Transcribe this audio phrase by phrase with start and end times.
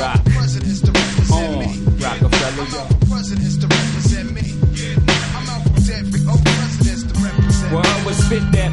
[0.00, 0.16] rock.
[0.16, 1.60] Uh,
[2.00, 2.86] Rockefeller, yo.
[3.08, 3.68] Presidents to.
[7.72, 8.72] I'ma spit that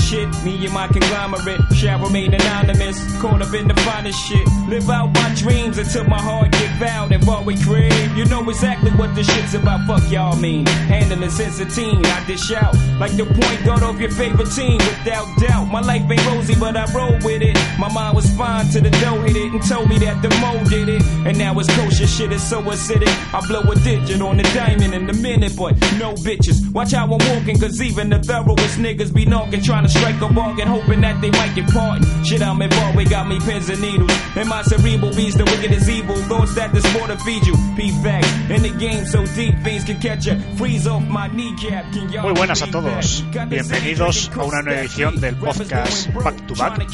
[0.00, 0.28] shit.
[0.44, 2.98] Me and my conglomerate shall remain anonymous.
[3.20, 4.46] Caught up in the finest shit.
[4.68, 8.16] Live out my dreams until my heart get vowed and fall with crave.
[8.16, 9.86] You know exactly what the shit's about.
[9.86, 10.66] Fuck y'all mean.
[10.66, 12.04] Handling since a teen.
[12.04, 14.78] I dish out like the point guard of your favorite team.
[14.78, 17.56] Without doubt, my life ain't rosy, but I roll with it.
[17.78, 20.62] My mind was fine till the dough hit it and told me that the mo
[20.68, 21.02] did it.
[21.26, 23.12] And now it's kosher shit is so acidic.
[23.34, 26.72] I blow a digit on the diamond in a minute, but no bitches.
[26.72, 30.28] Watch how I'm walking, cause even the thoroughest niggas be knocking, trying to strike a
[30.32, 32.06] bargain, hoping that they might get pardoned.
[32.26, 34.10] Shit, I'm involved, we got me pins and needles.
[34.36, 36.16] And my cerebral beast, the wicked is evil.
[36.28, 37.54] Thoughts that this more to feed you.
[37.76, 40.38] P-facts, in the game so deep, things can catch you.
[40.56, 41.92] Freeze off my kneecap.
[41.92, 43.24] Can y'all Muy buenas a todos.
[43.48, 46.86] Bienvenidos a una nueva edición del podcast Back to Back.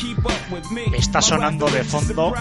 [0.96, 2.34] Está sonando de fondo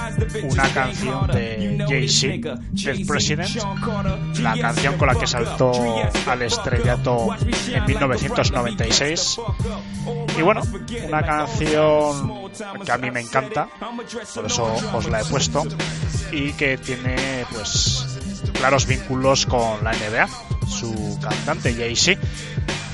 [0.43, 3.49] una canción de Jay-Z, del President,
[4.39, 5.71] la canción con la que saltó
[6.27, 7.29] al estrellato
[7.67, 9.39] en 1996.
[10.38, 10.62] Y bueno,
[11.07, 12.52] una canción
[12.85, 13.68] que a mí me encanta,
[14.35, 15.66] por eso os la he puesto,
[16.32, 18.20] y que tiene pues
[18.54, 20.27] claros vínculos con la NBA.
[20.68, 22.21] Su cantante Jay-Z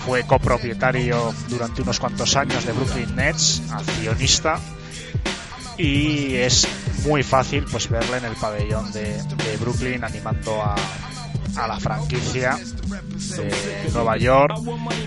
[0.06, 4.60] fue copropietario durante unos cuantos años de Brooklyn Nets, accionista,
[5.78, 6.66] y es
[7.06, 10.76] muy fácil pues verle en el pabellón de Brooklyn animando a,
[11.56, 14.56] a la franquicia de Nueva York.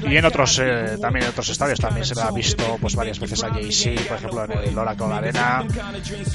[0.08, 3.42] Y en otros eh, también en otros estadios también se ha visto pues varias veces
[3.44, 5.64] a Jay-Z por ejemplo en el Oracle Arena.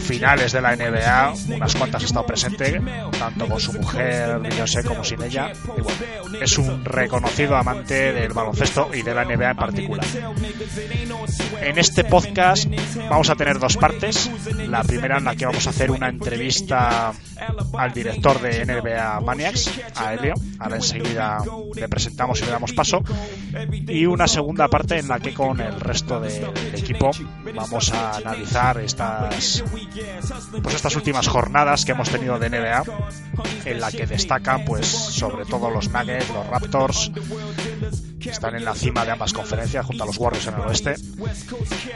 [0.03, 2.81] Finales de la NBA unas cuantas ha estado presente
[3.17, 5.51] tanto con su mujer Beyoncé como sin ella.
[5.77, 5.97] Y bueno
[6.41, 10.05] es un reconocido amante del baloncesto y de la NBA en particular.
[11.61, 12.67] En este podcast
[13.09, 14.29] vamos a tener dos partes.
[14.67, 17.13] La primera en la que vamos a hacer una entrevista
[17.77, 19.71] al director de NBA Maniacs
[20.07, 21.43] a Helio ahora enseguida
[21.75, 23.01] le presentamos y le damos paso.
[23.87, 27.11] y una segunda parte en la que con el resto de- del equipo
[27.55, 29.63] vamos a analizar estas
[30.61, 32.83] pues estas últimas jornadas que hemos tenido de NBA
[33.65, 37.11] en la que destacan pues sobre todo los Nuggets, los Raptors
[38.29, 40.95] están en la cima de ambas conferencias junto a los Warriors en el oeste.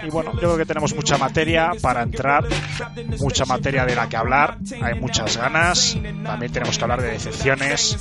[0.04, 2.46] Y bueno yo creo que tenemos mucha materia para entrar
[3.20, 7.98] mucha materia de la que hablar hay muchas ganas también tenemos que hablar de decepciones.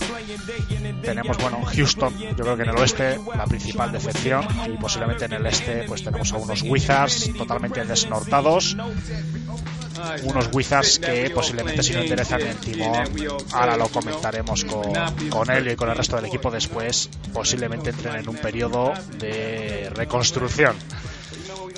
[1.02, 5.34] Tenemos bueno Houston yo creo que en el oeste la principal decepción y posiblemente en
[5.34, 8.76] el este pues tenemos a unos Wizards totalmente desnortados
[10.24, 13.04] unos Wizards que posiblemente si no interesan en timón
[13.52, 14.92] ahora lo comentaremos con,
[15.30, 19.90] con él y con el resto del equipo después posiblemente entren en un periodo de
[19.94, 20.76] reconstrucción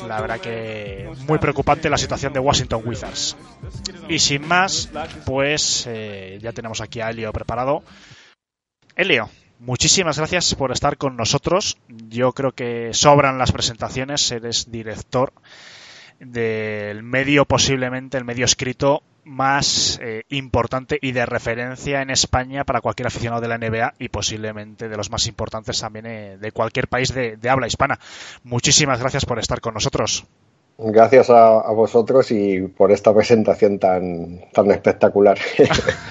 [0.07, 3.37] la verdad que muy preocupante la situación de Washington Wizards
[4.09, 4.91] y sin más
[5.25, 7.83] pues eh, ya tenemos aquí a Elio preparado
[8.95, 11.79] Elio Muchísimas gracias por estar con nosotros.
[11.89, 14.31] Yo creo que sobran las presentaciones.
[14.31, 15.33] Eres director
[16.21, 22.81] del medio, posiblemente el medio escrito más eh, importante y de referencia en España para
[22.81, 26.87] cualquier aficionado de la NBA y posiblemente de los más importantes también eh, de cualquier
[26.87, 27.99] país de, de habla hispana.
[28.45, 30.25] Muchísimas gracias por estar con nosotros.
[30.79, 35.39] Gracias a, a vosotros y por esta presentación tan, tan espectacular.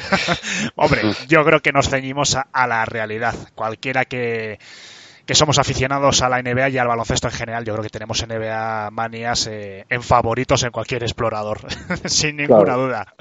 [0.75, 3.35] Hombre, yo creo que nos ceñimos a, a la realidad.
[3.53, 4.57] Cualquiera que,
[5.25, 8.25] que somos aficionados a la NBA y al baloncesto en general, yo creo que tenemos
[8.28, 11.59] NBA manías eh, en favoritos en cualquier explorador,
[12.06, 12.84] sin ninguna Claro.
[12.86, 13.13] duda.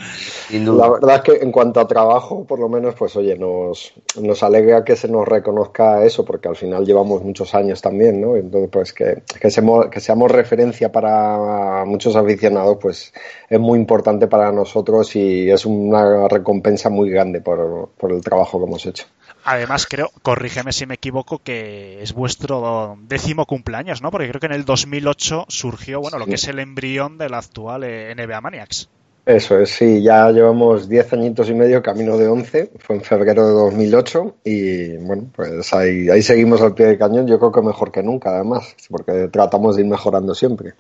[0.49, 3.93] Sin La verdad es que en cuanto a trabajo, por lo menos, pues oye, nos,
[4.21, 8.37] nos alegra que se nos reconozca eso, porque al final llevamos muchos años también, ¿no?
[8.37, 13.13] Entonces, pues que, que, seamos, que seamos referencia para muchos aficionados, pues
[13.49, 18.59] es muy importante para nosotros y es una recompensa muy grande por, por el trabajo
[18.59, 19.07] que hemos hecho.
[19.45, 24.11] Además, creo, corrígeme si me equivoco, que es vuestro décimo cumpleaños, ¿no?
[24.11, 27.85] Porque creo que en el 2008 surgió, bueno, lo que es el embrión del actual
[27.85, 28.89] eh, NBA Maniacs.
[29.27, 33.47] Eso es, sí, ya llevamos 10 añitos y medio, camino de 11, fue en febrero
[33.47, 37.63] de 2008 y bueno, pues ahí, ahí seguimos al pie del cañón, yo creo que
[37.63, 40.75] mejor que nunca además, porque tratamos de ir mejorando siempre.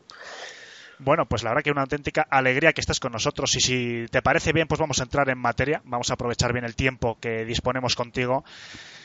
[0.99, 3.55] Bueno, pues la verdad que una auténtica alegría que estés con nosotros.
[3.57, 6.65] Y si te parece bien, pues vamos a entrar en materia, vamos a aprovechar bien
[6.65, 8.45] el tiempo que disponemos contigo.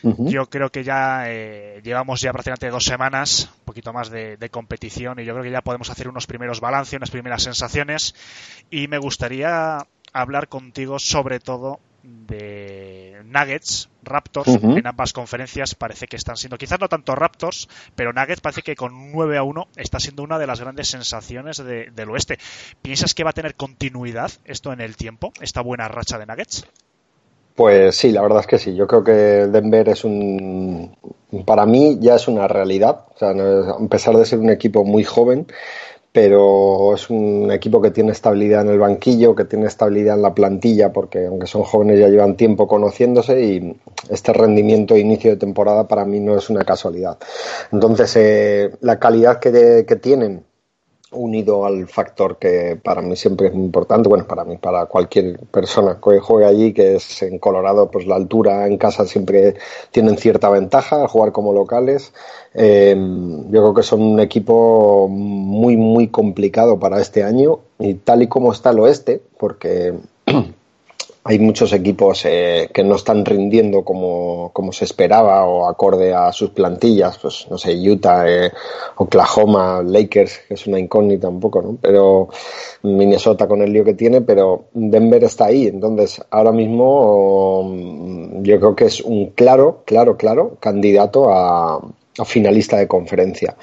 [0.01, 4.49] Yo creo que ya eh, llevamos ya prácticamente dos semanas, un poquito más de, de
[4.49, 8.15] competición y yo creo que ya podemos hacer unos primeros balances, unas primeras sensaciones.
[8.69, 9.79] Y me gustaría
[10.13, 16.79] hablar contigo sobre todo de Nuggets, Raptors, en ambas conferencias parece que están siendo, quizás
[16.79, 20.47] no tanto Raptors, pero Nuggets parece que con 9 a 1 está siendo una de
[20.47, 22.39] las grandes sensaciones del oeste.
[22.81, 26.65] ¿Piensas que va a tener continuidad esto en el tiempo, esta buena racha de Nuggets?
[27.59, 28.73] Pues sí, la verdad es que sí.
[28.73, 30.95] Yo creo que Denver es un,
[31.45, 33.05] para mí ya es una realidad.
[33.13, 35.45] O sea, a pesar de ser un equipo muy joven,
[36.11, 40.33] pero es un equipo que tiene estabilidad en el banquillo, que tiene estabilidad en la
[40.33, 43.75] plantilla, porque aunque son jóvenes ya llevan tiempo conociéndose y
[44.09, 47.17] este rendimiento de inicio de temporada para mí no es una casualidad.
[47.71, 50.43] Entonces, eh, la calidad que, que tienen
[51.11, 55.39] unido al factor que para mí siempre es muy importante, bueno, para mí, para cualquier
[55.47, 59.55] persona que juegue allí, que es en Colorado, pues la altura en casa siempre
[59.91, 62.13] tienen cierta ventaja al jugar como locales.
[62.53, 62.95] Eh,
[63.49, 68.27] yo creo que son un equipo muy, muy complicado para este año y tal y
[68.27, 69.93] como está el oeste, porque
[71.23, 76.51] hay muchos equipos eh, que no están rindiendo como, se esperaba o acorde a sus
[76.51, 78.51] plantillas, pues no sé, Utah, eh,
[78.95, 81.77] Oklahoma, Lakers, que es una incógnita un poco, ¿no?
[81.81, 82.29] Pero
[82.83, 88.59] Minnesota con el lío que tiene, pero Denver está ahí, entonces ahora mismo mm, yo
[88.59, 91.81] creo que es un claro, claro, claro candidato a,
[92.25, 93.55] finalista de conferencia.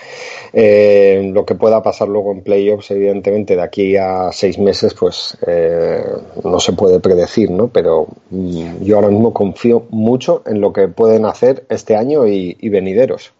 [0.52, 5.36] Eh, lo que pueda pasar luego en playoffs, evidentemente, de aquí a seis meses, pues
[5.46, 6.02] eh,
[6.44, 7.68] no se puede predecir, ¿no?
[7.68, 12.56] Pero mm, yo ahora mismo confío mucho en lo que pueden hacer este año y,
[12.68, 13.32] venideros.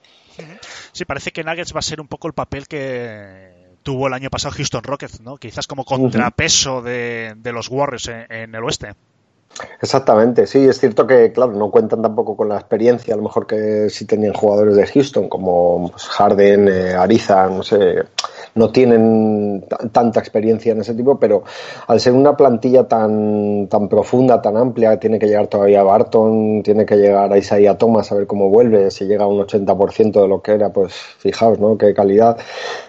[0.93, 4.31] Sí, parece que Nuggets va a ser un poco el papel que tuvo el año
[4.31, 5.37] pasado Houston Rockets, ¿no?
[5.37, 8.95] Quizás como contrapeso de, los Warriors en el oeste.
[9.81, 13.47] Exactamente, sí, es cierto que, claro, no cuentan tampoco con la experiencia, a lo mejor
[13.47, 18.05] que si tenían jugadores de Houston como pues, Harden, eh, Ariza, no sé,
[18.57, 21.45] no tienen tanta experiencia en ese tipo, pero
[21.87, 26.85] al ser una plantilla tan, tan profunda, tan amplia, tiene que llegar todavía Barton, tiene
[26.85, 30.29] que llegar a Isaiah Thomas a ver cómo vuelve, si llega a un 80% de
[30.29, 31.77] lo que era, pues fijaos, ¿no?
[31.77, 32.39] Qué calidad.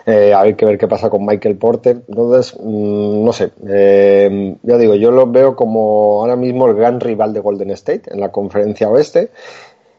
[0.05, 2.01] Eh, hay que ver qué pasa con Michael Porter.
[2.07, 6.99] Entonces, mm, no sé, eh, ya digo, yo lo veo como ahora mismo el gran
[7.01, 9.31] rival de Golden State en la conferencia oeste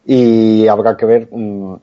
[0.07, 1.75] y habrá que ver mm,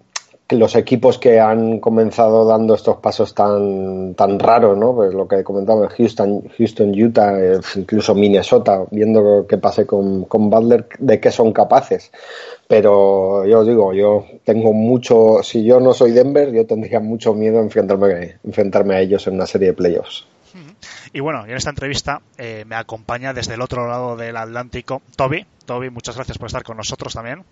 [0.50, 4.94] los equipos que han comenzado dando estos pasos tan, tan raros, ¿no?
[4.94, 7.34] Pues lo que comentaba Houston, Houston, Utah,
[7.76, 12.12] incluso Minnesota, viendo qué pase con, con Butler, de qué son capaces.
[12.68, 17.60] Pero yo digo, yo tengo mucho, si yo no soy Denver, yo tendría mucho miedo
[17.60, 20.28] enfrentarme, enfrentarme a ellos en una serie de playoffs.
[21.12, 25.46] Y bueno, en esta entrevista eh, me acompaña desde el otro lado del Atlántico Toby.
[25.66, 27.44] Toby, muchas gracias por estar con nosotros también.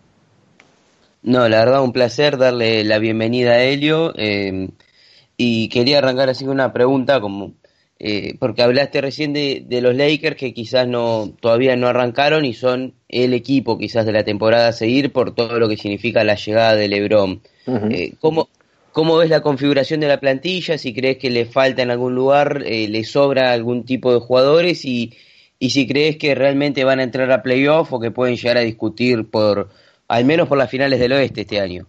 [1.24, 4.14] No, la verdad, un placer darle la bienvenida a Helio.
[4.18, 4.68] Eh,
[5.38, 7.54] y quería arrancar así con una pregunta, como
[7.98, 12.94] eh, porque hablaste recién de, los Lakers que quizás no todavía no arrancaron y son
[13.08, 16.76] el equipo quizás de la temporada a seguir por todo lo que significa la llegada
[16.76, 17.42] de LeBron.
[17.90, 18.50] Eh, ¿cómo,
[18.92, 20.78] ¿Cómo ves la configuración de la plantilla?
[20.78, 25.14] Si crees que le falta en algún lugar, le sobra algún tipo de jugadores y,
[25.58, 28.62] y si crees que realmente van a entrar a playoff o que pueden llegar a
[28.62, 29.70] discutir por
[30.14, 31.88] al menos por las finales del oeste este año.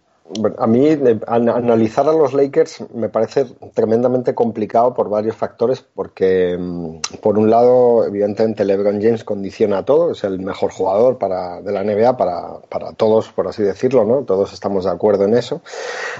[0.56, 0.88] A mí
[1.26, 3.44] analizar a los Lakers me parece
[3.74, 9.84] tremendamente complicado por varios factores, porque mm, por un lado, evidentemente, LeBron James condiciona a
[9.84, 14.04] todo, es el mejor jugador para, de la NBA para, para todos, por así decirlo,
[14.06, 14.22] ¿no?
[14.22, 15.60] Todos estamos de acuerdo en eso.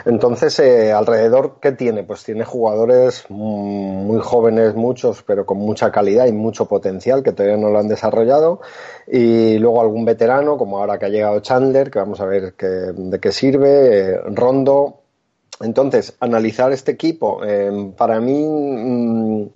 [0.05, 2.03] Entonces, eh, alrededor, ¿qué tiene?
[2.05, 7.57] Pues tiene jugadores muy jóvenes, muchos, pero con mucha calidad y mucho potencial que todavía
[7.57, 8.61] no lo han desarrollado
[9.07, 13.21] y luego algún veterano, como ahora que ha llegado Chandler, que vamos a ver de
[13.21, 15.01] qué sirve, eh, Rondo.
[15.61, 19.51] Entonces, analizar este equipo, eh, para mí mm,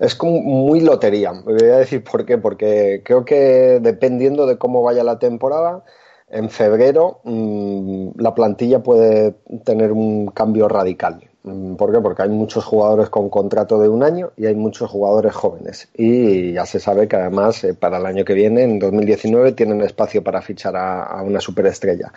[0.00, 1.32] es como muy lotería.
[1.32, 5.84] Voy a decir por qué, porque creo que dependiendo de cómo vaya la temporada,
[6.28, 9.32] en febrero mm, la plantilla puede
[9.64, 11.30] tener un cambio radical.
[11.44, 12.00] Mm, ¿Por qué?
[12.00, 15.88] Porque hay muchos jugadores con contrato de un año y hay muchos jugadores jóvenes.
[15.94, 19.82] Y ya se sabe que además eh, para el año que viene, en 2019, tienen
[19.82, 22.12] espacio para fichar a, una superestrella.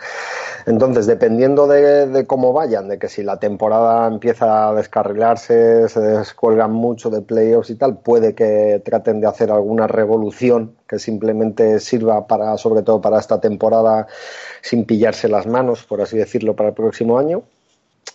[0.66, 6.72] Entonces, dependiendo de, cómo vayan, de que si la temporada empieza a descarrilarse, se descuelgan
[6.72, 12.26] mucho de playoffs y tal, puede que traten de hacer alguna revolución que simplemente sirva
[12.26, 14.06] para, sobre todo para esta temporada,
[14.62, 17.42] sin pillarse las manos, por así decirlo, para el próximo año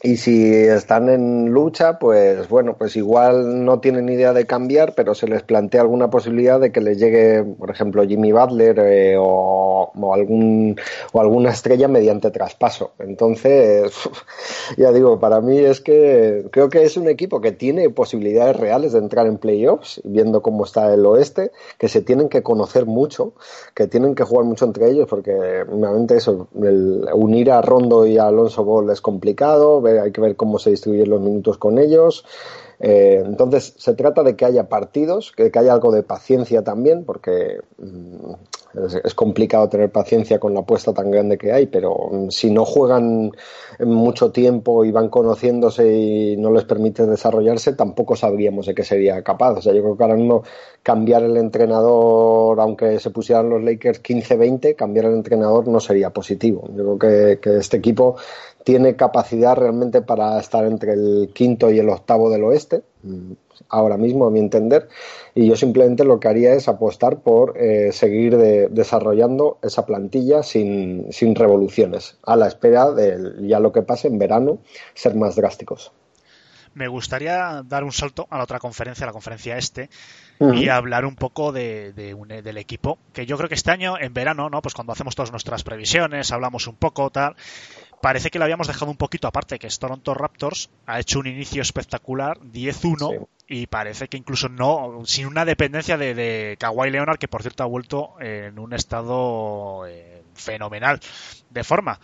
[0.05, 5.15] y si están en lucha, pues bueno, pues igual no tienen idea de cambiar, pero
[5.15, 10.13] se les plantea alguna posibilidad de que les llegue, por ejemplo, Jimmy Butler eh, o,
[10.13, 10.75] algún,
[11.13, 12.91] o alguna estrella mediante traspaso.
[12.99, 13.93] Entonces,
[14.77, 18.91] ya digo, para mí es que creo que es un equipo que tiene posibilidades reales
[18.91, 23.35] de entrar en playoffs, viendo cómo está el oeste, que se tienen que conocer mucho,
[23.73, 25.31] que tienen que jugar mucho entre ellos, porque
[25.63, 30.35] realmente eso, el unir a Rondo y a Alonso Ball es complicado, hay que ver
[30.35, 32.25] cómo se distribuyen los minutos con ellos.
[32.79, 37.59] Eh, entonces, se trata de que haya partidos, que, haya algo de paciencia también, porque
[37.77, 38.33] mm,
[39.05, 42.65] es, complicado tener paciencia con la apuesta tan grande que hay, pero mm, si no
[42.65, 43.31] juegan
[43.79, 49.23] mucho tiempo y van conociéndose y no les permite desarrollarse, tampoco sabríamos de qué sería
[49.23, 49.59] capaz.
[49.59, 50.43] O sea, yo creo que ahora mismo
[50.81, 56.67] cambiar el entrenador, aunque se pusieran los Lakers 15-20, cambiar el entrenador no sería positivo.
[56.75, 58.17] Yo creo que este equipo
[58.63, 63.33] tiene capacidad realmente para estar entre el quinto y el octavo del oeste, mm,
[63.69, 64.87] ahora mismo a mi entender,
[65.35, 71.11] y yo simplemente lo que haría es apostar por eh, seguir desarrollando esa plantilla sin,
[71.11, 74.59] sin, revoluciones, a la espera de ya lo que pase en verano,
[74.93, 75.91] ser más drásticos.
[76.73, 79.89] Me gustaría dar un salto a la otra conferencia, la conferencia este,
[80.39, 84.49] y hablar un poco de, del equipo, que yo creo que este año, en verano,
[84.49, 84.59] ¿no?
[84.61, 87.35] Pues cuando hacemos todas nuestras previsiones, hablamos un poco, tal,
[88.03, 91.27] parece que lo habíamos dejado un poquito aparte, que es Toronto Raptors ha hecho un
[91.27, 97.17] inicio espectacular, 10-1, y parece que incluso no, sin una dependencia de, de, Kawhi Leonard,
[97.17, 100.99] que por cierto ha vuelto en un estado eh, fenomenal
[101.49, 102.01] de forma.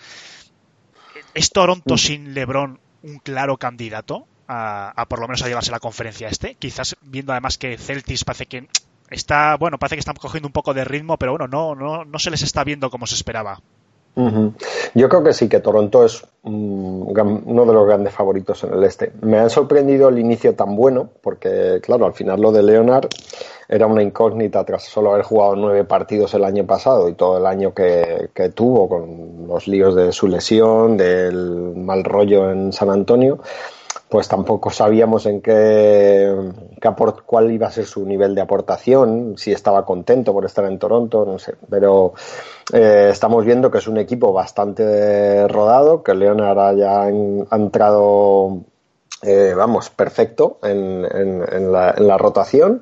[1.33, 1.97] ¿Es Toronto mm.
[1.97, 6.55] sin LeBron un claro candidato a, a, por lo menos a llevarse la conferencia este?
[6.55, 8.69] Quizás viendo además que Celtics parece que
[9.09, 12.19] está, bueno, parece que están cogiendo un poco de ritmo, pero bueno, no, no, no
[12.19, 13.59] se les está viendo como se esperaba.
[14.15, 19.13] Yo creo que sí, que Toronto es uno de los grandes favoritos en el este.
[19.21, 23.07] Me ha sorprendido el inicio tan bueno, porque, claro, al final lo de Leonard
[23.67, 27.45] era una incógnita tras solo haber jugado nueve partidos el año pasado y todo el
[27.45, 32.89] año que, que tuvo con los líos de su lesión, del mal rollo en San
[32.89, 33.39] Antonio
[34.09, 36.51] pues tampoco sabíamos en qué,
[37.25, 41.25] cuál iba a ser su nivel de aportación, si estaba contento por estar en Toronto,
[41.25, 41.53] no sé.
[41.69, 42.13] Pero
[42.73, 48.61] eh, estamos viendo que es un equipo bastante rodado, que Leonard haya ha entrado,
[49.21, 52.81] eh, vamos, perfecto en, en la rotación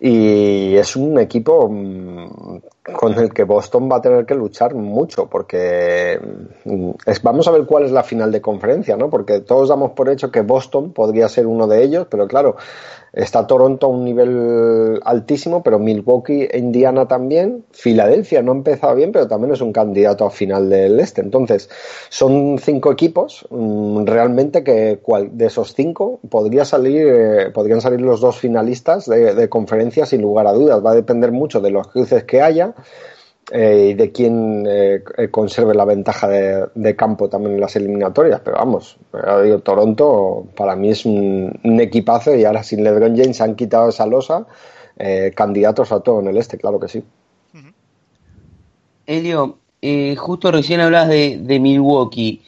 [0.00, 2.58] y es un equipo mm,
[2.92, 6.20] con el que Boston va a tener que luchar mucho porque
[6.64, 6.90] mm,
[7.22, 9.08] vamos a ver cuál es la final de conferencia, ¿no?
[9.08, 12.56] Porque todos damos por hecho que Boston podría ser uno de ellos, pero claro,
[13.14, 17.64] Está Toronto a un nivel altísimo, pero Milwaukee e Indiana también.
[17.70, 21.20] Filadelfia no ha empezado bien, pero también es un candidato a final del este.
[21.20, 21.70] Entonces,
[22.08, 28.20] son cinco equipos mm, realmente que de esos cinco podría salir, eh, podrían salir los
[28.20, 30.84] dos finalistas de, de conferencia sin lugar a dudas.
[30.84, 32.74] Va a depender mucho de los cruces que haya
[33.50, 38.40] eh, y de quién eh, eh, conserve la ventaja de, campo también en las eliminatorias.
[38.44, 38.96] Pero vamos,
[39.42, 44.06] digo, Toronto para mí es un, equipazo y ahora sin LeBron James han quitado esa
[44.06, 44.46] losa.
[45.34, 47.04] candidatos a todo en el este, claro que sí.
[49.06, 49.58] Elio,
[50.16, 52.42] justo recién hablabas de, Milwaukee.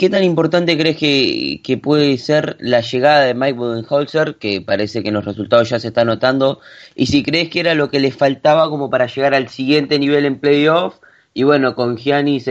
[0.00, 5.10] ¿Qué tan importante crees que, puede ser la llegada de Mike Budenholzer, que parece que
[5.10, 6.60] los resultados ya se está notando,
[6.94, 10.24] y si crees que era lo que les faltaba como para llegar al siguiente nivel
[10.24, 10.94] en playoff,
[11.34, 12.48] y bueno, con Giannis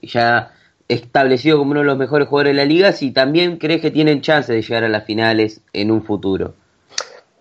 [0.00, 0.52] ya
[0.88, 4.22] establecido como uno de los mejores jugadores de la liga, si también crees que tienen
[4.22, 6.54] chance de llegar a las finales en un futuro?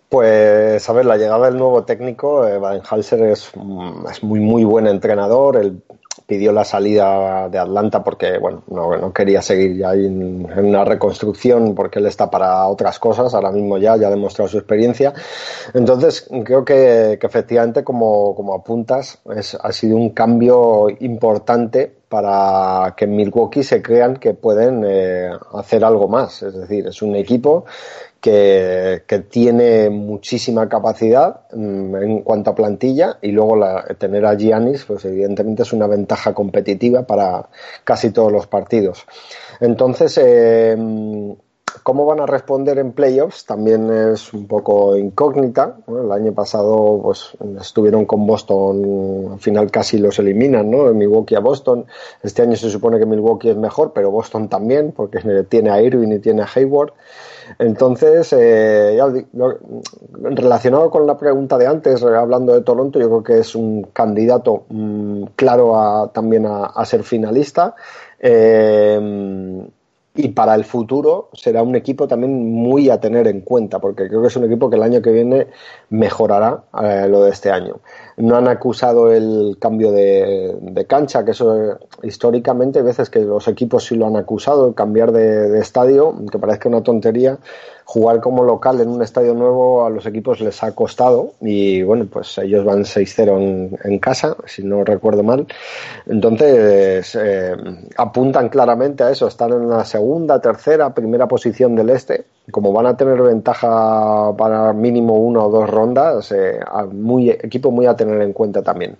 [0.10, 3.54] Pues, a ver, la llegada del nuevo técnico, eh, Budenholzer es,
[4.12, 5.82] es muy, muy buen entrenador, el
[6.25, 11.75] pidió la salida de Atlanta porque bueno no, no quería seguir ya en, una reconstrucción
[11.75, 13.34] porque él está para otras cosas.
[13.34, 15.13] Ahora mismo ya ya ha demostrado su experiencia.
[15.74, 23.05] Entonces creo que, efectivamente como, como apuntas es, ha sido un cambio importante para que
[23.05, 26.43] en Milwaukee se crean que pueden eh, hacer algo más.
[26.43, 27.65] Es decir es un equipo
[28.25, 33.63] que, tiene muchísima capacidad mm, en cuanto a plantilla y luego
[34.00, 37.48] tener a Giannis, pues evidentemente es una ventaja competitiva para
[37.84, 39.05] casi todos los partidos.
[39.60, 40.75] Entonces, eh,
[41.84, 43.46] ¿Cómo van a responder en playoffs?
[43.46, 45.77] También es un poco incógnita.
[45.88, 50.86] El año pasado pues, estuvieron con Boston, al final casi los eliminan, ¿no?
[50.94, 51.86] Milwaukee a Boston.
[52.24, 56.13] Este año se supone que Milwaukee es mejor, pero Boston también, porque tiene a Irving
[56.13, 56.94] y tiene a Hayward.
[57.60, 59.00] Entonces, eh,
[60.14, 63.84] relacionado con la pregunta de antes, eh, hablando de Toronto, yo creo que es un
[63.94, 67.75] candidato mm, claro también a, ser finalista.
[68.20, 69.68] Eh,
[70.18, 74.22] y para el futuro será un equipo también muy a tener en cuenta, porque creo
[74.22, 75.48] que es un equipo que el año que viene
[75.90, 76.64] mejorará
[77.10, 77.82] lo de este año.
[78.17, 83.86] No han acusado el cambio de, cancha, que eso históricamente, hay veces que los equipos
[83.86, 87.38] sí lo han acusado, cambiar de, de estadio, que parezca una tontería,
[87.86, 92.07] jugar como local en un estadio nuevo a los equipos les ha costado y bueno,
[92.12, 95.45] pues ellos van 6-0 en, casa, si no recuerdo mal.
[96.07, 97.55] Entonces eh,
[97.95, 102.25] apuntan claramente a eso, están en la segunda, tercera, primera posición del este.
[102.52, 106.60] Como van a tener ventaja para mínimo una o dos rondas, eh,
[106.92, 108.98] muy, equipo muy a tener en cuenta también.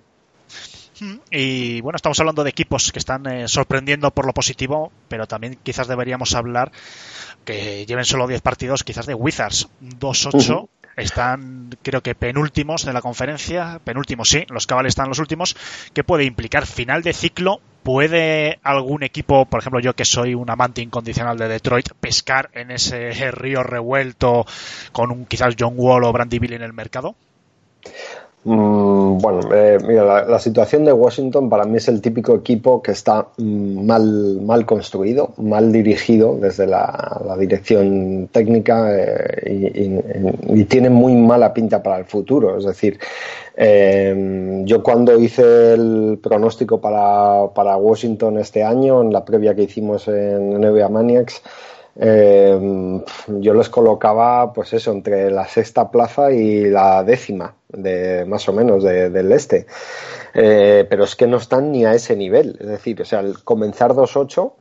[1.30, 5.58] Y bueno, estamos hablando de equipos que están eh, sorprendiendo por lo positivo, pero también
[5.62, 6.72] quizás deberíamos hablar
[7.44, 10.68] que lleven solo 10 partidos, quizás de Wizards 2-8.
[10.96, 15.54] Están, creo que penúltimos de la conferencia, penúltimos sí, los cabales están los últimos,
[15.92, 17.60] que puede implicar final de ciclo.
[17.82, 22.72] ¿Puede algún equipo, por ejemplo yo que soy un amante incondicional de Detroit, pescar en
[22.72, 24.44] ese río revuelto
[24.90, 27.14] con un quizás John Wall o Brandy Bill en el mercado?
[28.48, 32.92] Mm, bueno, eh, mira, la, situación de Washington para mí es el típico equipo que
[32.92, 40.00] está mm, mal, mal construido, mal dirigido desde la, dirección técnica eh,
[40.48, 42.56] y, tiene muy mala pinta para el futuro.
[42.56, 43.00] Es decir,
[43.56, 49.62] eh, yo cuando hice el pronóstico para, para Washington este año, en la previa que
[49.62, 51.42] hicimos en NBA Maniacs,
[51.98, 58.48] eh, yo los colocaba, pues eso, entre la sexta plaza y la décima, de más
[58.48, 59.66] o menos, del este.
[60.34, 62.56] Eh, pero es que no están ni a ese nivel.
[62.60, 64.52] Es decir, o sea, al comenzar 2-8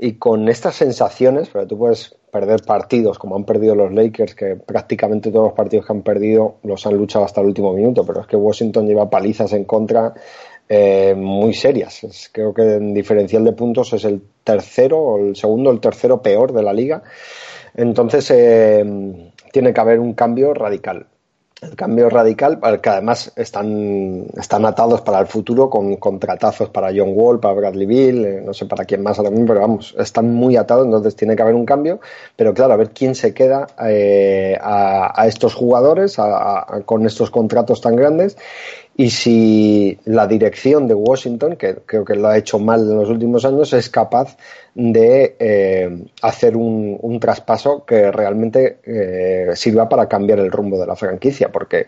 [0.00, 4.56] y con estas sensaciones, pero tú puedes perder partidos como han perdido los Lakers, que
[4.56, 8.20] prácticamente todos los partidos que han perdido los han luchado hasta el último minuto, pero
[8.20, 10.14] es que Washington lleva palizas en contra
[10.72, 12.30] eh, muy serias.
[12.30, 16.62] creo que en diferencial de puntos es el tercero, el segundo, el tercero peor de
[16.62, 17.02] la liga.
[17.74, 21.06] Entonces eh, tiene que haber un cambio radical.
[21.60, 27.12] El cambio radical, que además están, están atados para el futuro con contratazos para John
[27.14, 30.56] Wall, para Bradley Bill, eh, no sé para quién más también, pero vamos, están muy
[30.56, 31.98] atados, entonces tiene que haber un cambio.
[32.36, 36.16] Pero claro, a ver quién se queda a, estos jugadores
[36.86, 38.36] con estos contratos tan grandes
[38.96, 43.08] y si la dirección de Washington, que creo que lo ha hecho mal en los
[43.08, 44.36] últimos años, es capaz
[44.74, 50.96] de eh, hacer un, traspaso que realmente eh, sirva para cambiar el rumbo de la
[50.96, 51.86] franquicia, porque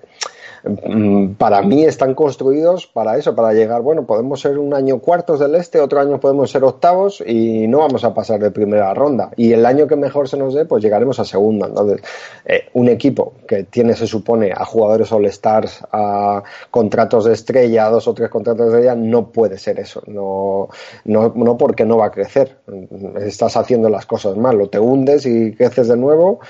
[1.39, 5.57] para mí están construidos para eso, para llegar, bueno, podemos ser un año cuartos del
[5.57, 9.31] este, otro año podemos ser octavos y no vamos a pasar de primera ronda.
[9.37, 11.67] Y el año que mejor se nos dé, pues llegaremos a segunda.
[11.67, 12.03] Entonces,
[12.45, 18.07] eh, un equipo que tiene, se supone, a jugadores all-stars, a contratos de estrella, dos
[18.07, 20.03] o tres contratos de estrella, no puede ser eso.
[20.07, 20.69] No,
[21.05, 22.59] no, no porque no va a crecer.
[23.21, 26.41] Estás haciendo las cosas mal, o te hundes y creces de nuevo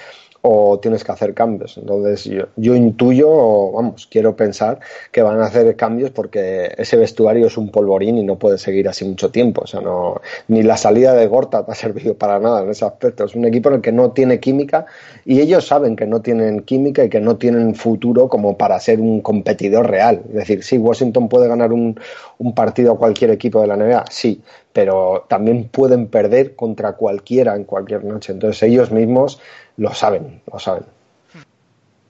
[0.42, 1.78] o tienes que hacer cambios.
[1.78, 4.80] Entonces yo, intuyo, vamos, quiero pensar
[5.12, 8.88] que van a hacer cambios porque ese vestuario es un polvorín y no puede seguir
[8.88, 9.62] así mucho tiempo.
[9.62, 13.24] O sea, no, ni la salida de Gorta ha servido para nada en ese aspecto.
[13.24, 14.86] Es un equipo en el que no tiene química
[15.24, 19.00] y ellos saben que no tienen química y que no tienen futuro como para ser
[19.00, 20.22] un competidor real.
[20.28, 21.98] Es decir, sí, Washington puede ganar un,
[22.38, 27.56] un partido a cualquier equipo de la NBA, sí, pero también pueden perder contra cualquiera
[27.56, 28.32] en cualquier noche.
[28.32, 29.40] Entonces ellos mismos
[29.76, 30.84] lo saben, lo saben.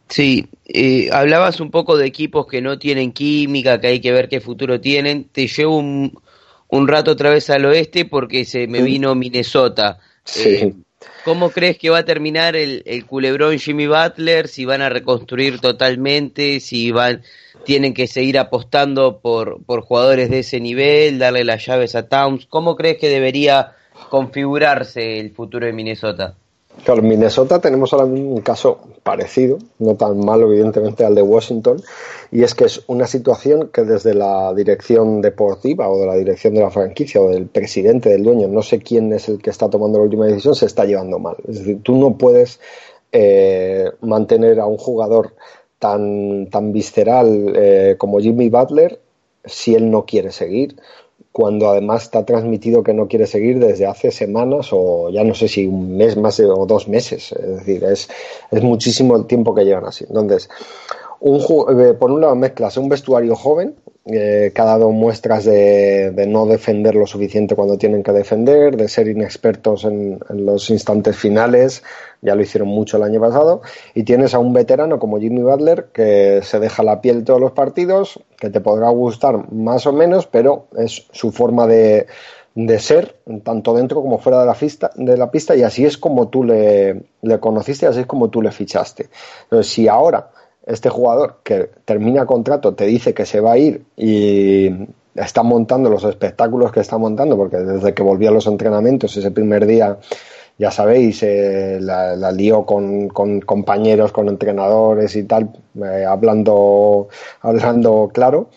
[0.09, 4.29] Sí, eh, hablabas un poco de equipos que no tienen química, que hay que ver
[4.29, 5.25] qué futuro tienen.
[5.25, 6.13] Te llevo un,
[6.69, 9.99] un rato otra vez al oeste porque se me vino Minnesota.
[10.25, 10.49] Sí.
[10.49, 10.75] Eh,
[11.25, 14.49] ¿Cómo crees que va a terminar el, el culebrón Jimmy Butler?
[14.49, 17.23] Si van a reconstruir totalmente, si van,
[17.65, 22.47] tienen que seguir apostando por, por jugadores de ese nivel, darle las llaves a Towns.
[22.47, 23.77] ¿Cómo crees que debería
[24.11, 26.37] configurarse el futuro de Minnesota?
[26.85, 31.81] Claro, en Minnesota tenemos ahora un caso parecido, no tan malo evidentemente al de Washington,
[32.33, 36.55] y es que es una situación que desde la dirección deportiva o de la dirección
[36.55, 39.71] de la franquicia o del presidente, del dueño, no sé quién es el que está
[39.71, 41.37] tomando la última decisión, se está llevando mal.
[41.47, 42.59] Es decir, tú no puedes
[43.13, 45.35] eh, mantener a un jugador
[45.79, 48.99] tan, tan visceral eh, como Jimmy Butler
[49.45, 50.77] si él no quiere seguir
[51.33, 55.49] cuando además está transmitido que no quiere seguir desde hace semanas o ya no sé
[55.49, 57.33] si un mes más o dos meses.
[57.33, 58.09] Es decir, es,
[58.51, 60.05] es muchísimo el tiempo que llevan así.
[60.07, 60.51] Entonces,
[61.25, 66.47] eh, por un lado mezclas un vestuario joven eh, que ha dado muestras de, no
[66.47, 71.85] defender lo suficiente cuando tienen que defender, de ser inexpertos en, los instantes finales,
[72.23, 73.63] ya lo hicieron mucho el año pasado,
[73.95, 77.53] y tienes a un veterano como Jimmy Butler que se deja la piel todos los
[77.53, 82.09] partidos, que te podrá gustar más o menos, pero es su forma de,
[82.81, 86.27] ser, tanto dentro como fuera de la, pista, de la pista, y así es como
[86.27, 89.11] tú le, le conociste, así es como tú le fichaste.
[89.45, 90.29] Entonces, si ahora
[90.67, 94.71] este jugador que termina contrato te dice que se va a ir y
[95.15, 99.31] está montando los espectáculos que está montando, porque desde que volvió a los entrenamientos ese
[99.31, 99.99] primer día,
[100.59, 102.33] ya sabéis, eh, la, la,
[102.65, 105.51] con, con, compañeros, con entrenadores y tal,
[105.83, 107.09] eh, hablando,
[107.41, 108.49] hablando claro.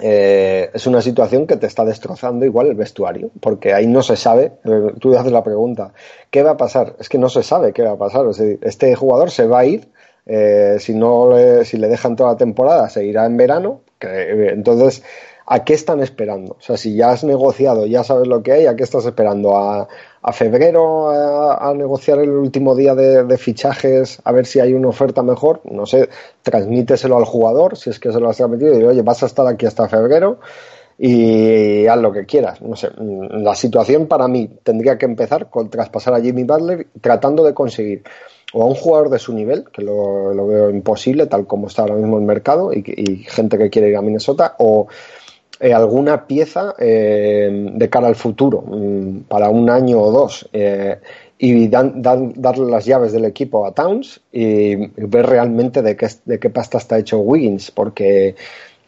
[0.00, 4.16] Eh, es una situación que te está destrozando igual el vestuario, porque ahí no se
[4.16, 5.92] sabe, eh, tú haces la pregunta,
[6.30, 6.96] ¿qué va a pasar?
[6.98, 8.26] Es que no se sabe qué va a pasar.
[8.26, 9.88] O sea, este jugador se va a ir,
[10.26, 14.08] eh, si, no le, si le dejan toda la temporada, se irá en verano, que,
[14.08, 15.02] eh, entonces
[15.46, 16.56] ¿a qué están esperando?
[16.58, 19.56] O sea, si ya has negociado, ya sabes lo que hay, ¿a qué estás esperando?
[19.56, 19.88] ¿A,
[20.32, 25.22] febrero a, a, negociar el último día de, fichajes a ver si hay una oferta
[25.22, 25.60] mejor?
[25.64, 26.08] No sé,
[26.42, 29.46] transmíteselo al jugador, si es que se lo has transmitido, y oye, vas a estar
[29.46, 30.38] aquí hasta febrero
[30.98, 32.62] y haz lo que quieras.
[32.62, 37.42] No sé, la situación para mí tendría que empezar con traspasar a Jimmy Butler tratando
[37.42, 38.04] de conseguir
[38.52, 41.82] o a un jugador de su nivel, que lo, lo veo imposible tal como está
[41.82, 44.88] ahora mismo el mercado y, y gente que quiere ir a Minnesota, o
[45.62, 50.98] eh, alguna pieza eh, de cara al futuro, mm, para un año o dos, eh,
[51.38, 56.08] y dan, dan, darle las llaves del equipo a Towns y ver realmente de qué,
[56.24, 58.34] de qué pasta está hecho Wiggins, porque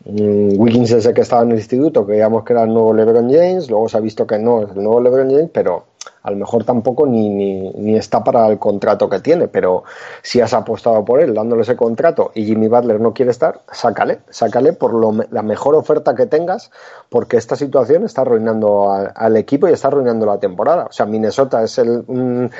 [0.05, 3.70] mm, Wiggins desde que estaba en el instituto creíamos que era el nuevo LeBron James,
[3.70, 5.85] luego se ha visto que no es el nuevo LeBron James, pero
[6.22, 9.84] a lo mejor tampoco ni, ni, ni, está para el contrato que tiene, pero
[10.22, 14.20] si has apostado por él dándole ese contrato y Jimmy Butler no quiere estar, sácale,
[14.30, 16.70] sácale por lo, la mejor oferta que tengas,
[17.08, 20.86] porque esta situación está arruinando al equipo y está arruinando la temporada.
[20.86, 22.50] O sea, Minnesota es el, un,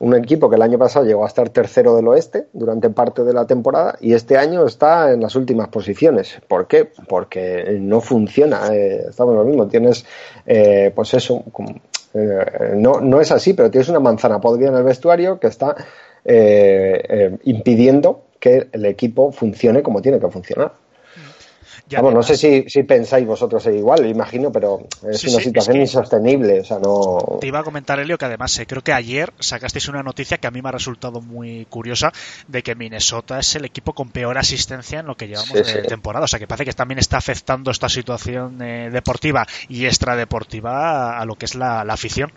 [0.00, 3.32] un, equipo que el año pasado llegó a estar tercero del oeste durante parte de
[3.32, 6.40] la temporada y este año está en las últimas posiciones.
[6.48, 6.90] ¿Por qué?
[7.08, 8.74] Porque no funciona.
[8.74, 9.66] Eh, estamos lo mismo.
[9.68, 10.04] Tienes,
[10.46, 11.42] eh, pues eso,
[12.14, 15.74] eh, no, no es así, pero tienes una manzana podrida en el vestuario que está
[16.24, 20.72] eh, eh, impidiendo que el equipo funcione como tiene que funcionar.
[21.88, 25.44] Ya Vamos, no sé si, si, pensáis vosotros igual, imagino, pero es sí, una sí,
[25.44, 26.60] situación es que insostenible.
[26.60, 27.38] O sea, no...
[27.40, 30.46] Te iba a comentar, Elio, que además eh, creo que ayer sacasteis una noticia que
[30.46, 32.12] a mí me ha resultado muy curiosa
[32.48, 35.82] de que Minnesota es el equipo con peor asistencia en lo que llevamos sí, de
[35.82, 36.24] temporada.
[36.24, 41.20] O sea, que parece que también está afectando esta situación eh, deportiva y extradeportiva a,
[41.20, 42.32] a lo que es la, la afición.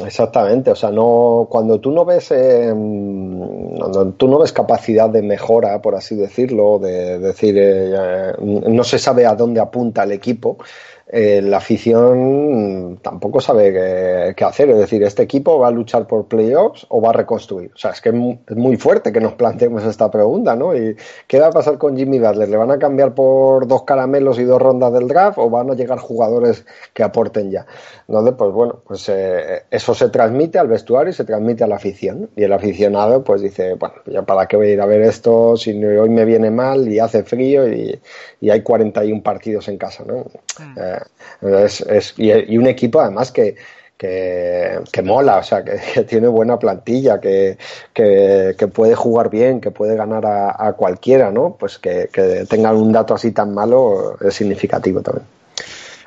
[0.00, 5.20] Exactamente, o sea, no cuando tú no ves eh, cuando tú no ves capacidad de
[5.20, 10.12] mejora, por así decirlo, de, de decir eh, no se sabe a dónde apunta el
[10.12, 10.56] equipo,
[11.14, 14.70] eh, la afición tampoco sabe qué, qué, hacer.
[14.70, 17.70] Es decir, ¿este equipo va a luchar por playoffs o va a reconstruir?
[17.74, 20.74] O sea, es que es muy, es muy fuerte que nos planteemos esta pregunta, ¿no?
[20.74, 20.96] ¿Y
[21.26, 22.48] qué va a pasar con Jimmy Butler?
[22.48, 25.74] ¿Le van a cambiar por dos caramelos y dos rondas del draft o van a
[25.74, 27.66] llegar jugadores que aporten ya?
[28.08, 31.76] Entonces, pues bueno, pues eh, eso se transmite al vestuario y se transmite a la
[31.76, 32.30] afición.
[32.36, 35.58] Y el aficionado, pues dice, bueno, ¿ya para qué voy a ir a ver esto
[35.58, 38.00] si hoy me viene mal y hace frío y,
[38.40, 40.24] y hay 41 partidos en casa, ¿no?
[40.58, 40.78] Mm.
[40.78, 41.01] Eh,
[41.40, 43.56] es, es, y, y, un equipo además que,
[43.96, 47.56] que, que mola, o sea, que, que, tiene buena plantilla, que,
[47.94, 51.56] que, puede jugar bien, que puede ganar a, a cualquiera, ¿no?
[51.58, 52.08] Pues que,
[52.48, 55.26] tengan un dato así tan malo es significativo también.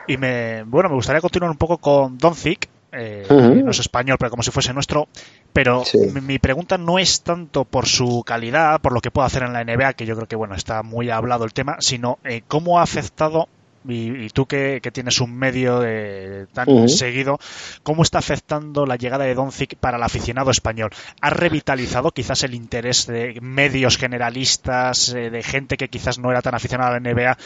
[0.08, 3.64] Y me, bueno, me gustaría continuar un poco con Doncic, eh, uh -huh.
[3.64, 5.08] no es español, pero como si fuese nuestro.
[5.52, 5.98] Pero sí.
[6.14, 9.54] mi, mi, pregunta no es tanto por su calidad, por lo que puede hacer en
[9.54, 12.80] la NBA, que yo creo que bueno está muy hablado el tema, sino eh, cómo
[12.80, 13.48] ha afectado
[13.88, 16.88] y, y, tú que, que, tienes un medio de, tan uh -huh.
[16.88, 17.40] seguido,
[17.84, 20.92] ¿cómo está afectando la llegada de Doncic para el aficionado español?
[21.22, 26.42] ¿Ha revitalizado quizás el interés de medios generalistas, eh, de gente que quizás no era
[26.42, 27.38] tan aficionada a la NBA?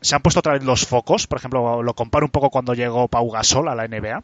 [0.00, 1.26] ¿Se han puesto otra vez los focos?
[1.26, 4.22] Por ejemplo, lo comparo un poco cuando llegó Pau Gasol a la NBA.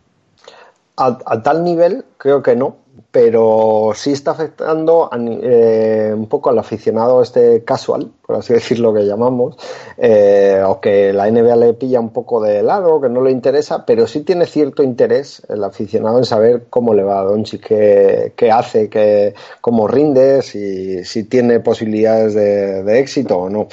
[0.97, 2.79] A, a, tal nivel creo que no,
[3.21, 9.07] pero sí está afectando eh, un poco al aficionado este casual, por así decirlo que
[9.07, 9.57] llamamos,
[9.97, 13.85] eh, o que la NBA le pilla un poco de lado, que no le interesa,
[13.85, 18.35] pero sí tiene cierto interés el aficionado en saber cómo le va a Doncic, qué,
[18.37, 23.67] qué hace, qué, cómo rinde, si, tiene posibilidades de, de éxito o no.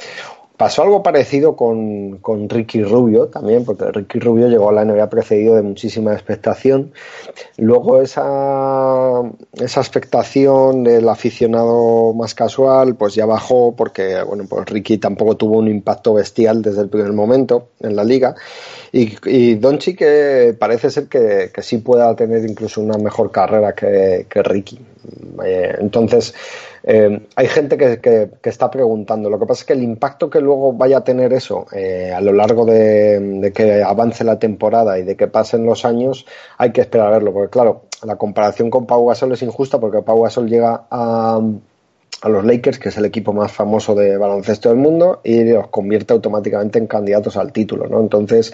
[0.56, 5.10] Pasó algo parecido con, con, Ricky Rubio también, porque Ricky Rubio llegó a la NBA
[5.10, 6.92] precedido de muchísima expectación.
[7.58, 14.96] Luego esa, esa expectación del aficionado más casual, pues ya bajó porque, bueno, pues Ricky
[14.96, 18.34] tampoco tuvo un impacto bestial desde el primer momento en la liga.
[18.92, 23.74] Y, y Doncic que parece ser que, que, sí pueda tener incluso una mejor carrera
[23.74, 24.78] que, que Ricky.
[25.44, 26.34] Eh, entonces,
[26.82, 29.28] eh, hay gente que, que, está preguntando.
[29.30, 32.20] Lo que pasa es que el impacto que luego vaya a tener eso eh, a
[32.20, 36.26] lo largo de, de, que avance la temporada y de que pasen los años,
[36.58, 37.32] hay que esperar a verlo.
[37.32, 41.40] Porque claro, la comparación con Pau Gasol es injusta porque Pau Gasol llega a,
[42.22, 45.68] a los Lakers, que es el equipo más famoso de baloncesto del mundo, y los
[45.68, 47.86] convierte automáticamente en candidatos al título.
[47.88, 48.00] ¿no?
[48.00, 48.52] Entonces,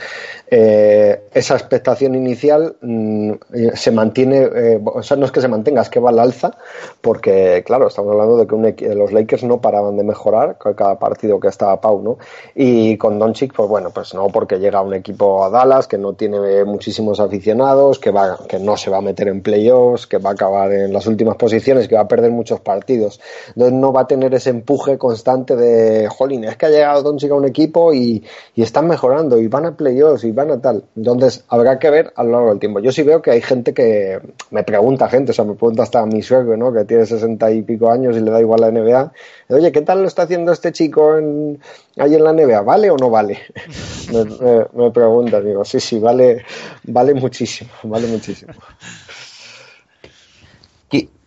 [0.50, 3.32] eh, esa expectación inicial mm,
[3.74, 6.56] se mantiene, eh, o sea, no es que se mantenga, es que va al alza,
[7.00, 11.48] porque, claro, estamos hablando de que los Lakers no paraban de mejorar cada partido que
[11.48, 12.18] estaba Pau, ¿no?
[12.54, 16.14] Y con Doncic, pues bueno, pues no, porque llega un equipo a Dallas que no
[16.14, 20.30] tiene muchísimos aficionados, que, va, que no se va a meter en playoffs, que va
[20.30, 23.20] a acabar en las últimas posiciones, que va a perder muchos partidos.
[23.54, 27.30] Entonces no va a tener ese empuje constante de, jolín, es que ha llegado Doncic
[27.30, 30.84] a un equipo y, y están mejorando y van a playoffs y van a tal.
[30.96, 32.80] Entonces habrá que ver a lo largo del tiempo.
[32.80, 36.00] Yo sí veo que hay gente que me pregunta, gente, o sea, me pregunta hasta
[36.00, 36.72] a mi suegro, ¿no?
[36.72, 39.12] Que tiene sesenta y pico años y le da igual la NBA.
[39.50, 41.60] Oye, ¿qué tal lo está haciendo este chico en,
[41.98, 42.62] ahí en la NBA?
[42.62, 43.38] ¿Vale o no vale?
[44.12, 46.44] me, me, me pregunta, digo, sí, sí, vale,
[46.84, 48.52] vale muchísimo, vale muchísimo.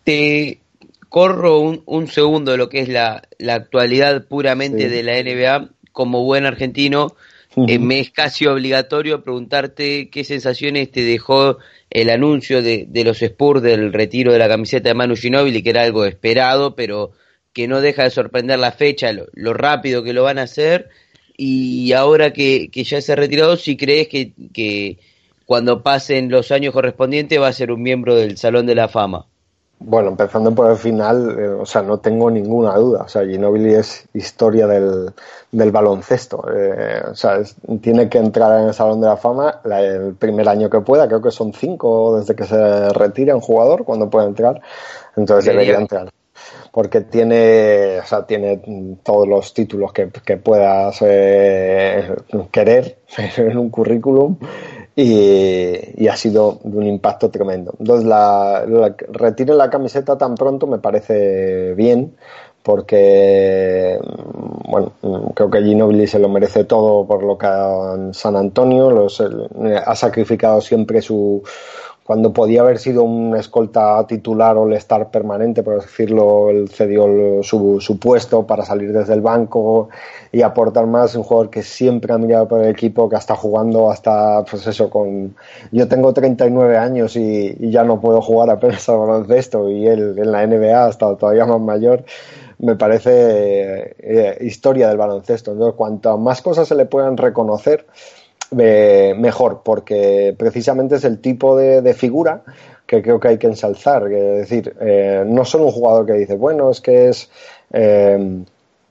[0.06, 0.60] Te,
[1.16, 4.88] corro un, un, segundo de lo que es la, la actualidad puramente sí.
[4.88, 7.16] de la NBA, como buen argentino,
[7.54, 7.70] uh -huh.
[7.70, 11.56] eh, me es casi obligatorio preguntarte qué sensaciones te dejó
[11.88, 15.70] el anuncio de, de, los Spurs del retiro de la camiseta de Manu Ginóbili, que
[15.70, 17.12] era algo esperado, pero
[17.54, 20.90] que no deja de sorprender la fecha, lo, lo rápido que lo van a hacer,
[21.34, 24.98] y ahora que, que ya se ha retirado, si crees que, que
[25.46, 29.24] cuando pasen los años correspondientes va a ser un miembro del Salón de la Fama.
[29.78, 33.02] Bueno, empezando por el final, eh, o sea, no tengo ninguna duda.
[33.02, 35.12] O sea, Ginobili es historia del,
[35.52, 36.44] del baloncesto.
[36.54, 40.14] Eh, o sea, es, tiene que entrar en el Salón de la Fama la, el
[40.14, 41.06] primer año que pueda.
[41.06, 44.62] Creo que son cinco desde que se retira un jugador cuando puede entrar.
[45.14, 46.12] Entonces debería, debería entrar
[46.76, 48.60] porque tiene, o sea, tiene
[49.02, 52.14] todos los títulos que, que puedas eh,
[52.50, 52.98] querer
[53.38, 54.36] en un currículum
[54.96, 57.74] y, y, ha sido de un impacto tremendo.
[57.78, 62.16] Entonces, la, la, retire la camiseta tan pronto me parece bien,
[62.62, 63.96] porque,
[64.68, 64.92] bueno,
[65.34, 69.94] creo que Ginobili se lo merece todo por lo que en San Antonio, los, ha
[69.94, 71.42] sacrificado siempre su
[72.06, 77.98] cuando podía haber sido un escolta titular o estar permanente, por decirlo, él cedió su,
[78.00, 79.88] puesto para salir desde el banco
[80.30, 81.16] y aportar más.
[81.16, 84.88] Un jugador que siempre ha mirado por el equipo, que está jugando hasta, pues eso,
[84.88, 85.34] con.
[85.72, 90.30] Yo tengo 39 años y, ya no puedo jugar apenas al baloncesto y él en
[90.30, 92.04] la NBA está todavía más mayor.
[92.58, 95.50] Me parece eh, historia del baloncesto.
[95.50, 97.84] Entonces, cuanto más cosas se le puedan reconocer,
[98.58, 102.42] eh, mejor, porque precisamente es el tipo de, de, figura
[102.86, 104.10] que creo que hay que ensalzar.
[104.10, 107.30] Es decir, eh, no son un jugador que dice, bueno, es que es.
[107.72, 108.44] Eh,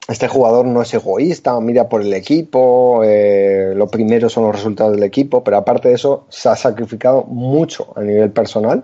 [0.08, 4.94] este jugador no es egoísta, mira por el equipo, eh, lo primero son los resultados
[4.94, 8.84] del equipo, pero aparte de eso se ha sacrificado mucho a nivel personal.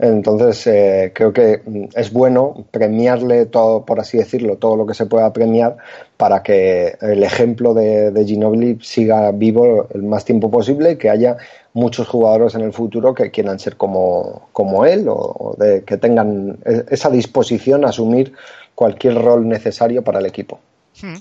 [0.00, 1.60] Entonces eh, creo que
[1.94, 5.76] es bueno premiarle todo, por así decirlo, todo lo que se pueda premiar
[6.16, 11.36] para que el ejemplo de, de siga vivo el más tiempo posible y que haya
[11.74, 16.58] muchos jugadores en el futuro que quieran ser como, como él o, de, que tengan
[16.90, 18.32] esa disposición a asumir
[18.74, 20.60] cualquier rol necesario para el equipo.
[21.02, 21.16] Hmm.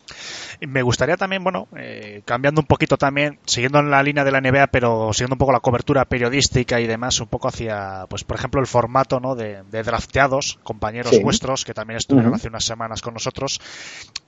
[0.61, 4.41] Me gustaría también, bueno, eh, cambiando un poquito también, siguiendo en la línea de la
[4.41, 8.37] NBA, pero siguiendo un poco la cobertura periodística y demás, un poco hacia, pues por
[8.37, 9.35] ejemplo, el formato ¿no?
[9.35, 11.23] de, de drafteados, compañeros sí.
[11.23, 12.37] vuestros, que también estuvieron uh -huh.
[12.37, 13.61] hace unas semanas con nosotros,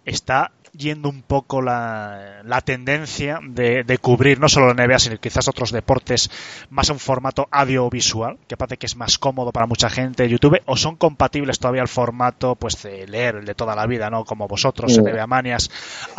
[0.05, 5.17] está yendo un poco la, la tendencia de, de, cubrir no solo la NBA, sino
[5.17, 6.31] quizás otros deportes
[6.69, 10.61] más un formato audiovisual, que parece que es más cómodo para mucha gente de YouTube,
[10.65, 14.23] o son compatibles todavía el formato pues de leer, el de toda la vida, ¿no?
[14.23, 15.11] Como vosotros, uh -huh.
[15.11, 15.69] NBA Manias,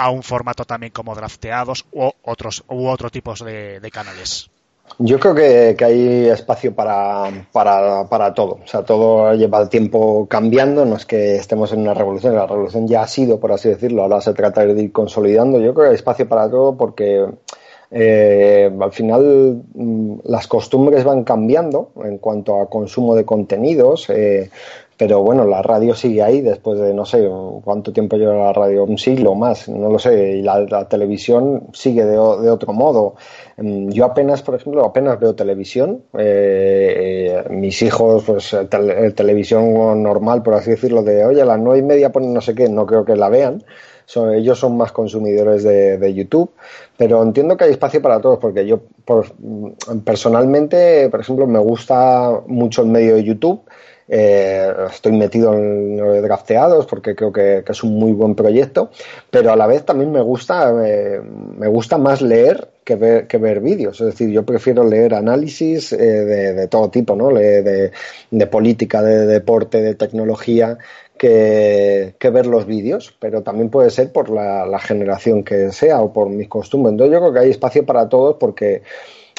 [0.03, 4.51] a un formato también como drafteados u otros u otro tipos de, canales.
[4.99, 8.59] Yo creo que, que hay espacio para, para, para, todo.
[8.65, 10.85] O sea, todo lleva el tiempo cambiando.
[10.85, 12.35] No es que estemos en una revolución.
[12.35, 14.03] La revolución ya ha sido, por así decirlo.
[14.03, 15.61] Ahora se trata de ir consolidando.
[15.61, 17.27] Yo creo que hay espacio para todo porque
[17.91, 24.11] eh, al final mm, las costumbres van cambiando en cuanto a consumo de contenidos.
[24.11, 24.51] Eh,
[25.03, 27.29] pero bueno, la radio sigue ahí después de no sé
[27.65, 31.71] cuánto tiempo lleva la radio, un siglo más, no lo sé, y la, la televisión
[31.73, 33.17] sigue de, otro modo.
[33.57, 40.01] Mm, yo apenas, por ejemplo, apenas veo televisión, eh, eh, mis hijos, pues te televisión
[40.05, 42.69] normal, por así decirlo, de oye, a las nueve y media ponen no sé qué,
[42.69, 43.65] no creo que la vean.
[44.35, 46.51] Ellos son más consumidores de, YouTube,
[46.97, 48.83] pero entiendo que hay espacio para todos, porque yo
[49.39, 53.63] mm, personalmente, por ejemplo, me gusta mucho el medio de YouTube,
[54.09, 58.91] eh, estoy metido en lo de drafteados porque creo que, es un muy buen proyecto,
[59.31, 61.21] pero a la vez también me gusta, eh,
[61.59, 64.01] me gusta más leer que ver, que ver vídeos.
[64.01, 67.29] Es decir, yo prefiero leer análisis eh, de, todo tipo, ¿no?
[67.31, 67.91] De,
[68.31, 70.79] de, política, de deporte, de tecnología,
[71.17, 76.13] que, ver los vídeos, pero también puede ser por la, la generación que sea o
[76.13, 76.93] por mis costumbres.
[76.93, 78.83] Entonces yo creo que hay espacio para todos porque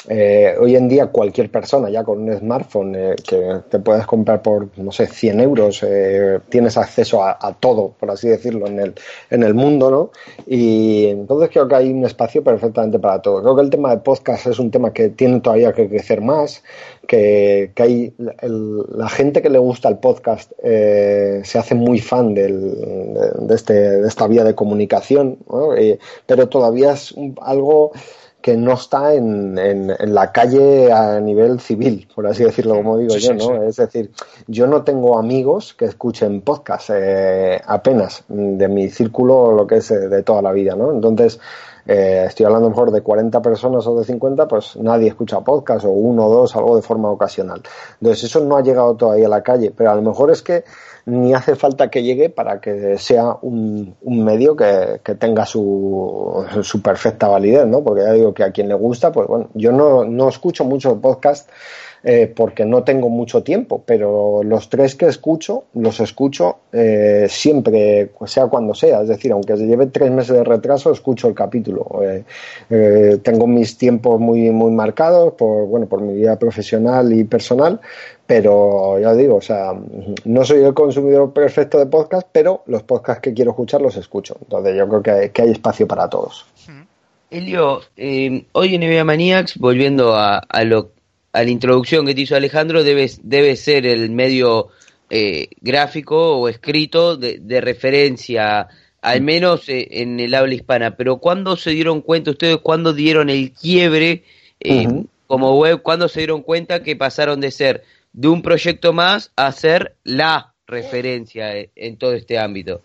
[0.08, 4.42] eh, hoy en día cualquier persona ya con un smartphone eh, que te puedes comprar
[4.42, 8.94] por, no sé, 100 euros, eh, tienes acceso a, todo, por así decirlo, en el,
[9.30, 10.10] en el mundo, ¿no?
[10.46, 13.42] Y entonces creo que hay un espacio perfectamente para todo.
[13.42, 16.62] Creo que el tema de podcast es un tema que tiene todavía que crecer más,
[17.06, 23.14] que, que hay la gente que le gusta el podcast se hace muy fan del,
[23.40, 25.70] de, este, de esta vía de comunicación, ¿no?
[26.26, 27.92] pero todavía es algo
[28.44, 33.16] que no está en, en, la calle a nivel civil, por así decirlo, como digo
[33.16, 33.62] yo, ¿no?
[33.62, 34.10] Es decir,
[34.46, 39.90] yo no tengo amigos que escuchen podcast eh, apenas de mi círculo, lo que es
[39.90, 40.90] eh, de toda la vida, ¿no?
[40.90, 41.40] Entonces,
[41.86, 45.90] eh, estoy hablando mejor de 40 personas o de 50, pues nadie escucha podcast o
[45.92, 47.62] uno o dos, algo de forma ocasional.
[47.98, 50.64] Entonces, eso no ha llegado todavía a la calle, pero a lo mejor es que
[51.06, 56.80] ni hace falta que llegue para que sea un, medio que, que tenga su, su,
[56.80, 57.84] perfecta validez, ¿no?
[57.84, 61.00] Porque ya digo que a quien le gusta, pues bueno, yo no, no escucho mucho
[61.00, 61.48] podcast
[62.06, 68.10] eh, porque no tengo mucho tiempo, pero los tres que escucho, los escucho eh, siempre,
[68.26, 72.02] sea cuando sea, es decir, aunque se lleve tres meses de retraso, escucho el capítulo.
[72.68, 77.80] Eh, tengo mis tiempos muy, muy marcados por, bueno, por mi vida profesional y personal,
[78.26, 79.72] pero ya digo, o sea,
[80.26, 84.36] no soy el consumidor perfecto de podcast, pero los podcasts que quiero escuchar los escucho.
[84.42, 86.44] Entonces yo creo que hay, que hay espacio para todos.
[87.30, 87.80] Elio,
[88.52, 90.93] hoy en NBA Maniacs, volviendo a, a, lo
[91.34, 94.68] a la introducción que te hizo Alejandro, debe, debe ser el medio
[95.10, 98.68] eh, gráfico o escrito de, referencia,
[99.02, 99.24] al mm.
[99.24, 100.96] menos eh, en el habla hispana.
[100.96, 104.22] Pero ¿cuándo se dieron cuenta ustedes, cuándo dieron el quiebre
[104.60, 104.86] eh,
[105.26, 109.50] como web, cuándo se dieron cuenta que pasaron de ser de un proyecto más a
[109.50, 112.80] ser la referencia en todo este ámbito?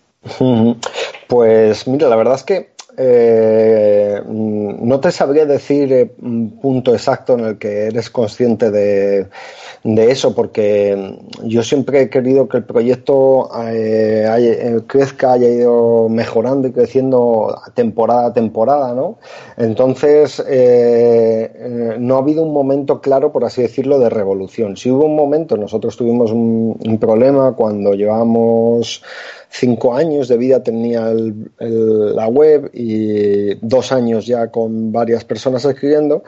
[1.28, 7.36] Pues mira, la verdad es que eh, no te sabría decir eh, un punto exacto
[7.36, 9.28] en el que eres consciente de,
[9.84, 16.74] eso, porque yo siempre he querido que el proyecto eh, crezca, haya ido mejorando y
[16.74, 19.18] creciendo temporada a temporada, ¿no?
[19.56, 20.44] Entonces,
[22.00, 24.76] no ha habido un momento claro, por así decirlo, de revolución.
[24.76, 29.02] Si hubo un momento, nosotros tuvimos un problema cuando llevamos
[29.50, 31.12] cinco años de vida tenía
[31.60, 36.24] la web y dos años ya con varias personas escribiendo,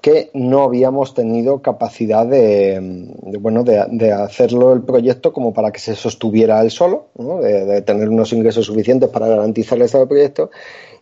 [0.00, 3.08] que no habíamos tenido capacidad de,
[3.40, 8.32] bueno, de, hacerlo el proyecto como para que se sostuviera él solo, de, tener unos
[8.32, 10.50] ingresos suficientes para garantizar el estado del proyecto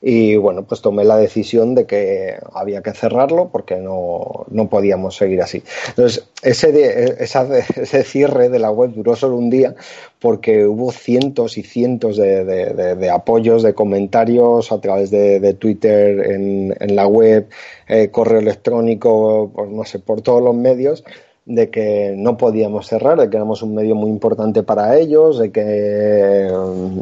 [0.04, 5.14] y bueno, pues tomé la decisión de que había que cerrarlo porque no, no podíamos
[5.14, 5.62] seguir así.
[5.90, 9.76] Entonces, ese, de, ese cierre de la web duró solo un día
[10.18, 16.74] porque hubo cientos y cientos de, de, apoyos, de comentarios a través de, Twitter, en,
[16.80, 17.48] en la web,
[17.86, 21.04] eh, correo electrónico, por, no sé, por todos los medios
[21.44, 25.50] de que no podíamos cerrar, de que éramos un medio muy importante para ellos, de
[25.50, 26.48] que,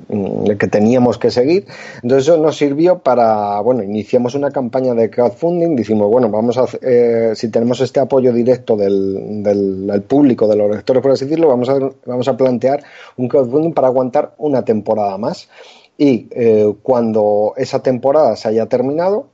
[0.09, 1.67] mm, de que teníamos que seguir.
[2.03, 6.65] Entonces eso nos sirvió para, bueno, iniciamos una campaña de crowdfunding, decimos, bueno, vamos a,
[6.81, 11.49] eh, si tenemos este apoyo directo del, del, público, de los lectores, por así decirlo,
[11.49, 12.83] vamos a, vamos a plantear
[13.19, 15.51] un crowdfunding para aguantar una temporada más.
[15.99, 19.27] Y eh, cuando esa temporada se haya terminado,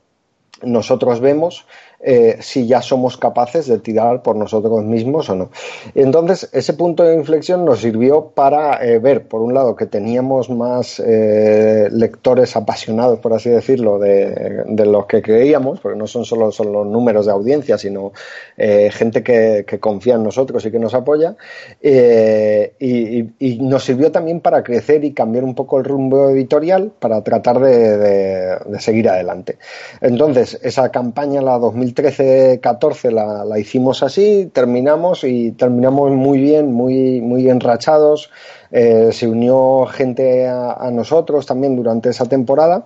[0.63, 1.65] nosotros vemos
[1.99, 5.49] eh, si ya somos capaces de tirar por nosotros mismos o no.
[5.95, 10.47] Entonces, ese punto de inflexión nos sirvió para eh, ver, por un lado, que teníamos
[10.51, 16.51] más eh, lectores apasionados, por así decirlo, de, los que creíamos, porque no son solo
[16.51, 18.11] son los números de audiencia, sino
[18.55, 21.35] gente que, confía en nosotros y que nos apoya.
[21.81, 27.59] Y, nos sirvió también para crecer y cambiar un poco el rumbo editorial para tratar
[27.59, 29.57] de, de seguir adelante.
[29.99, 36.71] Entonces, esa campaña, la 2000 2013-14 la, la, hicimos así, terminamos y terminamos muy bien,
[36.73, 38.29] muy, muy enrachados.
[38.71, 42.85] Eh, se unió gente a, nosotros también durante esa temporada.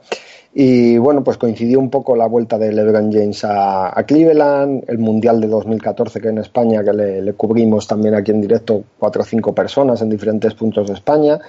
[0.53, 5.39] Y bueno, pues coincidió un poco la vuelta de LeBron James a, Cleveland, el Mundial
[5.39, 9.25] de 2014 que en España, que le, le, cubrimos también aquí en directo cuatro o
[9.25, 11.39] cinco personas en diferentes puntos de España.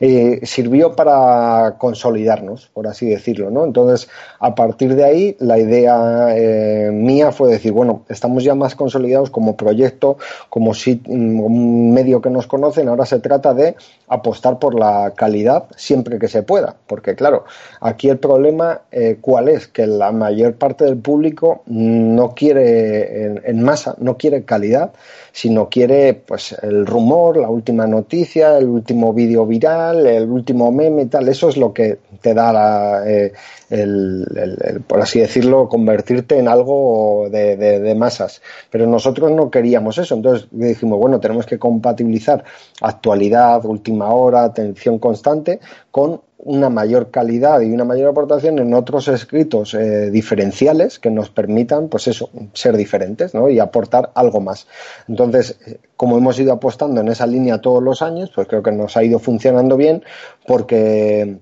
[0.00, 3.64] Eh, sirvió para consolidarnos, por así decirlo, ¿no?
[3.64, 8.74] Entonces, a partir de ahí, la idea eh, mía fue decir, bueno, estamos ya más
[8.74, 10.18] consolidados como proyecto,
[10.50, 13.74] como si, mm, un medio que nos conocen, ahora se trata de
[14.08, 17.44] apostar por la calidad siempre que se pueda, porque claro,
[17.80, 19.66] aquí el problema problema, eh, ¿cuál es?
[19.66, 24.92] Que la mayor parte del público no quiere en, masa, no quiere calidad,
[25.36, 31.02] sino quiere pues el rumor, la última noticia, el último vídeo viral, el último meme
[31.02, 31.28] y tal.
[31.28, 33.34] Eso es lo que te da eh,
[33.68, 38.40] el, por así decirlo, convertirte en algo de, de, masas.
[38.70, 40.14] Pero nosotros no queríamos eso.
[40.14, 42.42] Entonces dijimos, bueno, tenemos que compatibilizar
[42.80, 45.60] actualidad, última hora, atención constante
[45.90, 51.28] con una mayor calidad y una mayor aportación en otros escritos eh, diferenciales que nos
[51.28, 53.50] permitan, pues eso, ser diferentes ¿no?
[53.50, 54.68] y aportar algo más.
[55.08, 55.58] Entonces,
[55.96, 59.02] como hemos ido apostando en esa línea todos los años, pues creo que nos ha
[59.02, 60.04] ido funcionando bien
[60.46, 61.38] porque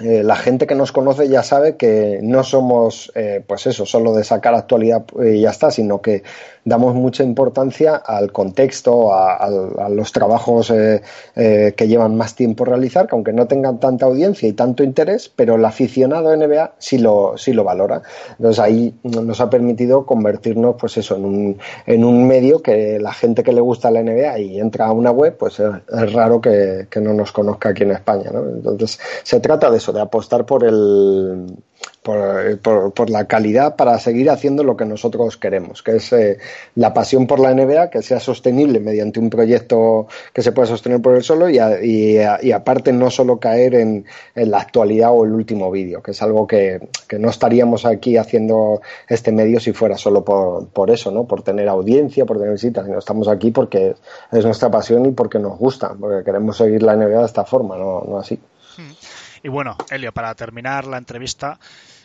[0.00, 4.14] eh, la gente que nos conoce ya sabe que no somos, eh, pues eso, solo
[4.14, 6.22] de sacar actualidad y ya está, sino que
[6.64, 9.48] damos mucha importancia al contexto, a,
[9.90, 11.02] los trabajos eh,
[11.34, 15.56] que llevan más tiempo realizar, que aunque no tengan tanta audiencia y tanto interés, pero
[15.56, 18.02] el aficionado NBA sí lo, sí lo valora.
[18.32, 23.12] Entonces ahí nos ha permitido convertirnos, pues eso, en un, en un medio que la
[23.12, 26.86] gente que le gusta la NBA y entra a una web, pues es, raro que,
[26.88, 28.30] que, no nos conozca aquí en España.
[28.32, 28.40] ¿no?
[28.40, 31.46] Entonces se trata de eso de apostar por el
[32.62, 36.38] por, por, la calidad para seguir haciendo lo que nosotros queremos, que es eh,
[36.74, 41.02] la pasión por la NBA, que sea sostenible mediante un proyecto que se pueda sostener
[41.02, 45.32] por él solo y, y, aparte no solo caer en, en, la actualidad o el
[45.32, 49.98] último vídeo, que es algo que, que, no estaríamos aquí haciendo este medio si fuera
[49.98, 51.24] solo por, por eso, ¿no?
[51.24, 53.94] por tener audiencia, por tener visitas, sino estamos aquí porque
[54.32, 57.76] es nuestra pasión y porque nos gusta, porque queremos seguir la NBA de esta forma,
[57.76, 58.40] no, no así.
[59.42, 61.58] Y bueno, Elio, para terminar la entrevista,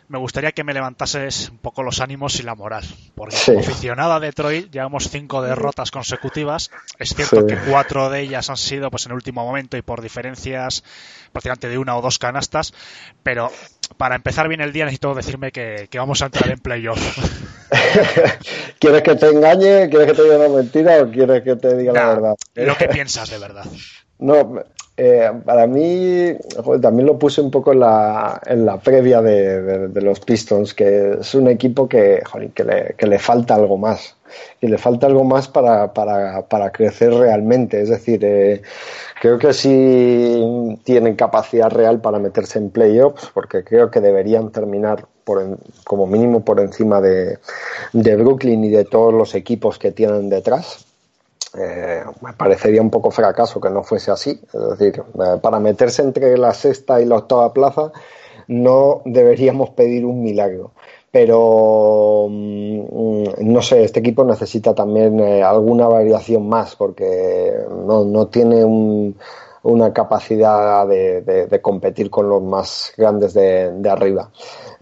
[0.08, 2.84] me gustaría que me levantases un poco los ánimos y la moral.
[3.16, 6.72] Porque como aficionado a Detroit llevamos cinco derrotas consecutivas.
[7.00, 10.02] Es cierto que cuatro de ellas han sido pues en el último momento y por
[10.02, 10.84] diferencias
[11.32, 12.74] prácticamente de una o dos canastas.
[13.24, 13.52] Pero
[13.98, 17.00] para empezar bien el día necesito decirme que, vamos a entrar en playoff.
[18.80, 19.90] ¿Quieres que te engañe?
[19.90, 22.36] ¿Quieres que te diga una mentira o quieres que te diga la verdad?
[22.56, 23.66] Lo que piensas de verdad.
[24.20, 24.64] No,
[24.96, 26.38] eh, para mí,
[26.80, 31.34] también lo puse un poco en la, en la previa de, los Pistons, que es
[31.34, 32.22] un equipo que,
[32.54, 34.16] que, le, falta algo más.
[34.62, 37.82] Y le falta algo más para, para, para crecer realmente.
[37.82, 38.62] Es decir, eh,
[39.20, 45.06] creo que sí tienen capacidad real para meterse en playoffs, porque creo que deberían terminar
[45.24, 47.40] por como mínimo por encima de,
[47.94, 50.86] de Brooklyn y de todos los equipos que tienen detrás
[51.58, 54.42] eh, me parecería un poco fracaso que no fuese así.
[54.54, 57.92] Es decir, eh, para meterse entre la sexta y la octava plaza
[58.48, 60.72] no deberíamos pedir un milagro.
[61.12, 67.54] Pero mm, no sé, este equipo necesita también eh, alguna variación más porque
[67.86, 69.16] no, no tiene un,
[69.64, 74.30] una capacidad de, competir con los más grandes de, de arriba.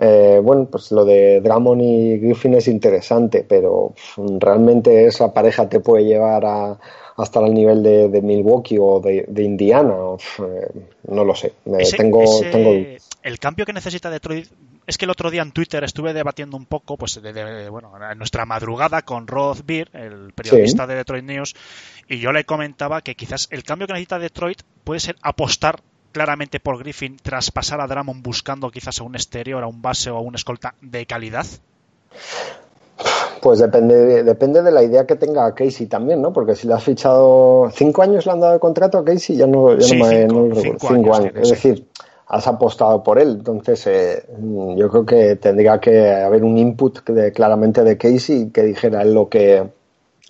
[0.04, 3.93] Eh, bueno, pues lo de Drummond y Griffin es interesante, pero
[4.39, 6.80] realmente esa pareja te puede llevar a,
[7.18, 9.93] hasta el nivel de, de Milwaukee o de, Indiana.
[10.39, 10.68] Eh,
[11.08, 11.54] no lo sé.
[11.95, 12.97] tengo, tengo...
[13.22, 14.47] El cambio que necesita Detroit
[14.88, 18.18] es que el otro día en Twitter estuve debatiendo un poco, pues, de, bueno, en
[18.18, 21.56] nuestra madrugada con Roth Beer, el periodista de Detroit News,
[22.08, 26.59] y yo le comentaba que quizás el cambio que necesita Detroit puede ser apostar claramente
[26.59, 30.18] por Griffin tras pasar a Drummond buscando quizás a un exterior, a un base o
[30.18, 31.45] a un escolta de calidad?
[33.41, 36.32] Pues depende, depende de la idea que tenga Casey también, ¿no?
[36.32, 39.47] Porque si le has fichado cinco años le han dado el contrato a Casey, ya
[39.47, 40.28] no, ya no me
[40.62, 41.34] cinco, cinco, años.
[41.36, 41.88] es decir,
[42.28, 43.30] has apostado por él.
[43.39, 44.24] Entonces, eh,
[44.78, 49.28] yo creo que tendría que haber un input de, claramente de Casey que dijera lo
[49.28, 49.64] que,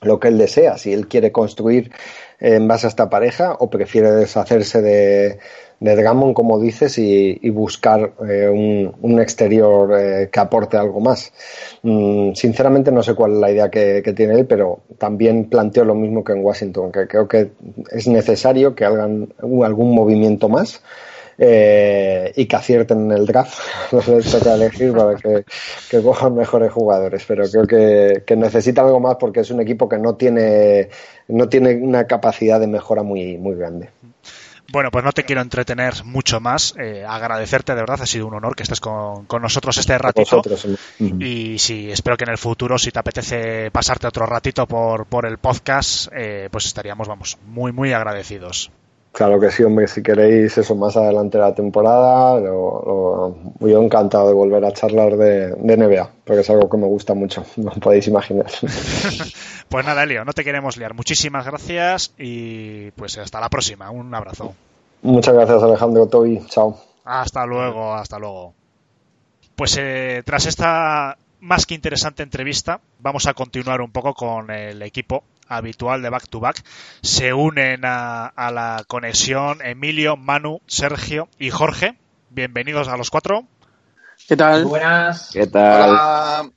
[0.01, 0.77] lo que él desea.
[0.77, 1.91] Si él quiere construir
[2.39, 5.39] en base a esta pareja o prefiere deshacerse de,
[5.81, 11.33] de Drummond, como dices, y, buscar eh, un, un, exterior eh, que aporte algo más.
[11.81, 15.95] Mm, sinceramente no sé cuál es la idea que, tiene él, pero también planteo lo
[15.95, 17.51] mismo que en Washington, que creo que
[17.89, 20.81] es necesario que hagan algún movimiento más.
[21.43, 23.57] Eh, y que acierten en el draft,
[23.91, 25.43] no se les toca elegir para que,
[25.89, 29.89] que, cojan mejores jugadores, pero creo que, que necesita algo más porque es un equipo
[29.89, 30.89] que no tiene,
[31.29, 33.89] no tiene una capacidad de mejora muy, muy grande.
[34.71, 36.73] Bueno, pues no te quiero entretener mucho más.
[36.77, 40.41] Eh, agradecerte, de verdad, ha sido un honor que estés con, nosotros este ratito.
[40.99, 45.25] Y sí, espero que en el futuro, si te apetece pasarte otro ratito por, por
[45.25, 48.71] el podcast, eh, pues estaríamos, vamos, muy, muy agradecidos.
[49.11, 54.29] Claro que sí, hombre, si queréis eso más adelante de la temporada, lo, yo encantado
[54.29, 57.71] de volver a charlar de, de, NBA, porque es algo que me gusta mucho, no
[57.71, 58.49] podéis imaginar.
[59.69, 60.93] pues nada, Elio, no te queremos liar.
[60.93, 63.89] Muchísimas gracias y pues hasta la próxima.
[63.91, 64.55] Un abrazo.
[65.01, 66.45] Muchas gracias, Alejandro Toby.
[66.47, 66.79] Chao.
[67.03, 68.53] Hasta luego, hasta luego.
[69.55, 74.81] pues eh, tras esta más que interesante entrevista, vamos a continuar un poco con el
[74.83, 76.63] equipo habitual de Back to Back.
[77.01, 81.97] Se unen a, la conexión Emilio, Manu, Sergio y Jorge.
[82.29, 83.45] Bienvenidos a los cuatro.
[84.27, 84.65] ¿Qué tal?
[84.65, 85.31] Buenas.
[85.33, 86.51] ¿Qué tal?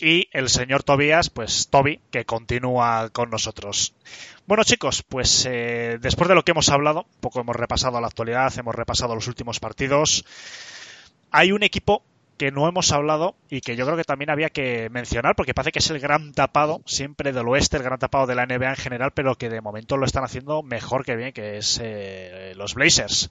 [0.00, 3.94] Y el señor Tobías, pues Toby, que continúa con nosotros.
[4.46, 8.08] Bueno chicos, pues eh, después de lo que hemos hablado, un poco hemos repasado la
[8.08, 10.24] actualidad, hemos repasado los últimos partidos,
[11.30, 12.04] hay un equipo
[12.36, 15.72] que no hemos hablado y que yo creo que también había que mencionar porque parece
[15.72, 18.76] que es el gran tapado siempre del oeste, el gran tapado de la NBA en
[18.76, 22.74] general, pero que de momento lo están haciendo mejor que bien, que es eh, los
[22.74, 23.30] Blazers.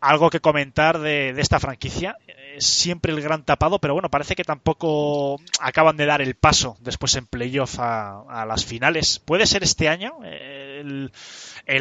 [0.00, 2.16] Algo que comentar de, esta franquicia,
[2.54, 6.76] es siempre el gran tapado, pero bueno, parece que tampoco acaban de dar el paso
[6.80, 9.18] después en playoff a, las finales.
[9.18, 11.10] ¿Puede ser este año el,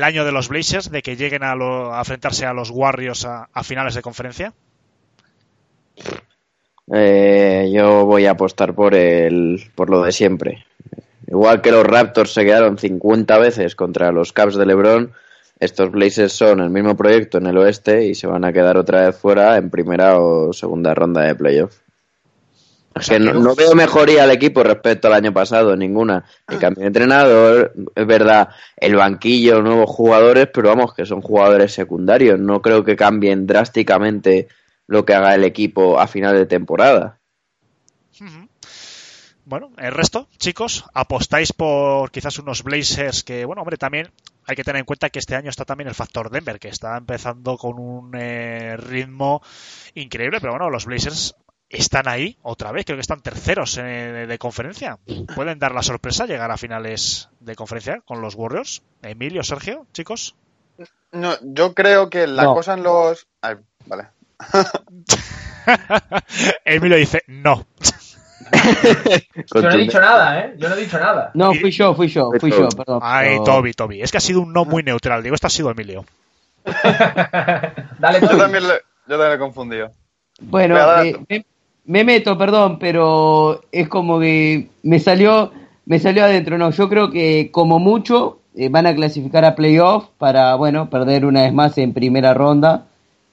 [0.02, 1.54] año de los Blazers, de que lleguen a,
[2.00, 4.54] enfrentarse a los Warriors a finales de conferencia?
[6.94, 10.66] Eh, yo voy a apostar por el por lo de siempre.
[11.28, 15.12] Igual que los Raptors se quedaron 50 veces contra los Cavs de LeBron,
[15.60, 19.08] estos Blazers son el mismo proyecto en el oeste y se van a quedar otra
[19.08, 21.78] vez fuera en primera o segunda ronda de playoff.
[23.08, 26.26] que no, veo mejoría al equipo respecto al año pasado, ninguna.
[26.50, 31.72] El cambio de entrenador, es verdad, el banquillo, nuevos jugadores, pero vamos, que son jugadores
[31.72, 32.38] secundarios.
[32.38, 34.50] No creo que cambien drásticamente
[34.88, 37.20] lo que haga el equipo a final de temporada.
[39.46, 44.12] Bueno, el resto, chicos, apostáis por quizás unos Blazers que, bueno, hombre, también
[44.48, 46.98] hay que tener en cuenta que este año está también el factor Denver, que está
[46.98, 49.44] empezando con un eh, ritmo
[49.94, 51.36] increíble, pero bueno, los Blazers
[51.70, 54.98] están ahí otra vez, creo que están terceros eh, de conferencia.
[55.36, 58.82] ¿Pueden dar la sorpresa, llegar a finales de conferencia con los Warriors?
[59.04, 60.36] Emilio, Sergio, chicos.
[61.12, 63.28] No, yo creo que la cosa en los...
[63.86, 64.15] vale.
[66.66, 67.66] Emilio dice no.
[69.54, 70.56] yo no he dicho nada, ¿eh?
[70.58, 71.32] Yo no he dicho nada.
[71.34, 73.00] No, fui yo, fui yo, fui yo, perdón.
[73.02, 74.02] Ay, Toby, Toby.
[74.02, 75.24] Es que ha sido un no muy neutral.
[75.24, 76.06] Digo, esto ha sido Emilio.
[78.00, 78.74] Dale, Yo también, le,
[79.08, 79.92] yo también he confundido.
[80.42, 81.46] Bueno, eh,
[81.86, 85.52] me, meto, perdón, pero es como que me salió,
[85.86, 86.58] me salió adentro.
[86.58, 91.26] No, yo creo que como mucho eh, van a clasificar a playoff para, bueno, perder
[91.26, 92.88] una vez más en primera ronda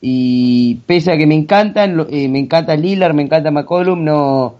[0.04, 4.56] y pese a que me encantan, eh, me encanta Lillard, me encanta McCollum, no.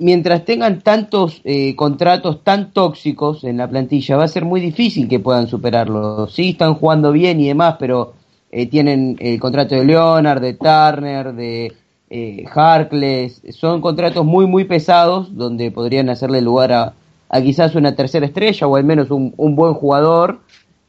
[0.00, 5.08] Mientras tengan tantos eh, contratos tan tóxicos en la plantilla, va a ser muy difícil
[5.08, 6.26] que puedan superarlo.
[6.26, 8.14] Sí, están jugando bien y demás, pero
[8.50, 11.72] eh, tienen el contrato de Leonard, de Turner, de
[12.52, 13.42] Harkless.
[13.50, 16.94] Son contratos muy, muy pesados donde podrían hacerle lugar a,
[17.28, 20.40] a quizás una tercera estrella o al menos un, un buen jugador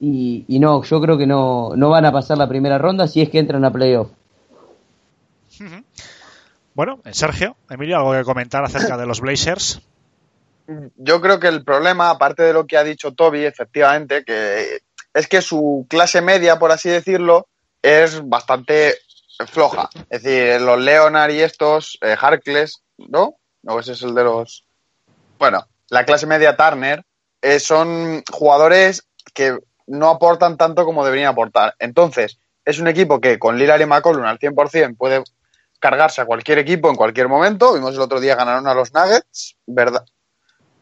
[0.04, 3.30] y, no, yo creo que no, no van a pasar la primera ronda si es
[3.30, 4.10] que entran a playoff.
[6.74, 9.80] Bueno, Sergio, Emilio, ¿algo que comentar acerca de los Blazers?
[10.98, 14.80] Yo creo que el problema, aparte de lo que ha dicho Toby, efectivamente, que
[15.14, 17.48] es que su clase media, por así decirlo,
[17.84, 18.96] es bastante
[19.48, 19.90] floja.
[20.10, 23.36] Es decir, los Leonard y estos, eh, Harkles, ¿no?
[23.62, 24.66] No, ese es el de los.
[25.38, 27.04] Bueno, la clase media Turner
[27.42, 29.58] eh, son jugadores que
[29.92, 31.76] no aportan tanto como deberían aportar.
[31.80, 35.24] Entonces, es un equipo que con Lillard y McCollum al 100% puede
[35.80, 37.74] cargarse a cualquier equipo en cualquier momento.
[37.74, 40.06] Vimos el otro día ganaron a los Nuggets, ¿verdad?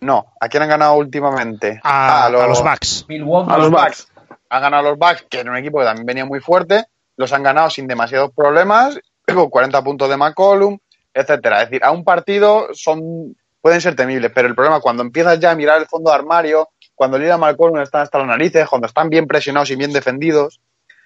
[0.01, 1.80] No, ¿a quién han ganado últimamente?
[1.84, 3.05] A, los, Bucks.
[3.10, 4.07] A los Bucks.
[4.49, 6.86] Han ganado a los Bucks, que era un equipo que también venía muy fuerte.
[7.18, 10.78] Los han ganado sin demasiados problemas, con 40 puntos de McCollum,
[11.14, 11.64] etcétera.
[11.64, 15.51] Es decir, a un partido son pueden ser temibles, pero el problema cuando empiezas ya
[15.51, 16.70] a mirar el fondo de armario,
[17.00, 20.60] cuando Lila Malcolm está hasta las narices, cuando están bien presionados y bien defendidos,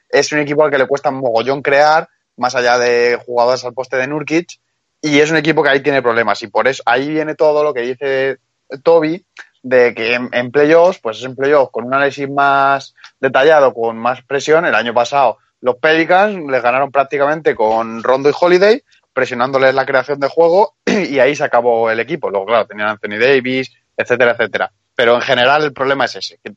[0.09, 3.97] es un equipo al que le cuesta mogollón crear, más allá de jugadores al poste
[3.97, 4.59] de Nurkic,
[5.03, 6.41] y es un equipo que ahí tiene problemas.
[6.41, 8.39] Y por eso ahí viene todo lo que dice
[8.81, 9.23] Toby,
[9.61, 14.23] de que en, playoffs, pues es en playoffs con un análisis más detallado, con más
[14.23, 14.65] presión.
[14.65, 18.83] El año pasado los Pelicans les ganaron prácticamente con Rondo y Holiday,
[19.13, 22.31] presionándoles la creación de juego, y ahí se acabó el equipo.
[22.31, 24.71] Luego, claro, tenían Anthony Davis, etcétera, etcétera.
[24.95, 26.53] Pero en general el problema es ese, que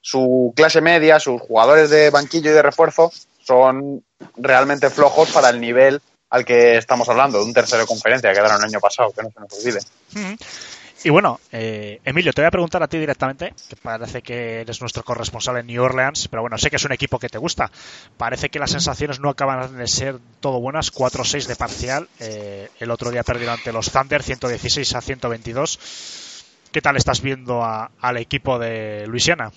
[0.00, 3.12] su clase media, sus jugadores de banquillo y de refuerzo
[3.44, 4.04] son
[4.36, 8.36] realmente flojos para el nivel al que estamos hablando, de un tercero de conferencia que
[8.36, 9.80] quedaron el año pasado, que no se nos olvide.
[11.02, 14.80] Y bueno, eh, Emilio, te voy a preguntar a ti directamente, que parece que eres
[14.82, 17.70] nuestro corresponsal en New Orleans, pero bueno, sé que es un equipo que te gusta.
[18.18, 22.08] Parece que las sensaciones no acaban de ser todo buenas, 4-6 de parcial.
[22.18, 25.78] Eh, el otro día perdieron ante los Thunder, 116 a 122.
[26.72, 29.50] ¿Qué tal estás viendo al equipo de Luisiana?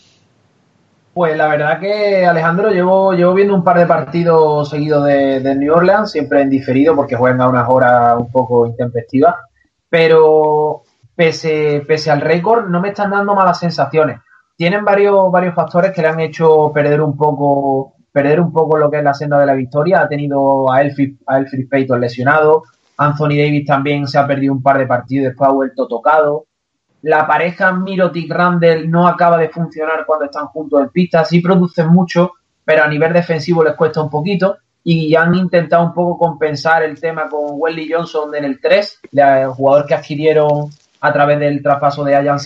[1.13, 5.71] Pues la verdad que Alejandro, llevo, llevo viendo un par de partidos seguidos de, New
[5.71, 9.35] Orleans, siempre en diferido porque juegan a unas horas un poco intempestivas,
[9.87, 10.81] pero
[11.15, 14.19] pese, pese al récord no me están dando malas sensaciones.
[14.57, 18.89] Tienen varios, varios factores que le han hecho perder un poco perder un poco lo
[18.89, 20.01] que es la senda de la victoria.
[20.01, 22.63] Ha tenido a Elfrid, a Elfrid Payton lesionado,
[22.97, 26.45] Anthony Davis también se ha perdido un par de partidos, después ha vuelto tocado
[27.03, 31.89] la pareja Mirotic Randall no acaba de funcionar cuando están juntos en pista, sí producen
[31.89, 32.31] mucho,
[32.63, 34.57] pero a nivel defensivo les cuesta un poquito.
[34.85, 39.47] Y han intentado un poco compensar el tema con Wesley Johnson en el 3, el
[39.47, 42.37] jugador que adquirieron a través del traspaso de Ayan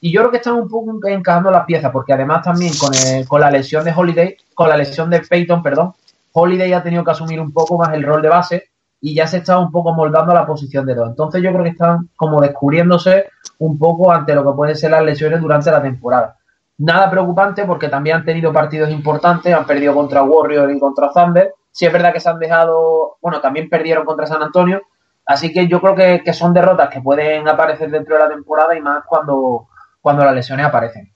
[0.00, 2.90] Y yo creo que están un poco encajando las piezas, porque además también con,
[3.28, 5.94] con la lesión de Holiday, con la lesión de Peyton, perdón,
[6.32, 8.70] Holiday ha tenido que asumir un poco más el rol de base
[9.06, 11.08] y ya se está un poco moldando la posición de dos.
[11.08, 13.26] Entonces yo creo que están como descubriéndose
[13.58, 16.36] un poco ante lo que pueden ser las lesiones durante la temporada.
[16.78, 21.54] Nada preocupante porque también han tenido partidos importantes, han perdido contra Warriors y contra Thunder.
[21.70, 24.82] Sí es verdad que se han dejado, bueno, también perdieron contra San Antonio,
[25.24, 28.80] así que yo creo que, son derrotas que pueden aparecer dentro de la temporada y
[28.80, 29.68] más cuando,
[30.00, 31.12] cuando las lesiones aparecen.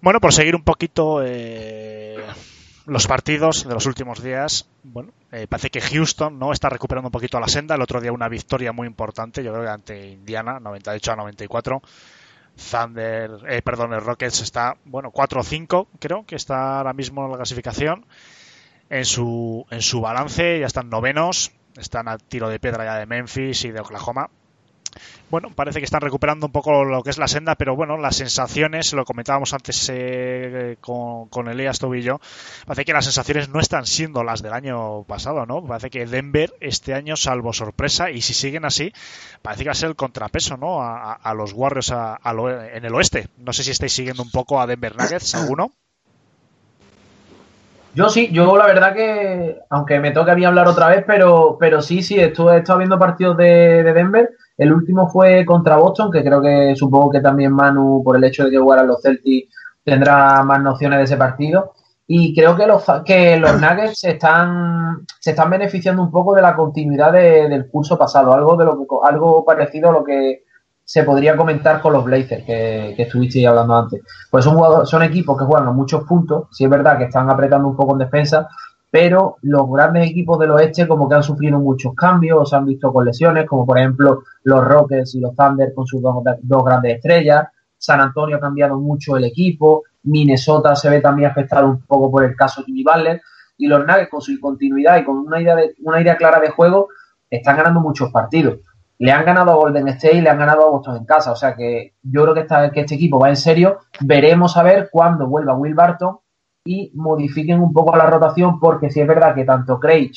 [0.00, 2.16] Bueno, por seguir un poquito eh,
[2.90, 7.12] los partidos de los últimos días, bueno, eh, parece que Houston no está recuperando un
[7.12, 7.76] poquito la senda.
[7.76, 11.82] El otro día una victoria muy importante, yo creo que ante Indiana, 98 a 94.
[12.56, 17.36] Thunder, eh, perdón, el Rockets está, bueno, 4-5, creo que está ahora mismo en la
[17.36, 18.06] clasificación.
[18.88, 23.06] En su, en su balance ya están novenos, están a tiro de piedra ya de
[23.06, 24.30] Memphis y de Oklahoma
[25.30, 28.16] bueno, parece que están recuperando un poco lo que es la senda, pero bueno, las
[28.16, 32.20] sensaciones, lo comentábamos antes eh, con, con Elías Tobillo,
[32.66, 35.64] parece que las sensaciones no están siendo las del año pasado, ¿no?
[35.64, 38.92] Parece que Denver este año, salvo sorpresa, y si siguen así,
[39.42, 40.82] parece que va a ser el contrapeso, ¿no?
[40.82, 41.92] A, los Warriors
[42.72, 43.28] en el oeste.
[43.38, 45.72] No sé si estáis siguiendo un poco a Denver Nuggets, ¿alguno?
[47.94, 51.56] Yo sí, yo la verdad que, aunque me toque a mí hablar otra vez, pero,
[51.58, 54.30] pero sí, sí, estuve, estado viendo partidos de Denver
[54.60, 58.44] el último fue contra Boston, que creo que supongo que también Manu, por el hecho
[58.44, 61.72] de que jugaran los Celtics, tendrá más nociones de ese partido.
[62.06, 66.42] Y creo que los, que los Nuggets se están, se están beneficiando un poco de
[66.42, 70.42] la continuidad del curso pasado, algo, de lo algo parecido a lo que
[70.84, 74.02] se podría comentar con los Blazers, que, que estuviste hablando antes.
[74.30, 77.66] Pues son, son equipos que juegan a muchos puntos, si es verdad que están apretando
[77.66, 78.46] un poco en defensa,
[78.90, 82.92] pero los grandes equipos del oeste como que han sufrido muchos cambios, se han visto
[82.92, 87.48] con lesiones, como por ejemplo los Rockets y los Thunder con sus dos, grandes estrellas,
[87.78, 92.24] San Antonio ha cambiado mucho el equipo, Minnesota se ve también afectado un poco por
[92.24, 93.22] el caso Jimmy Butler,
[93.56, 96.50] y los Nuggets con su continuidad y con una idea, de, una idea clara de
[96.50, 96.88] juego
[97.28, 98.58] están ganando muchos partidos.
[98.98, 101.36] Le han ganado a Golden State y le han ganado a Boston en casa, o
[101.36, 103.78] sea que yo creo que, esta, que este equipo va en serio.
[104.00, 106.18] Veremos a ver cuándo vuelva Will Barton
[106.64, 110.12] y modifiquen un poco la rotación porque si es verdad que tanto Craig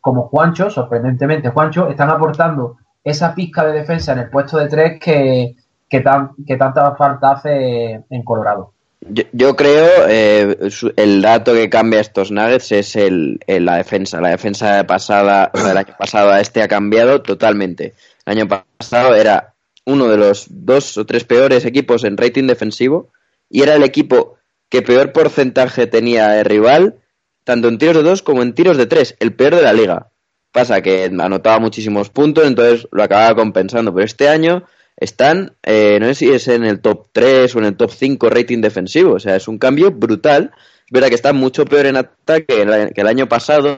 [0.00, 5.00] como Juancho, sorprendentemente Juancho, están aportando esa pizca de defensa en el puesto de tres
[5.00, 5.56] que,
[5.88, 8.72] que, tanta falta hace en Colorado.
[9.00, 10.56] Yo, creo eh,
[10.96, 14.20] el dato que cambia estos Nuggets es el, la defensa.
[14.20, 17.94] La defensa pasada, o del año pasado a este ha cambiado totalmente.
[18.24, 23.10] El año pasado era uno de los dos o tres peores equipos en rating defensivo
[23.48, 24.38] y era el equipo
[24.68, 26.96] que peor porcentaje tenía el rival,
[27.44, 30.10] tanto en tiros de dos como en tiros de tres, el peor de la liga.
[30.52, 33.92] Pasa que anotaba muchísimos puntos, entonces lo acababa compensando.
[33.94, 34.64] Pero este año
[34.96, 38.30] están, eh, no sé si es en el top 3 o en el top 5
[38.30, 39.14] rating defensivo.
[39.14, 40.52] O sea, es un cambio brutal.
[40.86, 42.64] Es verdad que está mucho peor en ataque
[42.94, 43.76] que el año pasado.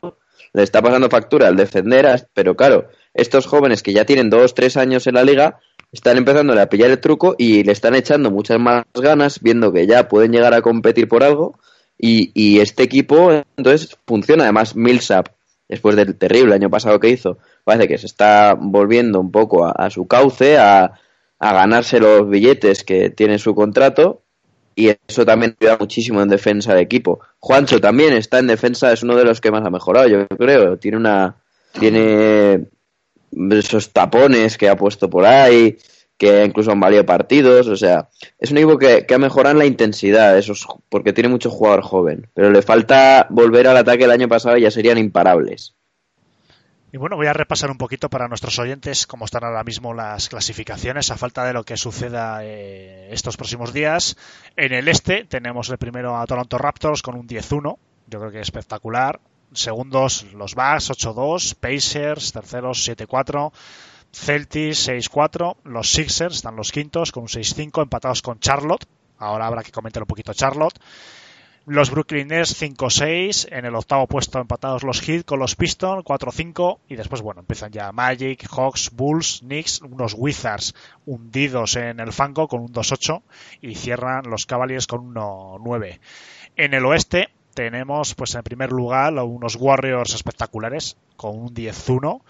[0.55, 4.77] Le está pasando factura al defender, pero claro, estos jóvenes que ya tienen 2, 3
[4.79, 5.61] años en la liga,
[5.93, 9.87] están empezando a pillar el truco y le están echando muchas más ganas, viendo que
[9.87, 11.59] ya pueden llegar a competir por algo.
[12.01, 14.45] Y, este equipo, entonces, funciona.
[14.45, 15.29] Además, Millsap,
[15.69, 19.91] después del terrible año pasado que hizo, parece que se está volviendo un poco a,
[19.91, 20.93] su cauce, a,
[21.41, 24.23] a, ganarse los billetes que tiene su contrato.
[24.77, 27.19] Y eso también ayuda muchísimo en defensa de equipo.
[27.41, 30.79] Juancho también está en defensa, es uno de los que más ha mejorado, yo creo.
[30.79, 31.35] Tiene una.
[31.73, 32.69] Tiene
[33.51, 35.79] esos tapones que ha puesto por ahí,
[36.19, 38.09] que incluso han valido partidos, o sea,
[38.39, 42.29] es un equipo que, ha mejorado en la intensidad, esos, porque tiene mucho jugador joven,
[42.35, 45.77] pero le falta volver al ataque el año pasado y ya serían imparables.
[46.91, 50.31] Y bueno, voy a repasar un poquito para nuestros oyentes cómo están ahora mismo las
[50.31, 54.17] clasificaciones a falta de lo que suceda eh, estos próximos días.
[54.57, 57.77] En el este tenemos el primero a Toronto Raptors con un 10-1,
[58.07, 59.21] yo creo que es espectacular.
[59.53, 63.53] Segundos los Bucks 8-2, Pacers terceros 7-4,
[64.13, 68.87] Celtics 6-4, los Sixers están los quintos con un 6-5 empatados con Charlotte
[69.19, 70.79] Ahora habrá que comentar un poquito Charlotte.
[71.67, 76.79] Los Brooklyn Nets 5-6, en el octavo puesto empatados los Heat con los Pistons 4-5
[76.89, 80.75] y después bueno, empiezan ya Magic, Hawks, Bulls, Knicks, unos Wizards
[81.05, 83.23] hundidos en el fango con un 2-8
[83.61, 85.13] y cierran los Cavaliers con un
[85.63, 86.01] 9.
[86.57, 87.29] En el oeste
[87.59, 92.23] tenemos pues en primer lugar unos Warriors espectaculares con un 10-1,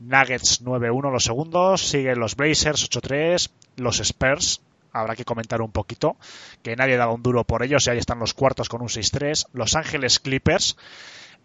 [0.00, 4.60] Nuggets 9-1 los segundos, siguen los Blazers 8-3, los Spurs
[4.92, 6.18] habrá que comentar un poquito,
[6.62, 9.46] que nadie daba un duro por ellos y ahí están los cuartos con un 6-3.
[9.54, 10.76] Los Ángeles Clippers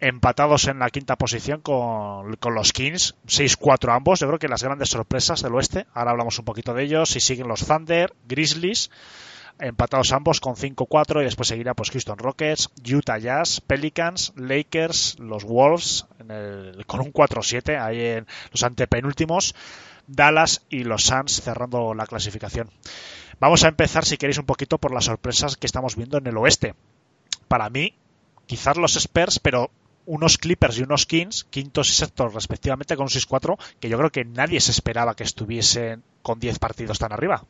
[0.00, 4.90] empatados en la quinta posición con, los Kings, 6-4 ambos, yo creo que las grandes
[4.90, 8.90] sorpresas del oeste, ahora hablamos un poquito de ellos, y siguen los Thunder, Grizzlies,
[9.58, 15.44] empatados ambos con 5-4 y después seguirá pues Houston Rockets, Utah Jazz, Pelicans, Lakers, los
[15.44, 16.06] Wolves
[16.86, 19.54] con un 4-7 ahí en los antepenúltimos,
[20.06, 22.70] Dallas y los Suns cerrando la clasificación.
[23.38, 26.36] Vamos a empezar, si queréis, un poquito por las sorpresas que estamos viendo en el
[26.36, 26.74] oeste.
[27.48, 27.94] Para mí,
[28.46, 29.70] quizás los Spurs, pero
[30.06, 34.10] unos Clippers y unos Kings, quintos y sextos respectivamente, con un 6-4, que yo creo
[34.10, 37.44] que nadie se esperaba que estuviesen con 10 partidos tan arriba.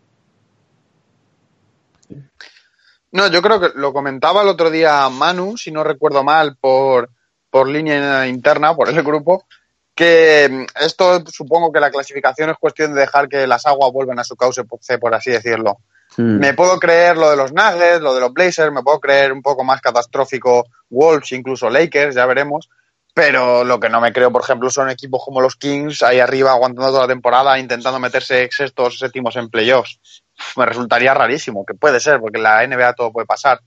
[3.13, 7.11] No, yo creo que lo comentaba el otro día Manu, si no recuerdo mal, por,
[7.51, 9.47] por línea interna, por el grupo,
[9.95, 14.19] que mm, esto supongo que la clasificación es cuestión de dejar que las aguas vuelvan
[14.19, 15.79] a su cauce, por así decirlo.
[16.17, 16.39] Hmm.
[16.39, 19.43] Me puedo creer lo de los Nuggets, lo de los Blazers, me puedo creer un
[19.43, 22.69] poco más catastrófico Wolves, incluso Lakers, ya veremos.
[23.13, 26.53] Pero lo que no me creo, por ejemplo, son equipos como los Kings ahí arriba
[26.53, 30.23] aguantando toda la temporada, intentando meterse sextos, séptimos en playoffs.
[30.57, 33.61] Me resultaría rarísimo, que puede ser, porque en la NBA todo puede pasar.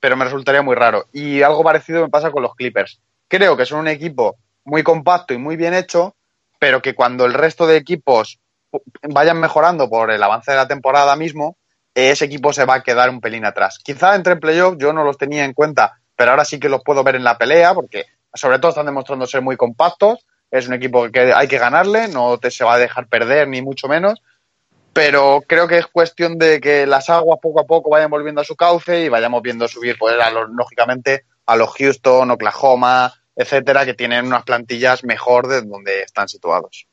[0.00, 1.06] Pero me resultaría muy raro.
[1.12, 3.00] Y algo parecido me pasa con los Clippers.
[3.28, 6.14] Creo que son un equipo muy compacto y muy bien hecho,
[6.58, 8.38] pero que cuando el resto de equipos
[9.02, 11.56] vayan mejorando por el avance de la temporada mismo,
[11.94, 13.78] ese equipo se va a quedar un pelín atrás.
[13.82, 16.82] Quizá entre en playoff yo no los tenía en cuenta, pero ahora sí que los
[16.82, 20.26] puedo ver en la pelea, porque sobre todo están demostrando ser muy compactos.
[20.50, 23.62] Es un equipo que hay que ganarle, no te se va a dejar perder, ni
[23.62, 24.22] mucho menos.
[24.94, 28.44] Pero creo que es cuestión de que las aguas poco a poco vayan volviendo a
[28.44, 30.14] su cauce y vayamos viendo subir, pues,
[30.50, 36.86] lógicamente, a los Houston, Oklahoma, etcétera, que tienen unas plantillas mejor de donde están situados.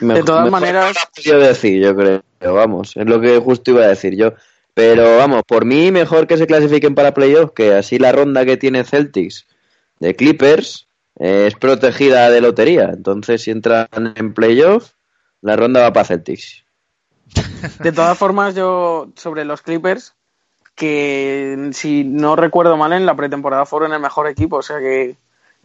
[0.00, 0.96] de todas maneras.
[1.22, 4.34] Yo decir, yo creo, vamos, es lo que justo iba a decir yo.
[4.74, 8.56] Pero vamos, por mí mejor que se clasifiquen para playoffs, que así la ronda que
[8.56, 9.46] tiene Celtics
[10.00, 12.90] de Clippers es protegida de lotería.
[12.92, 13.86] Entonces, si entran
[14.16, 14.96] en playoffs,
[15.42, 16.63] la ronda va para Celtics.
[17.80, 20.14] De todas formas, yo sobre los Clippers,
[20.74, 24.56] que si no recuerdo mal, en la pretemporada fueron el mejor equipo.
[24.56, 25.16] O sea que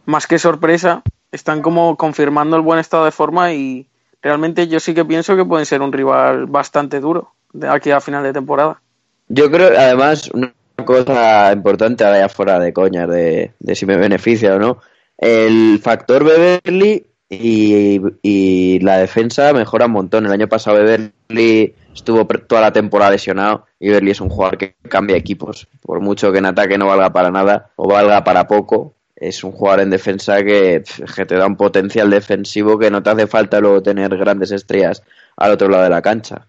[0.06, 1.02] más que sorpresa,
[1.32, 3.86] están como confirmando el buen estado de forma y
[4.22, 8.00] realmente yo sí que pienso que pueden ser un rival bastante duro de aquí a
[8.00, 8.80] final de temporada.
[9.28, 10.52] Yo creo, además, una
[10.84, 14.78] cosa importante ahora ya fuera de coñas, de, si me beneficia o no,
[15.18, 20.26] el factor Beverly y, la defensa mejora un montón.
[20.26, 24.74] El año pasado Beverly estuvo toda la temporada lesionado y Beverly es un jugador que
[24.88, 25.68] cambia equipos.
[25.80, 29.52] Por mucho que en ataque no valga para nada o valga para poco, es un
[29.52, 30.82] jugador en defensa que,
[31.26, 35.02] te da un potencial defensivo que no te hace falta luego tener grandes estrellas
[35.36, 36.48] al otro lado de la cancha.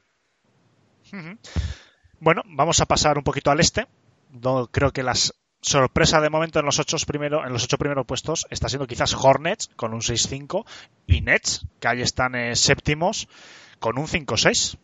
[2.19, 3.87] Bueno, vamos a pasar un poquito al este.
[4.71, 8.47] creo que las sorpresa de momento en los ocho primero, en los ocho primeros puestos
[8.49, 10.65] está siendo quizás Hornets con un 6-5
[11.07, 13.27] y Nets, que ahí están eh, séptimos
[13.79, 14.77] con un 5-6.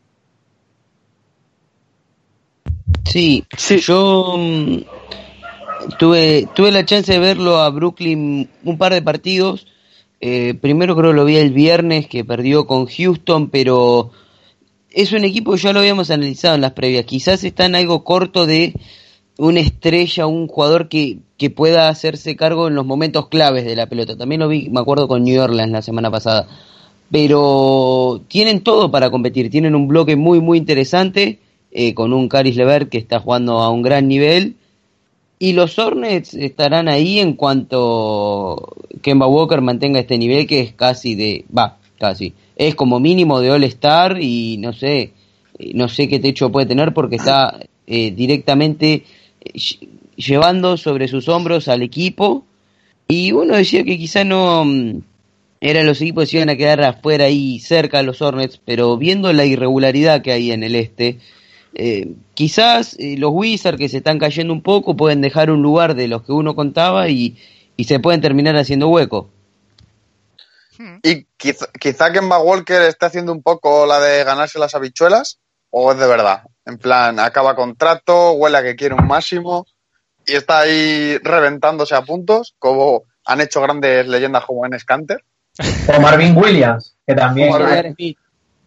[3.06, 4.78] Sí, sí, yo mm,
[5.98, 9.68] tuve, tuve la chance de verlo a Brooklyn un par de partidos.
[10.20, 14.12] Eh, primero creo que lo vi el viernes que perdió con Houston, pero
[14.90, 17.06] es un equipo que ya lo habíamos analizado en las previas.
[17.06, 18.74] Quizás está en algo corto de
[19.38, 23.88] una estrella, un jugador que, que pueda hacerse cargo en los momentos claves de la
[23.88, 24.18] pelota.
[24.18, 26.48] También lo vi, me acuerdo, con New Orleans la semana pasada.
[27.12, 29.50] Pero tienen todo para competir.
[29.50, 31.40] Tienen un bloque muy, muy interesante.
[31.72, 34.56] Eh, con un Caris Levert que está jugando a un gran nivel
[35.38, 41.14] y los Hornets estarán ahí en cuanto Kemba Walker mantenga este nivel que es casi
[41.16, 45.12] de, va, casi, es como mínimo de All Star y no sé,
[45.74, 49.04] no sé qué techo puede tener porque está eh, directamente eh,
[50.16, 52.46] llevando sobre sus hombros al equipo
[53.08, 55.02] y uno decía que quizá no mm,
[55.62, 58.98] eran los equipos que se iban a quedar afuera ahí cerca de los Hornets, pero
[58.98, 61.20] viendo la irregularidad que hay en el este,
[61.74, 65.96] eh, quizás eh, los Wizards que se están cayendo un poco pueden dejar un lugar
[65.96, 67.38] de los que uno contaba y,
[67.86, 69.30] se pueden terminar haciendo hueco.
[71.04, 75.40] ¿Y quizá, quizá Kemba Walker esté haciendo un poco la de ganarse las habichuelas?
[75.70, 76.44] ¿O es de verdad?
[76.68, 79.66] En plan, acaba contrato, huele a que quiere un máximo
[80.26, 85.24] y está ahí reventándose a puntos, como han hecho grandes leyendas como en Scanter.
[85.98, 87.52] O Marvin Williams, que también.
[87.52, 87.96] Marvin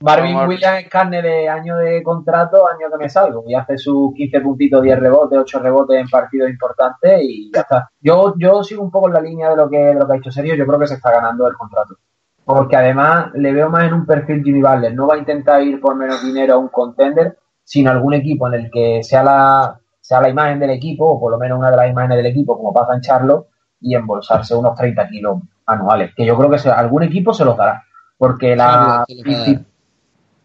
[0.01, 0.49] Marvin, Marvin.
[0.49, 3.45] Williams es carne de año de contrato, año que me salgo.
[3.47, 7.91] Y hace sus 15 puntitos, 10 rebotes, 8 rebotes en partidos importantes y ya está.
[8.01, 10.17] Yo, yo sigo un poco en la línea de lo que, de lo que ha
[10.17, 10.55] hecho Serio.
[10.55, 11.97] Yo creo que se está ganando el contrato.
[12.47, 14.95] Porque además le veo más en un perfil Jimmy Butler.
[14.95, 17.37] No va a intentar ir por menos dinero a un contender,
[17.71, 21.31] sino algún equipo en el que sea la, sea la imagen del equipo, o por
[21.31, 23.47] lo menos una de las imágenes del equipo, como pasa en Charlo,
[23.81, 26.13] y embolsarse unos 30 kilos anuales.
[26.17, 27.85] Que yo creo que algún equipo se los dará.
[28.19, 29.05] Porque la.
[29.07, 29.61] Charlo.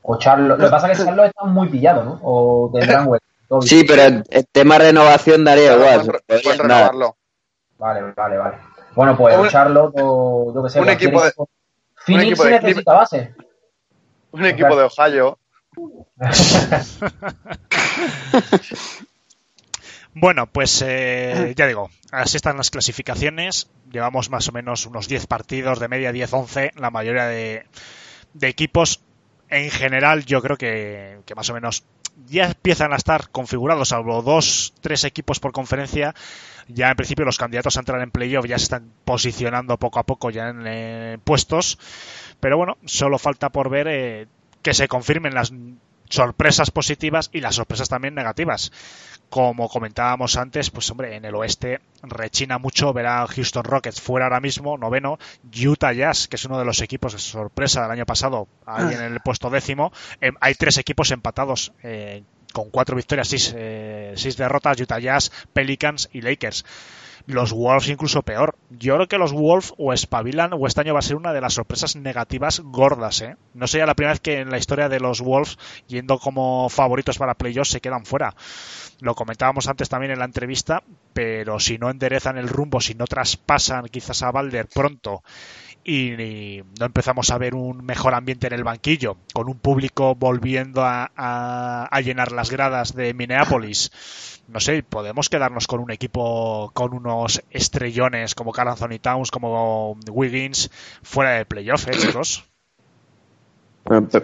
[0.04, 0.50] O Charlo.
[0.50, 2.20] Lo que pasa es que Charlo está muy pillado, ¿no?
[2.22, 3.62] O tendrán hueco.
[3.62, 6.22] Sí, pero el, tema renovación daría igual.
[6.28, 7.16] Pueden, renovarlo.
[7.80, 8.58] Vale, vale, vale.
[8.94, 10.80] Bueno, pues Un- o Charlotte o yo que sé.
[10.80, 11.32] un equipo de-
[11.96, 13.34] Phoenix equipo de necesita base.
[14.32, 15.40] Un equipo de Ohio.
[20.18, 23.70] Bueno, pues eh, ya digo, así están las clasificaciones.
[23.92, 27.66] Llevamos más o menos unos 10 partidos, de media 10-11, la mayoría de,
[28.40, 29.02] equipos.
[29.50, 31.84] En general, yo creo que, que más o menos
[32.28, 36.16] ya empiezan a estar configurados, salvo dos, tres equipos por conferencia.
[36.70, 40.06] Ya en principio los candidatos a entrar en playoff ya se están posicionando poco a
[40.06, 41.78] poco ya en eh, puestos.
[42.40, 44.28] Pero bueno, solo falta por ver eh,
[44.66, 45.54] que se confirmen las
[46.10, 48.72] sorpresas positivas y las sorpresas también negativas.
[49.30, 54.26] Como comentábamos antes, pues hombre, en el oeste rechina mucho ver a Houston Rockets fuera
[54.26, 55.20] ahora mismo, noveno,
[55.56, 59.02] Utah Jazz, que es uno de los equipos de sorpresa del año pasado, ahí en
[59.02, 59.94] el puesto décimo.
[60.20, 65.32] Eh, hay tres equipos empatados eh, con cuatro victorias, seis, eh, seis derrotas, Utah Jazz,
[65.54, 66.66] Pelicans y Lakers.
[67.28, 68.56] Los Wolves incluso peor.
[68.70, 71.42] Yo creo que los Wolves o espabilan o este año va a ser una de
[71.42, 73.22] las sorpresas negativas gordas.
[73.22, 73.36] ¿eh?
[73.54, 75.58] No sería la primera vez que en la historia de los Wolves,
[75.88, 78.36] yendo como favoritos para playoffs, se quedan fuera.
[79.00, 83.06] Lo comentábamos antes también en la entrevista, pero si no enderezan el rumbo, si no
[83.06, 85.24] traspasan quizás a Balder pronto
[85.86, 90.16] y, y no empezamos a ver un mejor ambiente en el banquillo, con un público
[90.16, 93.92] volviendo a, a- a llenar las gradas de Minneapolis,
[94.48, 99.98] no sé, podemos quedarnos con un equipo con unos estrellones como Carl Anthony Towns, como
[100.10, 100.70] Wiggins,
[101.04, 102.44] fuera de playoff, ¿eh, chicos?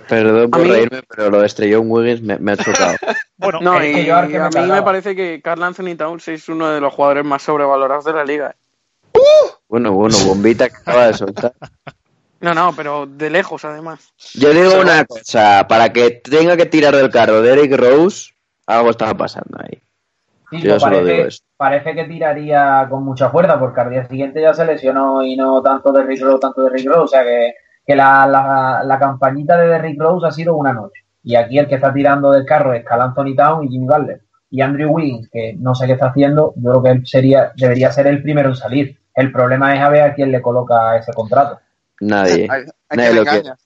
[0.07, 2.95] Perdón por reírme, pero lo de Estrellón Wiggins me, me ha chocado.
[3.37, 6.79] Bueno, No, eh, y a mí me parece que Carl Anthony Towns es uno de
[6.79, 8.55] los jugadores más sobrevalorados de la liga.
[9.67, 11.53] Bueno, bueno, bombita que acaba de soltar.
[12.41, 14.13] No, no, pero de lejos además.
[14.33, 18.31] Yo digo una cosa, para que tenga que tirar del carro de Eric Rose,
[18.65, 19.79] algo estaba pasando ahí.
[20.49, 21.43] Sí, Yo solo digo parece, eso.
[21.55, 25.61] parece que tiraría con mucha fuerza, porque al día siguiente ya se lesionó y no
[25.61, 26.99] tanto de Rick Rose, tanto de Rick Rose.
[27.01, 27.53] O sea que,
[27.85, 31.05] que la, la, la campañita de Derrick Rose ha sido una noche.
[31.23, 34.21] Y aquí el que está tirando del carro es Cal Anthony Town y Jimmy Butler.
[34.49, 37.91] Y Andrew Wiggins, que no sé qué está haciendo, yo creo que él sería, debería
[37.91, 38.99] ser el primero en salir.
[39.21, 41.59] El problema es a ver a quién le coloca ese contrato.
[41.99, 42.47] Nadie.
[42.49, 43.57] Hay, hay Nadie que lo engañar.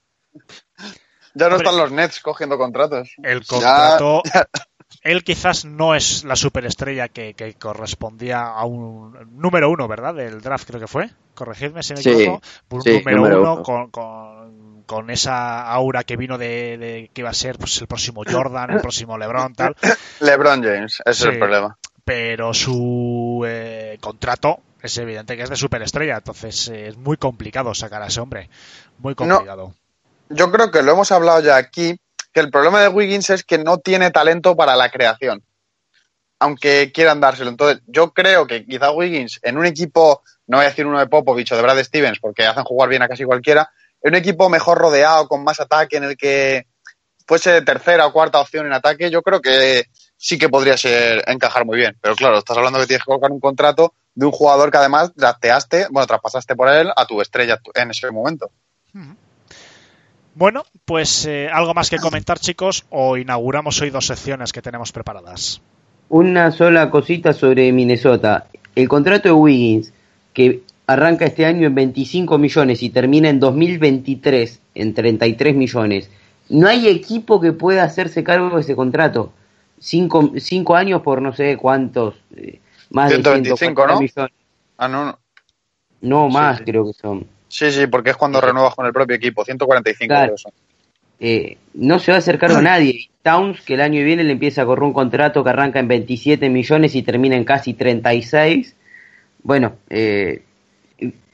[1.34, 1.70] Ya no Hombre.
[1.70, 3.14] están los Nets cogiendo contratos.
[3.24, 4.22] el Ya- contrato.
[5.02, 10.16] Él quizás no es la superestrella que, que correspondía a un número uno, ¿verdad?
[10.16, 11.10] Del draft creo que fue.
[11.36, 12.42] Corregidme si me Sí, equivoco.
[12.70, 13.64] Un sí, número, número uno, uno.
[13.64, 17.88] Con, con, con esa aura que vino de, de que iba a ser pues, el
[17.88, 19.76] próximo Jordan, el próximo LeBron, tal.
[20.22, 21.28] LeBron James, ese Sí.
[21.28, 21.78] es el problema.
[22.04, 26.18] Pero su eh, contrato es evidente que es de superestrella.
[26.18, 28.50] Entonces eh, es muy complicado sacar a ese hombre.
[29.00, 29.74] Muy complicado.
[30.30, 31.98] Yo creo que lo hemos hablado ya aquí,
[32.34, 35.44] que el problema de Wiggins es que no tiene talento para la creación.
[36.40, 37.50] Aunque quieran dárselo.
[37.50, 41.08] Entonces, yo creo que quizá Wiggins en un equipo, no voy a decir uno de
[41.08, 43.70] Popovich o de Brad Stevens, porque hacen jugar bien a casi cualquiera,
[44.02, 46.68] en un equipo mejor rodeado, con más ataque, en el que
[47.28, 49.86] fuese tercera o cuarta opción en ataque, yo creo que
[50.18, 51.98] sí que podría ser encajar muy bien.
[52.02, 55.14] Pero claro, estás hablando que tienes que colocar un contrato de un jugador que además
[55.16, 58.50] drafteaste, bueno, traspasaste por él a tu estrella en ese momento.
[60.34, 64.92] Bueno, pues eh, algo más que comentar, chicos, o inauguramos hoy dos secciones que tenemos
[64.92, 65.62] preparadas.
[66.10, 68.48] Una sola cosita sobre Minnesota.
[68.76, 69.94] El contrato de Wiggins,
[70.34, 76.10] que arranca este año en 25 millones y termina en 2023 en 33 millones.
[76.50, 79.34] No hay equipo que pueda hacerse cargo de ese contrato.
[79.80, 82.60] Cinco, cinco años por no sé cuántos, eh,
[82.90, 84.02] más 125, de 140 ¿no?
[84.02, 84.34] millones.
[84.78, 85.20] Ah, no, no.
[86.02, 86.64] No, más sí.
[86.66, 87.26] creo que son.
[87.48, 90.36] Sí, sí, porque es cuando renuevas con el propio equipo, 145 Claro.
[91.20, 93.10] Eh, no se va a hacer cargo nadie.
[93.22, 96.50] Towns, que el año viene le empieza a correr un contrato que arranca en 27
[96.50, 98.76] millones y termina en casi 36.
[99.42, 100.44] Bueno, eh,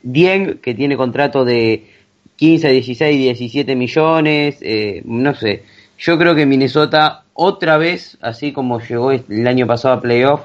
[0.03, 1.89] Dieng, que tiene contrato de
[2.35, 4.57] 15, 16, 17 millones.
[4.61, 5.63] eh, no sé.
[5.97, 10.41] Yo creo que Minnesota otra vez, así como llegó el año pasado a playoff,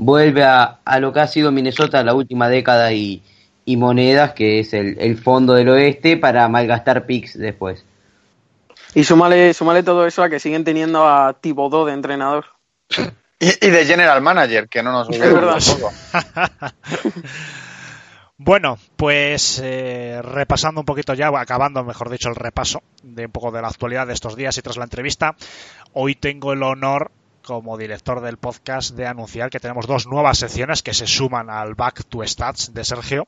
[0.00, 3.22] vuelve a, a lo que ha sido Minnesota la última década y,
[3.64, 7.84] y monedas, que es el, el fondo del oeste, para malgastar picks después.
[8.94, 12.46] Y súmale, súmale todo eso a que siguen teniendo a Thibodeau de entrenador.
[13.42, 15.78] Y, y de general manager, que no nos Es olvidemos.
[18.36, 23.50] Bueno, pues eh, repasando un poquito ya, acabando, mejor dicho, el repaso de un poco
[23.50, 25.36] de la actualidad de estos días y tras la entrevista,
[25.92, 30.82] hoy tengo el honor como director del podcast de anunciar que tenemos dos nuevas secciones
[30.82, 33.26] que se suman al Back to Stats de Sergio.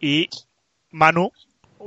[0.00, 0.28] Y
[0.90, 1.30] Manu,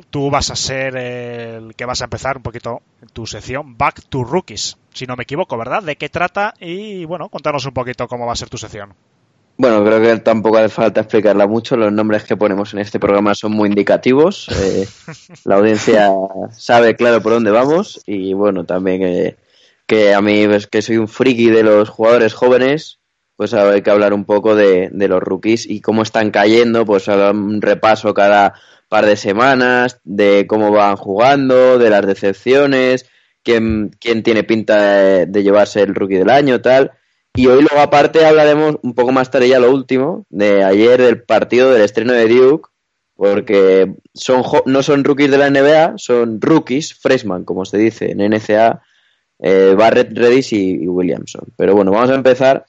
[0.09, 2.81] tú vas a ser el que vas a empezar un poquito
[3.13, 5.83] tu sección Back to Rookies, si no me equivoco, ¿verdad?
[5.83, 6.53] ¿De qué trata?
[6.59, 8.93] Y bueno, contanos un poquito cómo va a ser tu sección.
[9.59, 11.75] Bueno, creo que tampoco hace falta explicarla mucho.
[11.75, 14.47] Los nombres que ponemos en este programa son muy indicativos.
[14.47, 14.87] Eh,
[15.43, 16.13] la audiencia
[16.51, 18.01] sabe claro por dónde vamos.
[18.05, 19.35] Y bueno, también eh,
[19.89, 22.99] que a mí, pues, que soy un friki de los jugadores jóvenes,
[23.35, 26.85] pues hay que hablar un poco de, de los rookies y cómo están cayendo.
[26.85, 28.53] Pues haga un repaso cada
[28.87, 33.07] par de semanas de cómo van jugando, de las decepciones,
[33.43, 36.91] quién, quién tiene pinta de, de llevarse el rookie del año, tal.
[37.35, 41.23] Y hoy luego aparte hablaremos un poco más tarde ya lo último, de ayer del
[41.23, 42.69] partido del estreno de Duke,
[43.15, 48.19] porque son no son rookies de la NBA, son rookies, freshman, como se dice en
[48.19, 48.83] NCA,
[49.39, 51.45] eh, Barrett, Redis y, Williamson.
[51.55, 52.65] Pero bueno, vamos a empezar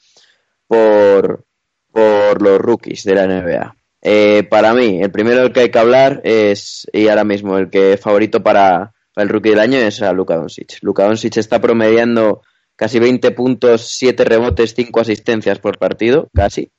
[0.66, 1.44] por,
[1.92, 3.76] por los rookies de la NBA.
[4.02, 7.68] Eh, para mí, el primero del que hay que hablar es, y ahora mismo el
[7.68, 10.78] que es favorito para, para el rookie del año es a Luka Doncic.
[10.82, 12.42] Luka Doncic está promediando
[12.76, 16.70] casi 20 puntos, 7 rebotes, 5 asistencias por partido, casi.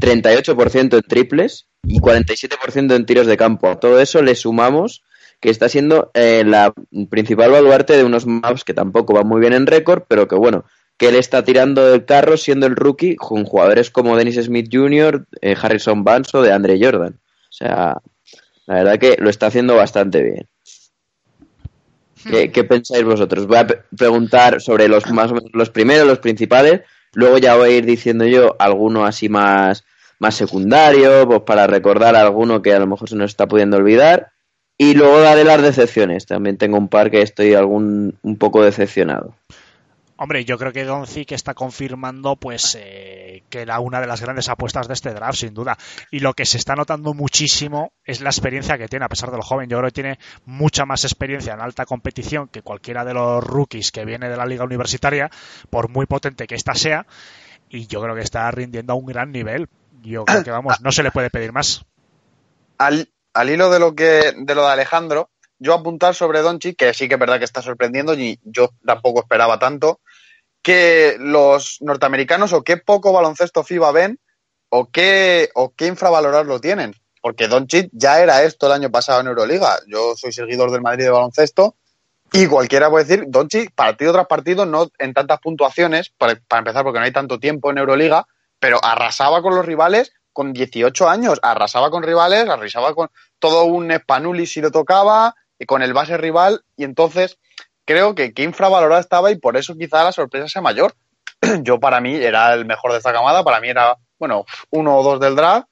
[0.00, 3.68] 38% en triples y 47% en tiros de campo.
[3.68, 5.02] A todo eso le sumamos
[5.40, 6.72] que está siendo eh, la
[7.10, 10.64] principal baluarte de unos maps que tampoco van muy bien en récord, pero que bueno,
[10.96, 15.26] que él está tirando del carro siendo el rookie con jugadores como Dennis Smith Jr.,
[15.40, 17.20] eh, Harrison Barnes o de Andre Jordan.
[17.48, 18.00] O sea,
[18.66, 20.48] la verdad que lo está haciendo bastante bien.
[22.24, 23.46] ¿Qué, pensáis vosotros?
[23.46, 23.66] Voy a
[23.96, 26.80] preguntar sobre los más o menos los primeros, los principales,
[27.14, 29.84] luego ya voy a ir diciendo yo alguno así más,
[30.18, 34.32] más secundario, pues para recordar alguno que a lo mejor se nos está pudiendo olvidar.
[34.78, 36.26] Y luego daré las decepciones.
[36.26, 39.34] También tengo un par que estoy algún un poco decepcionado.
[40.18, 44.48] Hombre, yo creo que Doncic está confirmando pues eh, que era una de las grandes
[44.48, 45.76] apuestas de este draft, sin duda.
[46.10, 49.36] Y lo que se está notando muchísimo es la experiencia que tiene, a pesar de
[49.36, 49.68] lo joven.
[49.68, 53.92] Yo creo que tiene mucha más experiencia en alta competición que cualquiera de los rookies
[53.92, 55.30] que viene de la liga universitaria,
[55.68, 57.06] por muy potente que ésta sea.
[57.68, 59.68] Y yo creo que está rindiendo a un gran nivel.
[60.02, 61.84] Yo creo que, vamos, no se le puede pedir más.
[62.78, 66.94] al, al hilo de lo que de lo de Alejandro, yo apuntar sobre Donchi, que
[66.94, 70.00] sí que es verdad que está sorprendiendo y yo tampoco esperaba tanto,
[70.62, 74.18] que los norteamericanos o qué poco baloncesto FIBA ven
[74.70, 76.94] o qué, o qué infravalorar lo tienen.
[77.20, 79.78] Porque Doncic ya era esto el año pasado en Euroliga.
[79.86, 81.76] Yo soy seguidor del Madrid de baloncesto
[82.32, 86.84] y cualquiera puede decir, Doncic partido tras partido, no en tantas puntuaciones, para, para empezar
[86.84, 88.26] porque no hay tanto tiempo en Euroliga,
[88.58, 93.08] pero arrasaba con los rivales con 18 años, arrasaba con rivales, arrasaba con
[93.38, 97.38] todo un Spanulis si lo tocaba, y con el base rival, y entonces
[97.86, 100.94] creo que, que infravalorado estaba y por eso quizá la sorpresa sea mayor.
[101.62, 105.02] Yo para mí era el mejor de esta camada, para mí era, bueno, uno o
[105.02, 105.68] dos del draft,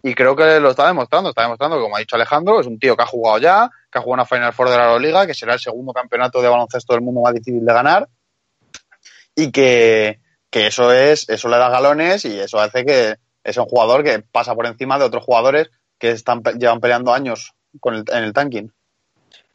[0.00, 2.96] y creo que lo está demostrando, está demostrando, como ha dicho Alejandro, es un tío
[2.96, 5.54] que ha jugado ya, que ha jugado una Final Four de la Euroliga, que será
[5.54, 8.08] el segundo campeonato de baloncesto del mundo más difícil de ganar,
[9.34, 13.66] y que, que eso es, eso le da galones y eso hace que es un
[13.66, 18.04] jugador que pasa por encima de otros jugadores que están llevan peleando años con el-
[18.12, 18.72] en el tanking.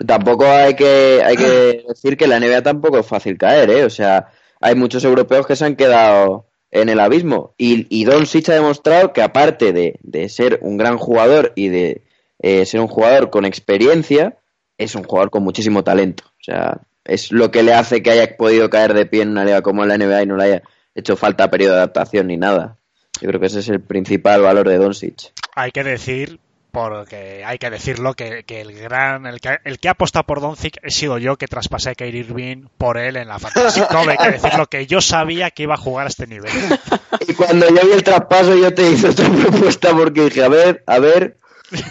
[0.06, 3.84] Tampoco hay que, hay que decir que la NBA tampoco es fácil caer, ¿eh?
[3.84, 4.28] O sea,
[4.62, 7.54] hay muchos europeos que se han quedado en el abismo.
[7.58, 12.04] Y, y Doncic ha demostrado que aparte de, de ser un gran jugador y de
[12.40, 14.38] eh, ser un jugador con experiencia,
[14.78, 16.24] es un jugador con muchísimo talento.
[16.28, 19.44] O sea, es lo que le hace que haya podido caer de pie en una
[19.44, 20.64] liga como la NBA y no le haya
[20.96, 22.78] hecho falta periodo de adaptación ni nada.
[23.22, 25.34] Yo creo que ese es el principal valor de Doncic.
[25.56, 26.40] Hay que decir,
[26.72, 30.40] porque hay que decirlo, que, que el gran, el que, el que ha apostado por
[30.40, 33.82] Doncic he sido yo que traspasé a Kyrie Irving por él en la Fantasy.
[33.90, 36.52] Todo hay que decirlo, que yo sabía que iba a jugar a este nivel.
[37.28, 40.84] Y cuando yo vi el traspaso yo te hice otra propuesta porque dije, a ver,
[40.88, 41.38] a ver,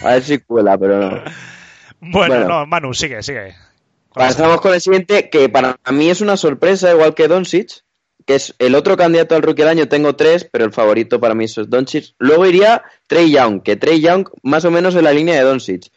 [0.03, 1.23] a ver si cuela, pero no.
[2.01, 2.47] Bueno, Bueno.
[2.47, 3.55] no, Manu, sigue, sigue.
[4.13, 7.83] Pasamos con el siguiente, que para mí es una sorpresa, igual que Doncic,
[8.29, 9.87] que es el otro candidato al rookie del año.
[9.87, 12.13] Tengo tres, pero el favorito para mí es Doncic.
[12.19, 15.87] Luego iría Trey Young, que Trey Young más o menos en la línea de Doncic.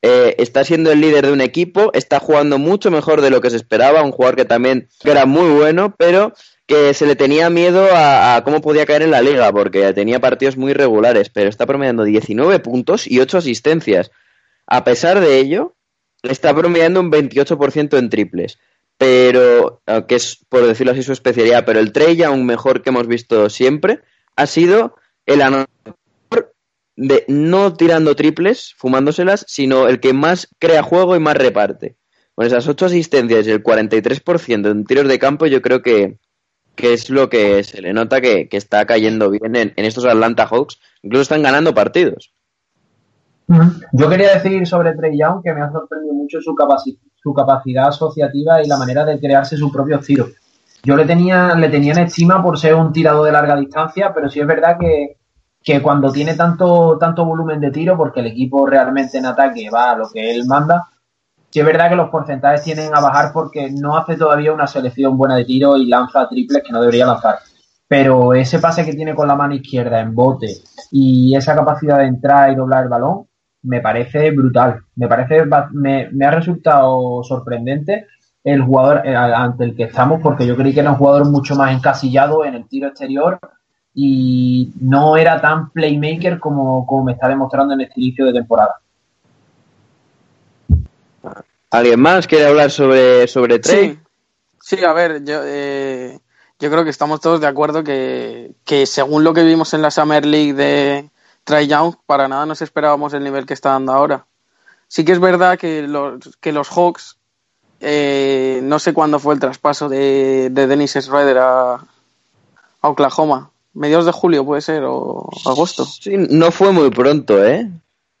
[0.00, 3.50] eh, está siendo el líder de un equipo, está jugando mucho mejor de lo que
[3.50, 6.32] se esperaba, un jugador que también era muy bueno, pero
[6.64, 10.56] que se le tenía miedo a, cómo podía caer en la liga, porque tenía partidos
[10.56, 14.12] muy regulares, pero está promediando 19 puntos y 8 asistencias.
[14.68, 15.74] A pesar de ello,
[16.22, 18.58] está promediando un 28% en triples,
[19.00, 23.06] pero que es, por decirlo así, su especialidad, pero el Trey un mejor que hemos
[23.06, 24.00] visto siempre,
[24.36, 24.94] ha sido
[25.24, 26.52] el anotador
[26.96, 31.96] de no tirando triples, fumándoselas, sino el que más crea juego y más reparte.
[32.34, 36.18] Con esas 8 asistencias y el 43% en tiros de campo, yo creo que,
[36.74, 40.78] que es lo que se le nota que, está cayendo bien en, estos Atlanta Hawks.
[41.00, 42.34] Incluso están ganando partidos.
[43.94, 46.54] Yo quería decir sobre Trey Young que me ha sorprendido mucho su,
[47.22, 50.30] su capacidad asociativa y la manera de crearse sus propios tiros.
[50.82, 54.30] Yo le tenía, le tenía en estima por ser un tirado de larga distancia, pero
[54.30, 55.18] sí es verdad que,
[55.62, 59.90] que cuando tiene tanto, tanto volumen de tiro, porque el equipo realmente en ataque va
[59.90, 60.88] a lo que él manda,
[61.50, 65.16] Sí es verdad que los porcentajes tienen a bajar porque no hace todavía una selección
[65.18, 67.40] buena de tiro y lanza triples que no debería lanzar.
[67.88, 70.58] Pero ese pase que tiene con la mano izquierda en bote
[70.92, 73.26] y esa capacidad de entrar y doblar el balón
[73.62, 74.80] me parece brutal.
[74.96, 78.06] Me parece me, me ha resultado sorprendente
[78.42, 81.54] el jugador eh, ante el que estamos porque yo creí que era un jugador mucho
[81.56, 83.38] más encasillado en el tiro exterior
[83.94, 88.76] y no era tan playmaker como, como me está demostrando en este inicio de temporada.
[91.70, 93.98] ¿Alguien más quiere hablar sobre, sobre Trey?
[94.60, 94.76] Sí.
[94.76, 96.18] sí, a ver, yo, eh,
[96.58, 99.90] yo creo que estamos todos de acuerdo que, que, según lo que vimos en la
[99.90, 101.09] Summer League de
[101.44, 104.26] Trey Young, para nada nos esperábamos el nivel que está dando ahora.
[104.88, 107.16] Sí que es verdad que los, que los Hawks,
[107.80, 113.50] eh, no sé cuándo fue el traspaso de, de Dennis Schroeder a, a Oklahoma.
[113.72, 115.84] Mediados de julio puede ser, o agosto.
[115.84, 117.70] Sí, no fue muy pronto, ¿eh?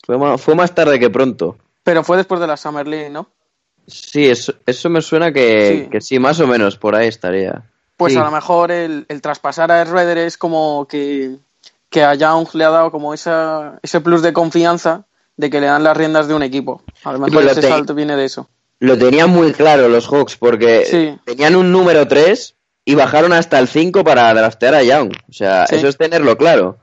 [0.04, 1.56] Fue fue más tarde que pronto.
[1.82, 3.26] Pero fue después de la Summer League, ¿no?
[3.86, 6.20] Sí, eso, eso me suena que sí.
[6.20, 7.64] más o menos por ahí estaría.
[8.00, 11.36] Pues a lo mejor el, traspasar a Schroeder es como que,
[11.96, 15.82] a Young le ha dado como esa, ese plus de confianza de que le dan
[15.82, 16.82] las riendas de un equipo.
[17.04, 18.48] A lo mejor ese salto viene de eso.
[18.78, 23.68] Lo tenían muy claro los Hawks porque tenían un número 3 y bajaron hasta el
[23.68, 25.12] 5 para draftear a Young.
[25.28, 26.78] O sea, eso es tenerlo claro.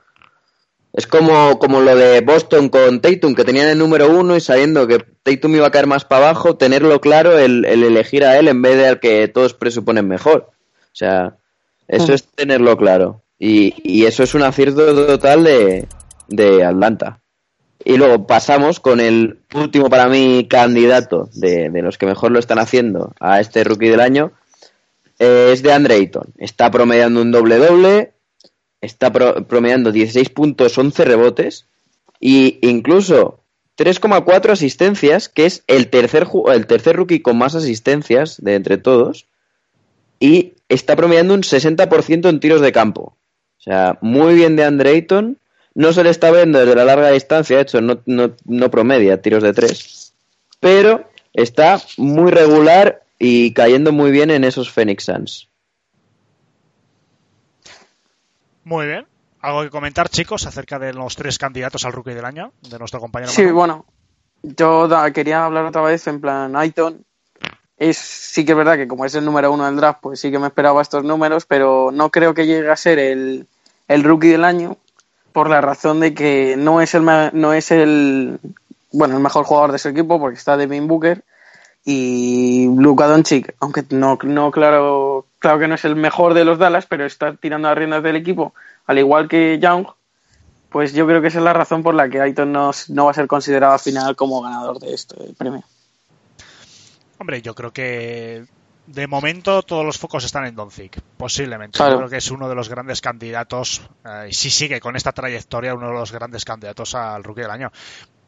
[0.94, 4.88] Es como, como lo de Boston con Tatum, que tenían el número uno y sabiendo
[4.88, 8.62] que Tatum iba a caer más para abajo, tenerlo claro, el, elegir a él en
[8.64, 10.50] vez de al que todos presuponen mejor.
[10.50, 11.38] O sea,
[11.88, 12.16] eso hmm.
[12.16, 13.22] es tenerlo claro.
[13.40, 15.88] Y, y, eso es un acierto total de,
[16.28, 17.20] de Atlanta.
[17.86, 22.40] Y luego pasamos con el último para mí candidato de, de los que mejor lo
[22.40, 24.32] están haciendo a este rookie del año.
[25.20, 26.34] Eh, es de Andre Ayton.
[26.38, 28.14] Está promediando un doble-doble,
[28.82, 31.66] está promediando 16 puntos, 11 rebotes
[32.20, 33.44] e incluso
[33.78, 39.28] 3,4 asistencias, que es el tercer, el tercer rookie con más asistencias de entre todos,
[40.20, 43.16] y está promediando un 60% en tiros de campo.
[43.68, 45.06] O sea, muy bien de Andre
[45.76, 49.22] No se le está viendo desde la larga distancia, de hecho, no, no, no promedia
[49.22, 50.14] tiros de 3,
[50.62, 55.50] pero está muy regular y cayendo muy bien en esos Phoenix Suns.
[58.64, 59.06] Muy bien.
[59.42, 63.02] ¿Algo que comentar, chicos, acerca de los tres candidatos al rookie del año de nuestro
[63.02, 63.34] compañero?
[63.34, 63.86] Sí, bueno,
[64.44, 67.04] yo quería hablar otra vez en plan Aiton.
[67.76, 70.32] Es, sí que es verdad que como es el número uno del draft, pues sí
[70.32, 73.48] que me esperaba estos números, pero no creo que llegue a ser el,
[73.88, 74.78] el rookie del año
[75.32, 78.40] por la razón de que no es el no es el
[78.92, 81.24] bueno el mejor jugador de su equipo porque está Devin Booker
[81.90, 86.60] y Luka Doncic, aunque no, no claro, claro que no es el mejor de los
[86.60, 88.54] Dallas, pero está tirando las riendas del equipo,
[88.88, 89.88] al igual que Young,
[90.70, 93.12] pues yo creo que esa es la razón por la que Aiton no, no va
[93.12, 95.64] a ser considerado al final como ganador de este premio.
[97.20, 98.46] Hombre, yo creo que
[98.88, 101.78] de momento todos los focos están en Doncic, posiblemente.
[101.78, 105.12] Yo creo que es uno de los grandes candidatos, eh, y si sigue con esta
[105.12, 107.72] trayectoria, uno de los grandes candidatos al rookie del año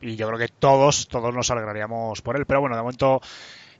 [0.01, 2.45] y yo creo que todos, todos nos alegraríamos por él.
[2.45, 3.21] Pero bueno, de momento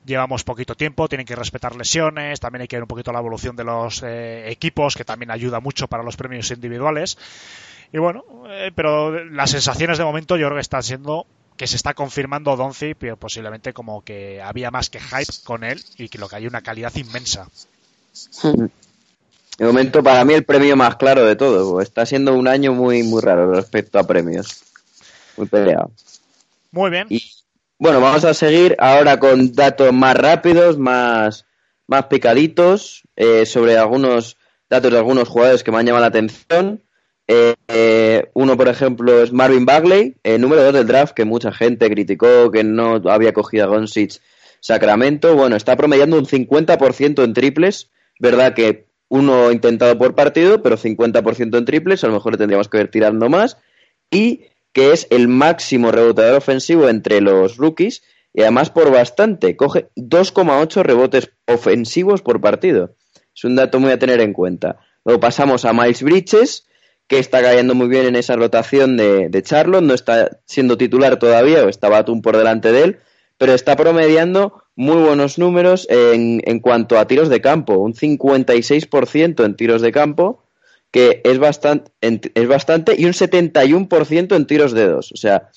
[0.06, 3.56] llevamos poquito tiempo, tienen que respetar lesiones, también hay que ver un poquito la evolución
[3.56, 7.18] de los eh, equipos, que también ayuda mucho para los premios individuales.
[7.92, 11.26] Y bueno, eh, pero las sensaciones de momento yo creo que están siendo
[11.60, 15.84] que se está confirmando Donzi, pero posiblemente como que había más que hype con él
[15.98, 17.50] y que lo que hay una calidad inmensa.
[19.58, 21.82] De momento, para mí, el premio más claro de todo.
[21.82, 24.64] Está siendo un año muy, muy raro respecto a premios.
[25.36, 25.92] Muy peleado.
[26.72, 27.08] Muy bien.
[27.10, 27.30] Y,
[27.78, 31.46] bueno, vamos a seguir ahora con datos más rápidos, más,
[31.88, 34.38] más picaditos, eh, sobre algunos
[34.70, 36.82] datos de algunos jugadores que me han llamado la atención.
[37.32, 41.52] Eh, eh, uno, por ejemplo, es Marvin Bagley, el número 2 del draft, que mucha
[41.52, 44.20] gente criticó que no había cogido a Gonsic
[44.62, 45.36] Sacramento.
[45.36, 47.92] Bueno, está promediando un 50% en triples.
[48.20, 52.04] Verdad que uno intentado por partido, pero 50% en triples.
[52.04, 53.58] A lo mejor le tendríamos que ver tirando más.
[54.10, 58.02] Y que es el máximo rebotador ofensivo entre los rookies.
[58.34, 59.56] Y además por bastante.
[59.56, 62.96] Coge 2,8 rebotes ofensivos por partido.
[63.36, 64.80] Es un dato muy a tener en cuenta.
[65.06, 66.66] Luego pasamos a Miles Bridges,
[67.10, 69.84] que está cayendo muy bien en esa rotación de, de Charlotte.
[69.84, 73.00] No está siendo titular todavía, o está Batum por delante de él
[73.40, 79.46] pero está promediando muy buenos números en, en cuanto a tiros de campo, un 56%
[79.46, 80.44] en tiros de campo,
[80.92, 85.14] que es bastante, es bastante, y un 71% en tiros de dos.
[85.14, 85.50] O sea,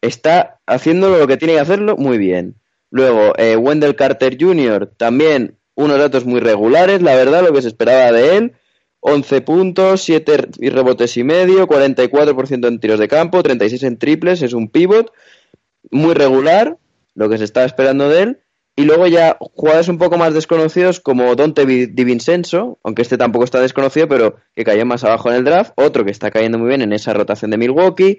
[0.00, 2.54] está haciéndolo lo que tiene que hacerlo muy bien.
[2.90, 7.68] Luego, eh, Wendell Carter Jr., también unos datos muy regulares, la verdad, lo que se
[7.68, 8.52] esperaba de él.
[9.08, 14.52] 11 puntos, 7 rebotes y medio, 44% en tiros de campo, 36 en triples, es
[14.52, 15.12] un pivot
[15.92, 16.76] muy regular
[17.14, 18.40] lo que se estaba esperando de él.
[18.74, 23.44] Y luego ya jugadores un poco más desconocidos como Dante Di Vincenzo, aunque este tampoco
[23.44, 25.72] está desconocido, pero que cayó más abajo en el draft.
[25.76, 28.18] Otro que está cayendo muy bien en esa rotación de Milwaukee,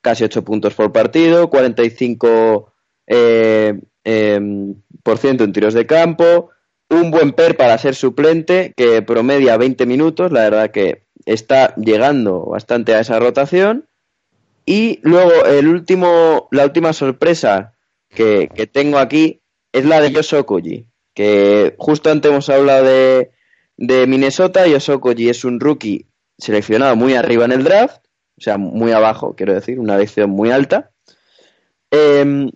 [0.00, 2.72] casi 8 puntos por partido, 45
[3.06, 6.50] eh, em, por ciento en tiros de campo.
[6.90, 12.44] Un buen per para ser suplente que promedia 20 minutos, la verdad que está llegando
[12.44, 13.88] bastante a esa rotación.
[14.66, 17.74] Y luego el último, la última sorpresa
[18.08, 19.42] que, tengo aquí
[19.72, 23.30] es la de Yosokoji, que justo antes hemos hablado de,
[23.76, 24.66] de Minnesota.
[24.66, 26.06] Yosokoji es un rookie
[26.38, 28.04] seleccionado muy arriba en el draft,
[28.38, 30.90] o sea, muy abajo, quiero decir, una elección muy alta.
[31.90, 32.50] Em,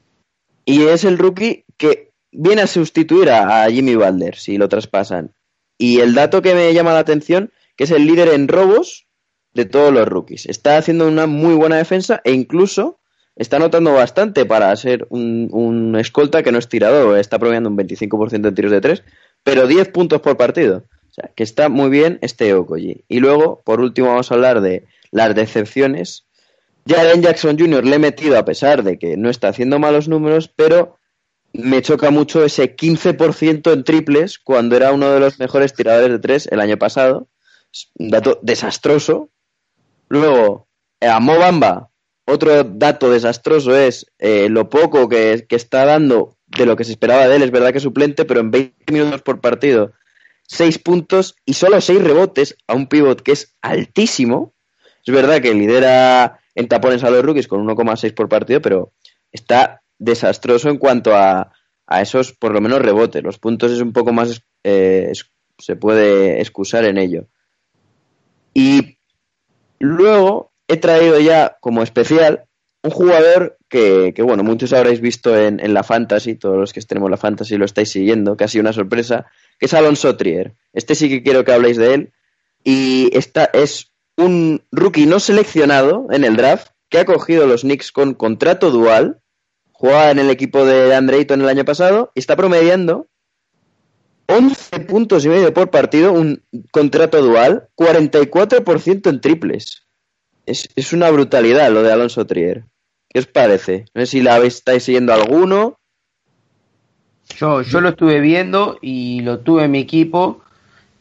[0.64, 5.34] y es el rookie que viene a sustituir a, Jimmy Butler si lo traspasan.
[5.76, 9.06] Y el dato que me llama la atención, que es el líder en robos
[9.54, 10.46] de todos los rookies.
[10.46, 12.98] Está haciendo una muy buena defensa e incluso
[13.36, 18.48] está notando bastante para ser un, escolta que no es tirador, está promediando un 25%
[18.48, 19.04] en tiros de 3,
[19.44, 20.84] pero 10 puntos por partido.
[21.08, 23.04] O sea, que está muy bien este Okoji.
[23.08, 26.26] Y luego, por último, vamos a hablar de las decepciones.
[26.86, 27.84] Jaren Jackson Jr.
[27.84, 30.98] le he metido a pesar de que no está haciendo malos números, pero
[31.52, 36.18] me choca mucho ese 15% en triples cuando era uno de los mejores tiradores de
[36.18, 37.28] 3 el año pasado.
[37.98, 39.30] Un dato desastroso.
[40.08, 40.68] Luego,
[41.00, 41.90] a Mobamba
[42.30, 47.26] otro dato desastroso es eh, lo poco que, está dando de lo que se esperaba
[47.26, 47.42] de él.
[47.42, 49.92] Es verdad que suplente, pero en 20 minutos por partido,
[50.48, 54.52] 6 puntos y solo 6 rebotes a un pivot que es altísimo.
[55.06, 58.92] Es verdad que lidera en tapones a los rookies con 1,6 por partido, pero
[59.32, 61.52] está desastroso en cuanto a,
[61.86, 63.22] a, esos, por lo menos, rebotes.
[63.22, 64.42] Los puntos es un poco más.
[64.64, 65.12] Eh,
[65.58, 67.26] se puede excusar en ello.
[68.54, 68.98] Y
[69.78, 72.44] luego he traído ya como especial
[72.82, 77.16] un jugador que, bueno, muchos habréis visto en, la Fantasy, todos los que tenemos la
[77.16, 79.26] Fantasy lo estáis siguiendo, que sido una sorpresa,
[79.58, 80.54] que es Alonso Trier.
[80.72, 82.12] Este sí que quiero que habléis de él.
[82.64, 87.92] Y esta es un rookie no seleccionado en el draft que ha cogido los Knicks
[87.92, 89.20] con contrato dual,
[89.78, 93.06] jugaba en el equipo de Andre Ayton el año pasado y está promediando
[94.26, 99.88] 11 puntos y medio por partido, un contrato dual, 44% en triples
[100.48, 102.64] es, una brutalidad lo de Alonso Trier.
[103.08, 103.86] ¿Qué os parece?
[103.94, 105.78] No sé si la estáis siguiendo alguno.
[107.36, 110.42] Yo, yo lo estuve viendo y lo tuve en mi equipo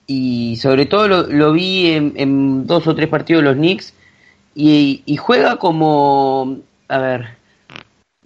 [0.06, 3.94] y sobre todo lo, vi en, dos o tres partidos de los Knicks
[4.56, 7.36] y, juega como, a ver,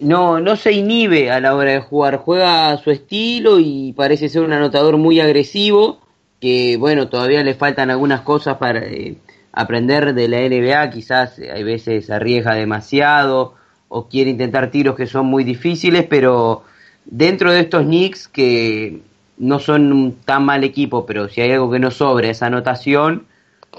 [0.02, 4.28] no, no se inhibe a la hora de jugar, juega a su estilo y parece
[4.28, 6.00] ser un anotador muy agresivo
[6.40, 8.80] que bueno, todavía le faltan algunas cosas para...
[8.80, 9.16] Eh,
[9.52, 13.54] aprender de la NBA, quizás hay veces arriesga demasiado
[13.88, 16.64] o quiere intentar tiros que son muy difíciles, pero
[17.04, 19.00] dentro de estos Knicks que
[19.36, 23.26] no son un tan mal equipo, pero si hay algo que no sobre esa anotación,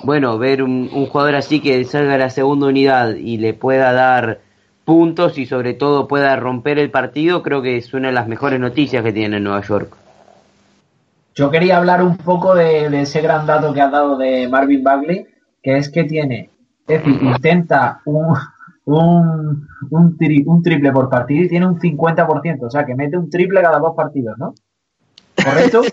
[0.04, 4.40] bueno, ver un, jugador así que salga a la segunda unidad y le pueda dar
[4.86, 8.60] puntos y sobre todo pueda romper el partido, creo que es una de las mejores
[8.60, 9.96] noticias que tiene en Nueva York.
[11.36, 14.84] Yo quería hablar un poco de, de ese gran dato que ha dado de Marvin
[14.84, 15.26] Bagley,
[15.62, 16.50] que es que tiene,
[16.88, 18.36] es decir, intenta un,
[18.86, 23.62] un, un, triple por partido y tiene un 50%, o sea, que mete un triple
[23.62, 24.54] cada dos partidos, ¿no?
[25.44, 25.82] ¿Correcto?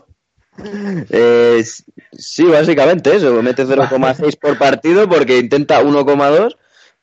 [0.63, 1.65] Eh,
[2.13, 6.55] sí, básicamente eso, mete 0,6 por partido porque intenta 1,2.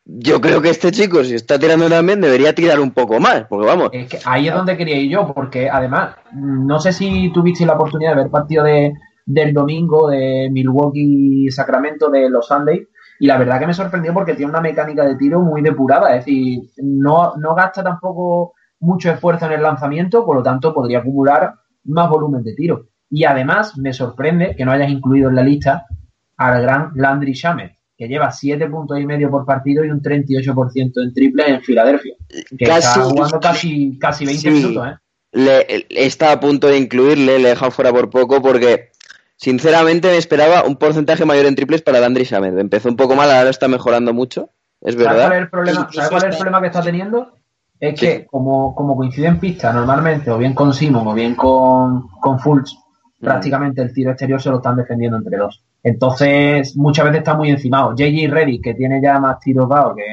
[0.10, 3.68] Yo creo que este chico, si está tirando también, debería tirar un poco más, porque
[3.68, 3.90] vamos.
[3.92, 7.74] Es que ahí es donde quería ir yo, porque además, no sé si tuviste la
[7.74, 8.94] oportunidad de ver partido de,
[9.26, 12.88] del domingo de Milwaukee Sacramento de los Sunday
[13.20, 16.26] y la verdad que me sorprendió porque tiene una mecánica de tiro muy depurada, es
[16.26, 21.56] decir, no, no gasta tampoco mucho esfuerzo en el lanzamiento, por lo tanto podría acumular
[21.84, 22.86] más volumen de tiro.
[23.10, 25.86] Y además me sorprende que no hayas incluido en la lista
[26.38, 31.02] al gran Landry Shamet, que lleva 7 puntos y medio por partido y un 38%
[31.04, 32.14] en triple en Filadelfia.
[32.58, 34.50] Que Casi- está jugando casi, casi 20 Sí.
[34.50, 34.96] minutos, ¿eh?
[35.34, 38.90] Le, está a punto de incluirle, le he dejado fuera por poco porque
[39.36, 42.58] sinceramente me esperaba un porcentaje mayor en triples para Landry Shamet.
[42.58, 44.50] Empezó un poco mal, ahora está mejorando mucho,
[44.82, 45.24] es ¿Sabes verdad.
[45.28, 47.34] cuál es el problema, ¿sabes cuál es el problema que está teniendo?
[47.80, 48.06] Es Sí.
[48.08, 52.40] que como, como coincide en pista normalmente, o bien con Simon o bien con, con
[52.40, 52.74] Fultz,
[53.20, 53.26] Mm.
[53.26, 55.64] prácticamente el tiro exterior se lo están defendiendo entre dos.
[55.88, 57.96] Entonces, muchas veces está muy encimado.
[57.96, 60.04] JJ Reddy, que tiene ya más tiros dados que,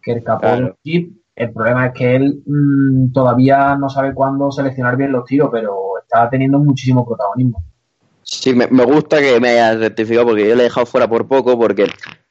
[0.00, 0.66] que el capó Claro.
[0.66, 5.24] del chip, el problema es que él mm, todavía no sabe cuándo seleccionar bien los
[5.24, 7.64] tiros, pero está teniendo muchísimo protagonismo.
[8.22, 11.26] Sí, me, me gusta que me hayas rectificado porque yo le he dejado fuera por
[11.26, 11.86] poco porque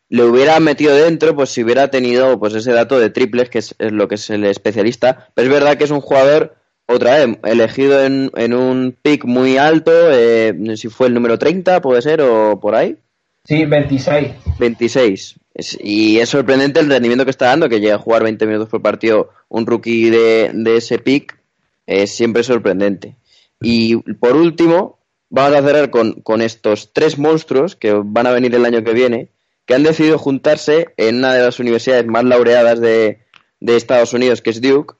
[0.08, 3.76] le hubiera metido dentro pues si hubiera tenido pues ese dato de triples que es,
[3.78, 5.28] es lo que es el especialista.
[5.34, 6.56] Pero es verdad que es un jugador,
[6.88, 11.82] otra vez, elegido en, en un pick muy alto, eh, si fue el número 30
[11.82, 12.98] puede ser o por ahí.
[13.46, 14.32] Sí, 26.
[14.60, 15.36] 26.
[15.54, 18.70] Es- y es sorprendente el rendimiento que está dando, que llega a jugar 20 minutos
[18.70, 21.38] por partido un rookie de, de ese pick.
[21.86, 23.16] Es siempre sorprendente.
[23.62, 25.00] Y por último,
[25.30, 28.94] vamos a cerrar con, con estos tres monstruos que van a venir el año que
[28.94, 29.30] viene,
[29.66, 33.20] que han decidido juntarse en una de las universidades más laureadas de,
[33.60, 34.96] de Estados Unidos, que es Duke,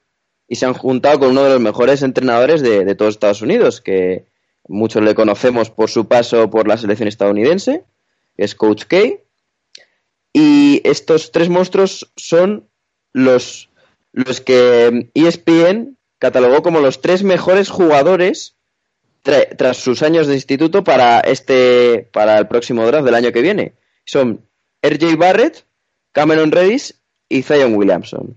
[0.54, 3.80] y se han juntado con uno de los mejores entrenadores de, de todos Estados Unidos,
[3.80, 4.24] que
[4.68, 7.82] muchos le conocemos por su paso por la selección estadounidense,
[8.36, 8.96] que es Coach K.
[10.32, 12.68] Y estos tres monstruos son
[13.12, 13.68] los,
[14.12, 18.54] los que ESPN catalogó como los tres mejores jugadores
[19.24, 23.42] tra- tras sus años de instituto para este para el próximo draft del año que
[23.42, 23.72] viene.
[24.04, 24.40] Son
[24.82, 25.64] RJ Barrett,
[26.12, 26.94] Cameron Reddish
[27.28, 28.36] y Zion Williamson.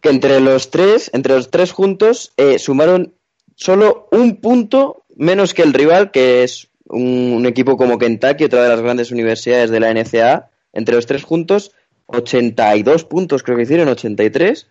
[0.00, 3.14] Que entre los tres, entre los tres juntos, eh, sumaron
[3.54, 8.68] solo un punto menos que el rival, que es un, equipo como Kentucky, otra de
[8.68, 10.50] las grandes universidades de la NCAA.
[10.72, 11.72] Entre los tres juntos,
[12.06, 14.68] 82 puntos, creo que hicieron, 83,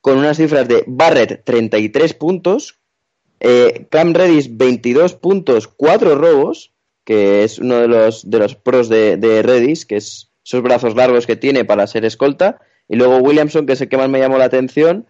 [0.00, 2.78] con unas cifras de Barrett 33 puntos,
[3.40, 6.72] eh, Cam Reddish 22 puntos, 4 robos,
[7.04, 10.94] que es uno de los, de los pros de, de Reddish, que es esos brazos
[10.94, 14.18] largos que tiene para ser escolta, y luego Williamson, que es el que más me
[14.18, 15.06] llamó la atención,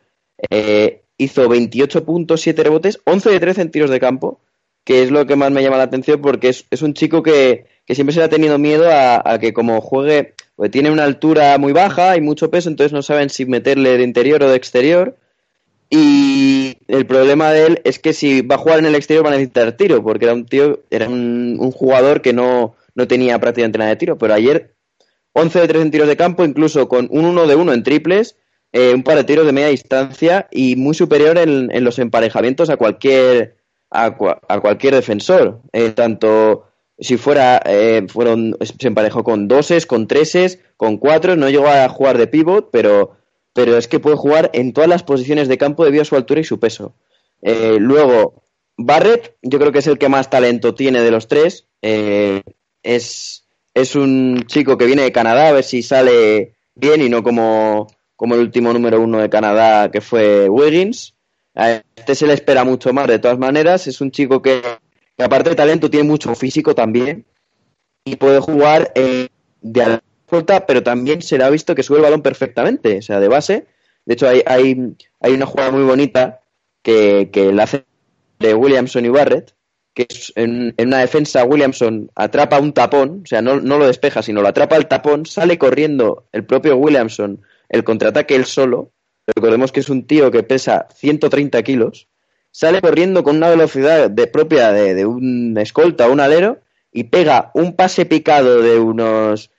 [0.50, 4.40] eh, hizo 28 puntos, 7 rebotes, 11 de 13 en tiros de campo,
[4.84, 7.66] que es lo que más me llama la atención porque es, es un chico que,
[7.86, 11.04] que siempre se le ha tenido miedo a, a que como juegue, pues tiene una
[11.04, 14.56] altura muy baja y mucho peso, entonces no saben si meterle de interior o de
[14.56, 15.16] exterior.
[15.90, 19.28] Y el problema de él es que si va a jugar en el exterior va
[19.28, 23.38] a necesitar tiro, porque era un tío, era un, un jugador que no, no tenía
[23.38, 24.18] prácticamente nada de tiro.
[24.18, 24.73] Pero ayer
[25.34, 28.36] 11 de 3 en tiros de campo, incluso con un 1 de 1 en triples,
[28.72, 32.70] eh, un par de tiros de media distancia y muy superior en, en los emparejamientos
[32.70, 33.56] a cualquier
[33.90, 35.60] a, cua- a cualquier defensor.
[35.72, 36.64] Eh, tanto
[36.98, 41.88] si fuera eh, fueron se emparejó con doses, con treses, con cuatro, no llegó a
[41.88, 43.16] jugar de pivot, pero
[43.52, 46.40] pero es que puede jugar en todas las posiciones de campo debido a su altura
[46.40, 46.94] y su peso.
[47.42, 48.42] Eh, luego
[48.76, 51.68] Barrett, yo creo que es el que más talento tiene de los tres.
[52.82, 53.43] Es,
[53.74, 57.88] es un chico que viene de Canadá, a ver si sale bien y no como,
[58.16, 61.14] como el último número uno de Canadá que fue Wiggins.
[61.56, 63.86] A este se le espera mucho más, de todas maneras.
[63.86, 64.62] Es un chico que,
[65.18, 67.26] aparte de talento, tiene mucho físico también
[68.04, 70.00] y puede jugar de a
[70.66, 73.66] pero también se le ha visto que sube el balón perfectamente, o sea, de base.
[74.04, 76.40] De hecho, hay, hay, hay una jugada muy bonita
[76.82, 77.84] que, que la hace
[78.40, 79.54] de Williamson y Barrett,
[79.94, 84.22] que es en, una defensa Williamson atrapa un tapón, o sea, no, no lo despeja,
[84.22, 88.90] sino lo atrapa el tapón, sale corriendo el propio Williamson, el contraataque él solo,
[89.26, 92.08] recordemos que es un tío que pesa 130 kilos,
[92.50, 96.58] sale corriendo con una velocidad de, propia de, de un escolta o un alero
[96.92, 99.50] y pega un pase picado de unos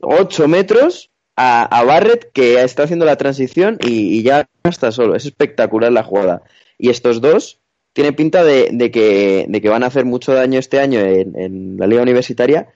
[0.00, 5.14] 8 metros a, a Barrett que está haciendo la transición y, y ya está solo.
[5.14, 6.42] Es espectacular la jugada.
[6.76, 7.60] Y estos dos
[7.94, 11.38] tienen pinta de, de que, de que van a hacer mucho daño este año en,
[11.38, 12.74] en la liga universitaria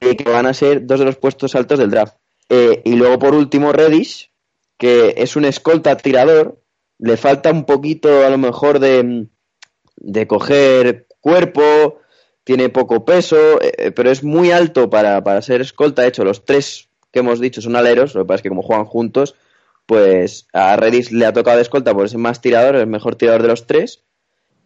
[0.00, 2.16] y que van a ser dos de los puestos altos del draft.
[2.50, 4.30] Eh, y luego por último Reddish,
[4.76, 6.60] que es un escolta tirador,
[6.98, 9.28] le falta un poquito a lo mejor de,
[9.96, 12.00] de coger cuerpo,
[12.42, 16.02] tiene poco peso, eh, pero es muy alto para, para ser escolta.
[16.02, 18.62] De hecho, los tres que hemos dicho son aleros, lo que pasa es que como
[18.62, 19.36] juegan juntos,
[19.86, 23.42] pues a Redis le ha tocado de escolta por ser más tirador, el mejor tirador
[23.42, 24.02] de los tres.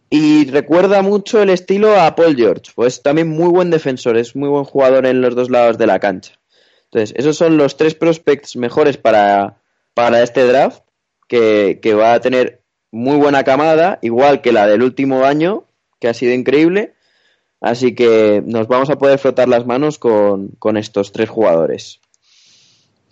[0.09, 4.49] Y recuerda mucho el estilo a Paul George, pues también muy buen defensor, es muy
[4.49, 6.39] buen jugador en los dos lados de la cancha.
[6.85, 9.57] Entonces, esos son los tres prospects mejores para,
[9.93, 10.81] para este draft,
[11.27, 12.61] que, que va a tener
[12.91, 15.65] muy buena camada, igual que la del último año,
[15.99, 16.93] que ha sido increíble.
[17.61, 21.99] Así que nos vamos a poder frotar las manos con, con estos tres jugadores.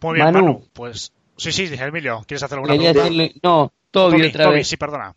[0.01, 0.39] Muy bien, Manu.
[0.39, 0.67] Manu.
[0.73, 3.33] Pues sí, sí, dije Emilio, ¿quieres hacer alguna pregunta?
[3.43, 4.67] No, Toby, Toby, otra Toby, vez.
[4.67, 5.15] sí, perdona.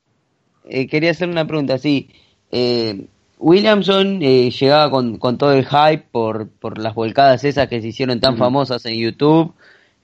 [0.69, 2.09] Eh, quería hacer una pregunta, sí.
[2.53, 3.07] Eh,
[3.39, 7.89] Williamson eh, llegaba con, con todo el hype por, por las volcadas esas que se
[7.89, 9.55] hicieron tan famosas en YouTube.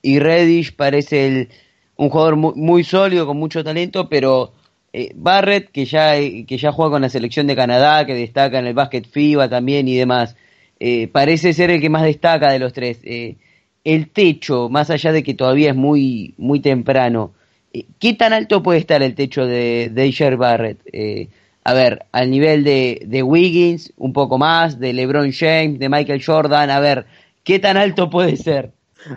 [0.02, 1.48] Y Reddish parece el,
[1.96, 4.52] un jugador muy, muy sólido, con mucho talento, pero
[4.92, 8.58] eh, Barrett, que ya, eh, que ya juega con la selección de Canadá, que destaca
[8.58, 10.36] en el básquet FIBA también y demás,
[10.80, 13.00] eh, parece ser el que más destaca de los tres.
[13.04, 13.36] Eh,
[13.84, 17.32] el techo, más allá de que todavía es muy, muy temprano,
[17.72, 20.78] ¿qué tan alto puede estar el techo de, de Barrett?
[20.92, 21.28] Eh,
[21.64, 26.24] a ver, al nivel de, de Wiggins, un poco más, de LeBron James, de Michael
[26.24, 27.06] Jordan, a ver,
[27.42, 28.70] ¿qué tan alto puede ser?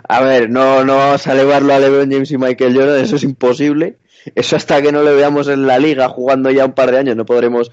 [0.08, 3.22] A ver, no, no vamos a elevarlo a LeBron James y Michael Jordan, eso es
[3.22, 3.98] imposible.
[4.34, 7.16] Eso hasta que no le veamos en la liga jugando ya un par de años
[7.16, 7.70] no podremos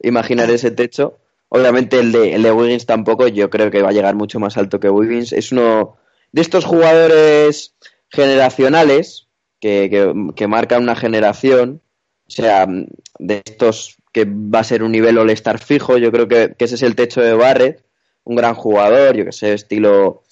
[0.00, 1.18] imaginar ese techo.
[1.48, 4.56] Obviamente el de, el de Wiggins tampoco, yo creo que va a llegar mucho más
[4.56, 5.32] alto que Wiggins.
[5.32, 5.96] Es uno
[6.32, 7.74] de estos jugadores
[8.08, 9.28] generacionales
[9.62, 11.80] que, que, que una generación,
[12.26, 16.54] o sea, de estos que va a ser un nivel all-star fijo, yo creo que,
[16.58, 17.84] que ese es el techo de Barrett,
[18.24, 20.24] un gran jugador, yo que sé, estilo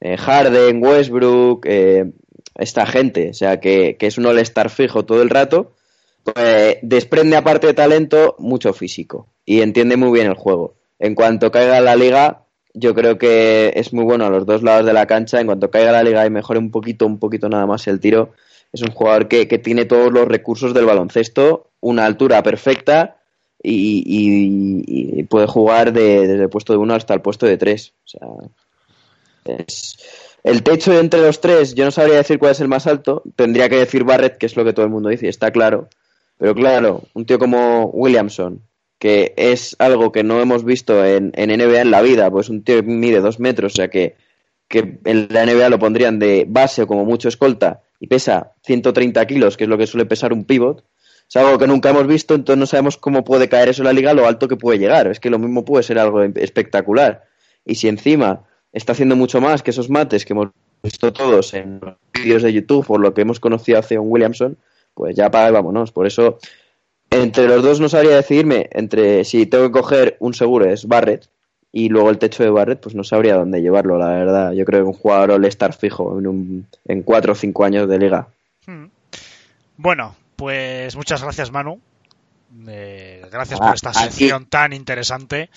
[0.00, 2.06] eh, Harden, Westbrook, eh,
[2.54, 5.74] esta gente, o sea, que, es un all-star fijo todo el rato,
[6.24, 10.76] pues desprende aparte de talento mucho físico y entiende muy bien el juego.
[10.98, 14.86] En cuanto caiga la liga, yo creo que es muy bueno a los dos lados
[14.86, 15.40] de la cancha.
[15.40, 18.32] En cuanto caiga la liga y mejore un poquito, un poquito nada más el tiro,
[18.72, 23.16] es un jugador que, que tiene todos los recursos del baloncesto, una altura perfecta
[23.62, 27.92] y, puede jugar de- desde el puesto de uno hasta el puesto de tres.
[28.04, 28.28] O sea,
[29.44, 29.98] es-
[30.44, 33.22] el techo entre los tres, yo no sabría decir cuál es el más alto.
[33.36, 35.88] Tendría que decir Barrett, que es lo que todo el mundo dice, está claro.
[36.38, 38.62] Pero claro, un tío como Williamson,
[38.98, 42.62] que es algo que no hemos visto en, en NBA en la vida, pues un
[42.62, 44.14] tío que mide dos metros, o sea que,
[44.68, 49.26] que en la NBA lo pondrían de base o como mucho escolta, y pesa 130
[49.26, 50.84] kilos, que es lo que suele pesar un pivot.
[51.28, 53.92] Es algo que nunca hemos visto, entonces no sabemos cómo puede caer eso en la
[53.92, 55.08] liga, lo alto que puede llegar.
[55.08, 57.24] Es que lo mismo puede ser algo espectacular.
[57.64, 60.48] Y si encima está haciendo mucho más que esos mates que hemos
[60.82, 64.56] visto todos en los vídeos de YouTube, por lo que hemos conocido a Theon Williamson,
[64.94, 65.92] pues ya paga y vámonos.
[65.92, 66.38] Por eso,
[67.10, 71.28] entre los dos no sabría decidirme, entre si tengo que coger un seguro es Barrett
[71.72, 74.52] y luego el techo de Barrett, pues no sabría dónde llevarlo, la verdad.
[74.52, 77.98] Yo creo que un jugador all-star fijo en, un, en cuatro o cinco años de
[77.98, 78.28] liga.
[78.66, 78.86] Hmm.
[79.76, 81.80] Bueno, pues muchas gracias, Manu.
[82.66, 83.98] Eh, gracias Ah, por esta aquí.
[84.04, 85.50] sección tan interesante.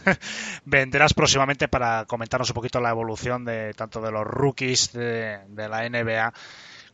[0.64, 5.68] Vendrás próximamente para comentarnos un poquito la evolución de tanto de los rookies de, de
[5.68, 6.32] la NBA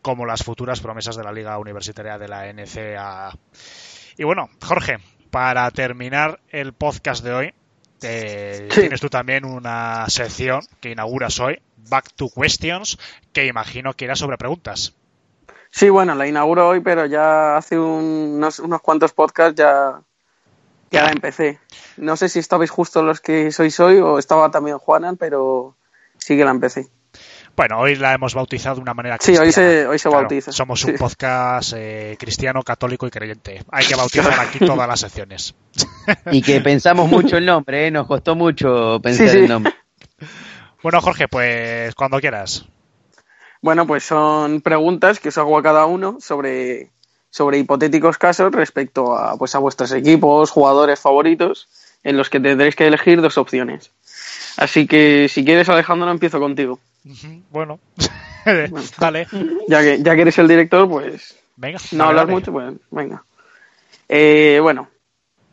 [0.00, 3.36] como las futuras promesas de la Liga Universitaria de la NCAA.
[4.16, 4.98] Y bueno, Jorge,
[5.30, 7.54] para terminar el podcast de hoy,
[8.02, 8.80] eh, Sí.
[8.82, 12.98] tienes tú también una sección que inauguras hoy, Back to Questions,
[13.32, 14.94] que imagino que era sobre preguntas.
[15.70, 20.00] Sí, bueno, la inauguro hoy, pero ya hace un- unos, unos cuantos podcasts ya,
[20.90, 21.58] ya la empecé.
[21.96, 25.76] No sé si estabais justo los que sois hoy o estaba también Juanan, pero
[26.18, 26.88] sí que la empecé.
[27.56, 29.68] Bueno, hoy la hemos bautizado de una manera Sí, hoy cristiana.
[29.70, 30.52] se- hoy se Claro, bautiza.
[30.52, 30.98] Somos un Sí.
[30.98, 33.64] podcast eh, cristiano, católico y creyente.
[33.70, 33.94] Hay que
[34.32, 35.54] bautizar aquí todas las secciones.
[36.30, 37.90] Y que pensamos mucho el nombre, ¿eh?
[37.90, 39.38] nos costó mucho pensar Sí, sí.
[39.44, 39.72] el nombre.
[40.82, 42.66] Bueno, Jorge, pues cuando quieras.
[43.62, 46.90] Bueno, pues son preguntas que os hago a cada uno sobre,
[47.30, 51.68] sobre hipotéticos casos respecto a, pues a vuestros equipos, jugadores favoritos,
[52.02, 53.90] en los que tendréis que elegir dos opciones.
[54.58, 56.78] Así que si quieres, Alejandro, empiezo contigo.
[57.06, 57.80] Ujú, Bueno,
[58.98, 59.26] dale.
[59.68, 61.78] Ya que, ya que eres el director, pues Venga.
[61.92, 63.24] no hablas mucho, pues venga.
[64.08, 64.88] Eh, bueno,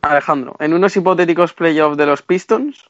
[0.01, 2.89] Alejandro, en unos hipotéticos playoffs de los Pistons,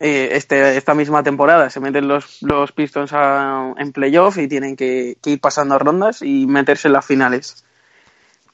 [0.00, 4.76] eh, este, esta misma temporada se meten los, los Pistons a- en playoff y tienen
[4.76, 7.64] que, ir pasando rondas y meterse en las finales.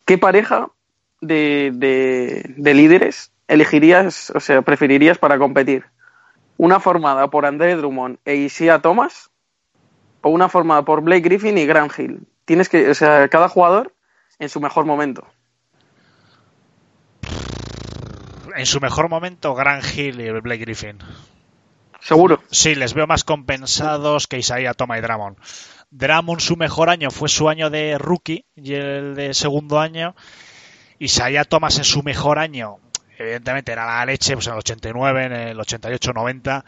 [0.04, 0.68] ¿Qué pareja
[1.20, 5.84] de, de- de líderes elegirías, o sea, preferirías para competir?
[6.56, 9.30] ¿Una formada por André Drummond e Isia Thomas?
[10.22, 12.26] ¿O una formada por Blake Griffin y Grant Hill?
[12.44, 13.94] Tienes que, o sea, cada jugador
[14.38, 15.26] en su mejor momento.
[18.60, 20.98] En su mejor momento, Gran Hill y Blake Griffin.
[21.98, 22.42] Seguro.
[22.50, 25.38] Sí, les veo más compensados que Isaiah Toma y Dramon.
[25.90, 30.14] Dramon su mejor año fue su año de rookie y el de segundo año.
[30.98, 32.76] Isaiah Thomas en su mejor año,
[33.16, 36.62] evidentemente era la leche, pues en el 89, en el 88-90,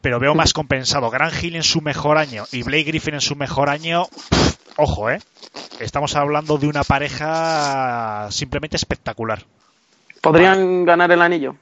[0.00, 3.36] pero veo más compensado Grant Hill en su mejor año y Blake Griffin en su
[3.36, 4.06] mejor año.
[4.06, 5.20] pff, ojo, ¿eh?
[5.78, 9.44] Estamos hablando de una pareja simplemente espectacular.
[10.26, 11.54] ¿Podrían ganar el anillo?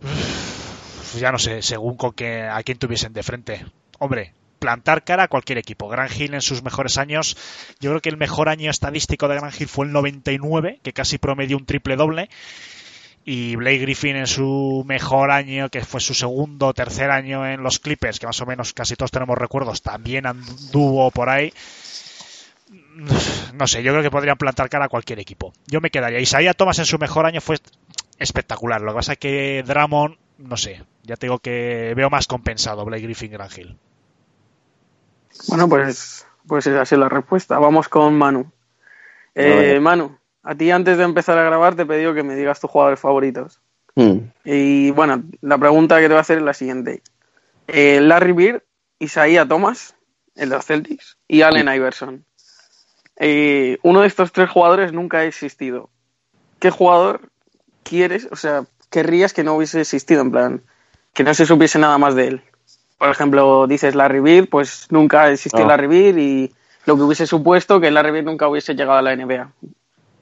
[0.00, 3.66] Pues ya no sé, según con que, a quién tuviesen de frente.
[3.98, 5.88] Hombre, plantar cara a cualquier equipo.
[5.88, 7.36] Grant Hill en sus mejores años,
[7.80, 11.18] yo creo que el mejor año estadístico de Grant Hill fue el 99, que casi
[11.18, 12.30] promedió un triple doble.
[13.26, 17.62] Y Blake Griffin en su mejor año, que fue su segundo o tercer año en
[17.62, 21.52] los Clippers, que más o menos casi todos tenemos recuerdos, también anduvo por ahí.
[23.54, 25.52] No sé, yo creo que podrían plantar cara a cualquier equipo.
[25.66, 26.20] Yo me quedaría.
[26.20, 27.56] Isaiah Thomas en su mejor año fue
[28.18, 28.80] espectacular.
[28.80, 32.84] Lo que pasa es que Dramon, no sé, ya te digo que veo más compensado
[32.84, 33.76] Blake Griffin Hill.
[35.48, 37.58] Bueno, pues, pues esa ha sido la respuesta.
[37.58, 38.50] Vamos con Manu.
[39.34, 39.78] Eh.
[39.80, 42.70] Manu, a ti antes de empezar a grabar te he pedido que me digas tus
[42.70, 43.60] jugadores favoritos.
[43.94, 44.30] Hmm.
[44.44, 47.02] Y bueno, la pregunta que te voy a hacer es la siguiente.
[47.68, 48.62] Eh, Larry Bird,
[48.98, 49.94] Isaiah Thomas,
[50.34, 52.24] el de los Celtics, y Allen Iverson.
[53.16, 55.90] Eh, uno de estos tres jugadores nunca ha existido.
[56.58, 57.28] ¿Qué jugador
[57.82, 60.62] quieres, o sea, querrías que no hubiese existido, en plan,
[61.12, 62.42] que no se supiese nada más de él?
[62.98, 65.68] Por ejemplo, dices Larry Bird, pues nunca existió No.
[65.68, 66.52] Larry Bird y
[66.86, 69.50] lo que hubiese supuesto que Larry Bird nunca hubiese llegado a la NBA.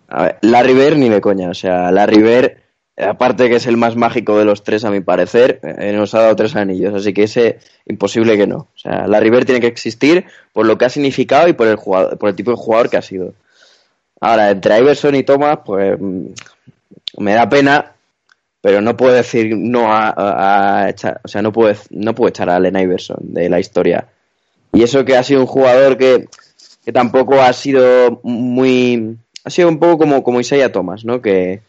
[0.09, 1.51] A ver, Larry Bird ni de coña.
[1.51, 2.57] O sea, Larry Bird,
[2.97, 6.21] aparte que es el más mágico de los tres, a mi parecer, eh, nos ha
[6.21, 6.95] dado tres anillos.
[6.95, 8.57] Así que ese, imposible que no.
[8.57, 11.77] O sea, Larry Bird tiene que existir por lo que ha significado y por el,
[11.77, 13.35] jugador, por el tipo de jugador que ha sido.
[14.21, 16.27] Ahora, entre Iverson y Thomas, pues mm,
[17.19, 17.93] me da pena,
[18.61, 22.57] pero no puedo decir no a echar, o sea, no puedo, no puedo echar a
[22.57, 24.07] Allen Iverson de la historia.
[24.73, 26.29] Y eso que ha sido un jugador que,
[26.85, 31.21] que tampoco ha sido muy, ha sido un poco como, como Isaiah Thomas, ¿no?
[31.21, 31.63] Que,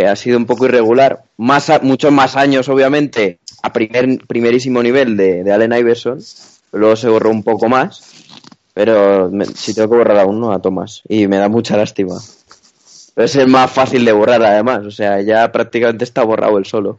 [0.00, 1.22] que ha sido un poco irregular.
[1.38, 6.18] Más a- muchos más años, obviamente, a primer, primerísimo nivel de, de Allen Iverson.
[6.72, 8.12] Luego se borró un poco más.
[8.74, 11.02] Pero me- si tengo que borrar a uno, a Thomas.
[11.08, 12.16] Y me da mucha lástima.
[13.14, 14.84] Pero es el más fácil de borrar, además.
[14.84, 16.98] O sea, ya prácticamente está borrado él solo.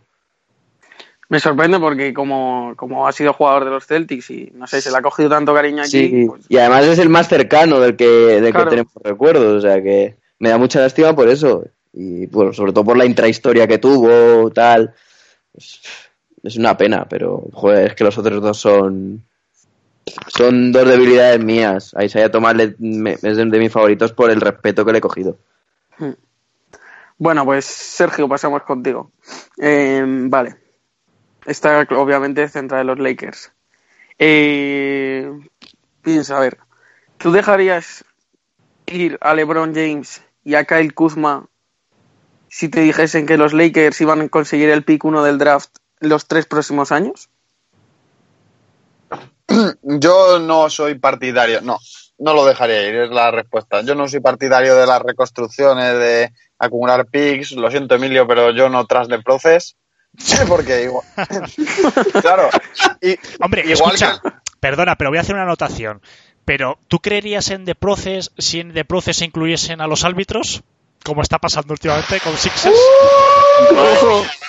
[1.30, 4.90] Me sorprende porque como, como ha sido jugador de los Celtics y no sé, se
[4.90, 7.98] le ha cogido tanto cariño aquí, Sí, pues, y además es el más cercano del
[7.98, 8.65] que, del Claro.
[8.65, 9.53] que tenemos recuerdos.
[9.57, 11.65] O sea, que me da mucha lástima por eso.
[11.99, 14.94] Y bueno, sobre todo por la intrahistoria que tuvo, tal.
[15.56, 15.82] Es,
[16.44, 19.24] es una pena, pero joder, es que los otros dos son.
[20.28, 21.95] Son dos debilidades mías.
[21.95, 25.02] A Isaiah Thomas le- me- es de, mis favoritos por el respeto que le he
[25.02, 25.38] cogido.
[27.18, 29.11] Bueno, pues Sergio, pasamos contigo.
[29.57, 30.56] Eh, vale.
[31.48, 33.52] Esta obviamente centra de los Lakers.
[34.19, 35.32] Eh,
[36.03, 36.60] piensa, a ver,
[37.18, 38.06] ¿tú dejarías
[38.86, 41.48] ir a LeBron James y a Kyle Kuzma
[42.49, 45.69] si te dijesen que los Lakers iban a conseguir el pick 1 del draft
[45.99, 47.30] los tres próximos años?
[49.82, 51.78] Yo no soy partidario, no,
[52.19, 53.82] no lo dejaría ir, es la respuesta.
[53.82, 58.68] Yo no soy partidario de las reconstrucciones, de acumular picks, lo siento Emilio, pero yo
[58.69, 59.76] no tras de proces,
[60.48, 61.06] porque igual...
[62.22, 62.49] claro,
[63.02, 66.02] y, Hombre, igual escucha, que- perdona, pero voy a hacer una anotación.
[66.45, 70.64] Pero, ¿tú creerías en The Process si en The Process se incluyesen a los árbitros?
[71.07, 72.75] Como está pasando últimamente con Sixers.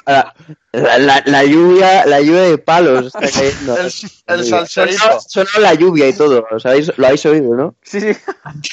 [0.04, 0.34] Ahora,
[0.72, 3.76] La, la- la lluvia, la lluvia de palos está cayendo.
[3.76, 3.92] El-
[4.26, 5.20] el salserito.
[5.28, 6.44] Sonó- la lluvia y todo.
[6.50, 7.76] ¿Os habéis- lo habéis oído, ¿no?
[7.82, 8.12] Sí, sí.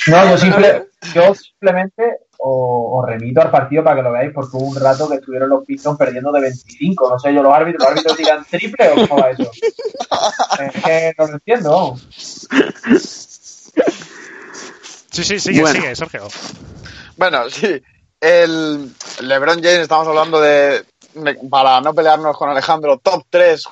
[0.08, 2.04] No, yo, simple, yo simplemente
[2.40, 5.50] os, os remito al partido para que lo veáis, porque hubo un rato que estuvieron
[5.50, 7.08] los Pistons perdiendo de 25.
[7.10, 9.52] No sé yo, los árbitros, ¿los árbitros tiran triple o cómo va eso?
[10.60, 11.98] Es que no lo entiendo.
[15.12, 15.80] Sí, sí, sigue, Bueno.
[15.80, 16.28] sigue, Sergio.
[17.18, 17.82] Bueno, sí.
[18.20, 20.84] El LeBron James, estamos hablando de,
[21.50, 23.64] para no pelearnos con Alejandro, top 3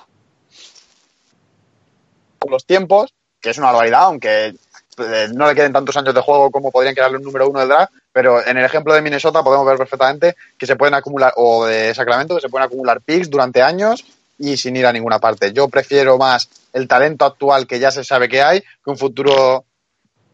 [2.50, 4.54] los tiempos, que es una barbaridad, aunque
[4.98, 7.70] eh, no le queden tantos años de juego como podrían quedarle un número uno del
[7.70, 11.66] draft, pero en el ejemplo de Minnesota podemos ver perfectamente que se pueden acumular, o
[11.66, 14.04] de Sacramento, que se pueden acumular picks durante años
[14.38, 15.54] y sin ir a ninguna parte.
[15.54, 19.64] Yo prefiero más el talento actual que ya se sabe que hay que un futuro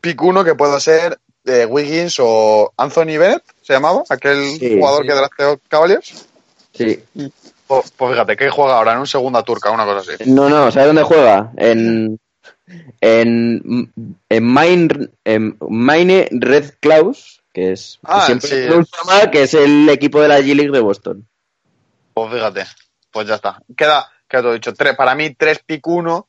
[0.02, 1.20] pick uno que pueda ser
[1.50, 5.08] eh, Wiggins o Anthony Bennett, se llamaba, aquel Sí, jugador sí.
[5.08, 6.26] que drafteó Cavaliers.
[6.74, 7.04] Sí.
[7.68, 10.24] Pues, pues fíjate, que juega ahora en un segunda turca, una cosa así.
[10.30, 11.52] No, no, ¿sabes dónde juega?
[11.58, 12.20] En.
[13.02, 13.92] En.
[14.30, 18.00] En Mine, en Mine Red Claus, que es.
[18.02, 19.30] que Ah, siempre sí.
[19.32, 21.28] que es el equipo de la G-League de Boston.
[22.14, 22.66] Pues fíjate,
[23.12, 23.60] pues ya está.
[23.76, 24.74] Queda, queda todo dicho.
[24.74, 26.28] Tres, para mí, tres pick uno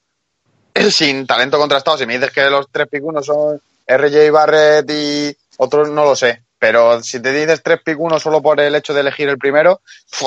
[0.91, 1.99] sin talento contrastado.
[1.99, 3.61] Si me dices que los tres pick uno son
[3.97, 6.45] RJ Barrett y otros, no lo sé.
[6.59, 9.81] Pero si te dices tres pick uno solo por el hecho de elegir el primero,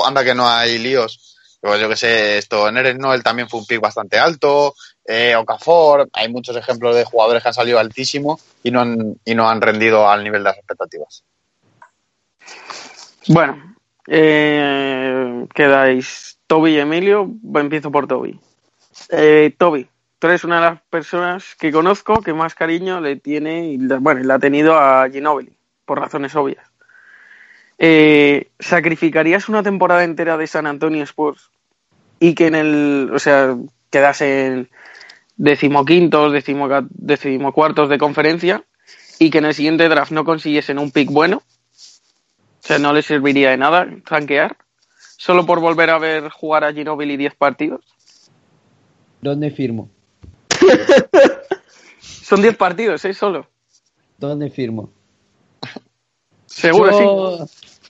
[0.04, 1.36] anda que no hay líos.
[1.60, 4.74] Pues yo que sé, esto, Neres Noel también fue un pick bastante alto,
[5.06, 9.34] eh, Okafor, hay muchos ejemplos de jugadores que han salido altísimo y no han, y
[9.34, 11.24] no han rendido al nivel de las expectativas.
[13.28, 13.76] Bueno,
[14.06, 17.30] eh, quedáis Toby y Emilio.
[17.54, 18.38] Empiezo por Toby.
[19.10, 19.88] Eh, Toby,
[20.28, 24.32] tú una de las personas que conozco que más cariño le tiene, y bueno, le
[24.32, 25.52] ha tenido a Ginobili,
[25.84, 26.66] por razones obvias.
[27.78, 31.50] Eh, ¿Sacrificarías una temporada entera de San Antonio Spurs
[32.20, 33.56] y que en el, o sea,
[33.90, 34.70] quedasen
[35.36, 38.64] decimoquintos, decimoca- decimocuartos de conferencia
[39.18, 41.42] y que en el siguiente draft no consiguiesen un pick bueno?
[42.62, 44.56] O sea, no le serviría de nada tanquear.
[44.96, 47.84] Solo por volver a ver jugar a Ginobili 10 partidos.
[49.20, 49.90] ¿Dónde firmo?
[52.00, 53.14] Son 10 partidos, ¿eh?
[53.14, 53.46] Solo.
[54.18, 54.90] ¿Dónde firmo?
[56.46, 56.90] Seguro,
[57.38, 57.46] Yo-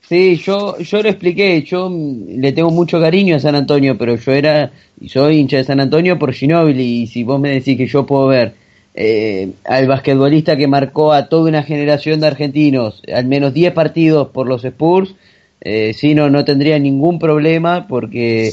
[0.07, 4.33] Sí, yo, yo lo expliqué, yo le tengo mucho cariño a San Antonio, pero yo
[4.33, 4.71] era,
[5.07, 8.27] soy hincha de San Antonio por Ginóbili, y si vos me decís que yo puedo
[8.27, 8.53] ver
[8.95, 14.29] eh, al basquetbolista que marcó a toda una generación de argentinos, al menos 10 partidos
[14.29, 15.15] por los Spurs,
[15.63, 18.53] eh, sí, no, no tendría ningún problema, porque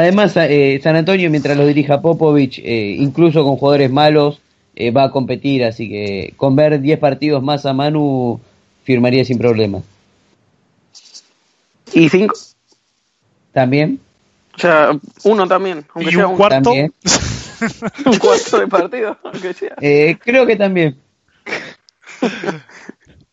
[0.00, 4.40] además eh, San Antonio, mientras lo dirija Popovich, eh, incluso con jugadores malos,
[4.74, 8.40] eh, va a competir, así que con ver 10 partidos más a Manu,
[8.84, 9.82] firmaría sin problema.
[11.92, 12.34] Y 5.
[13.52, 14.00] ¿También?
[14.54, 14.90] O sea,
[15.24, 16.70] uno también, aunque ¿Y sea un un, cuarto?
[16.70, 16.92] También.
[18.06, 19.74] un cuarto de partido, aunque sea.
[19.80, 20.96] Eh, creo que también.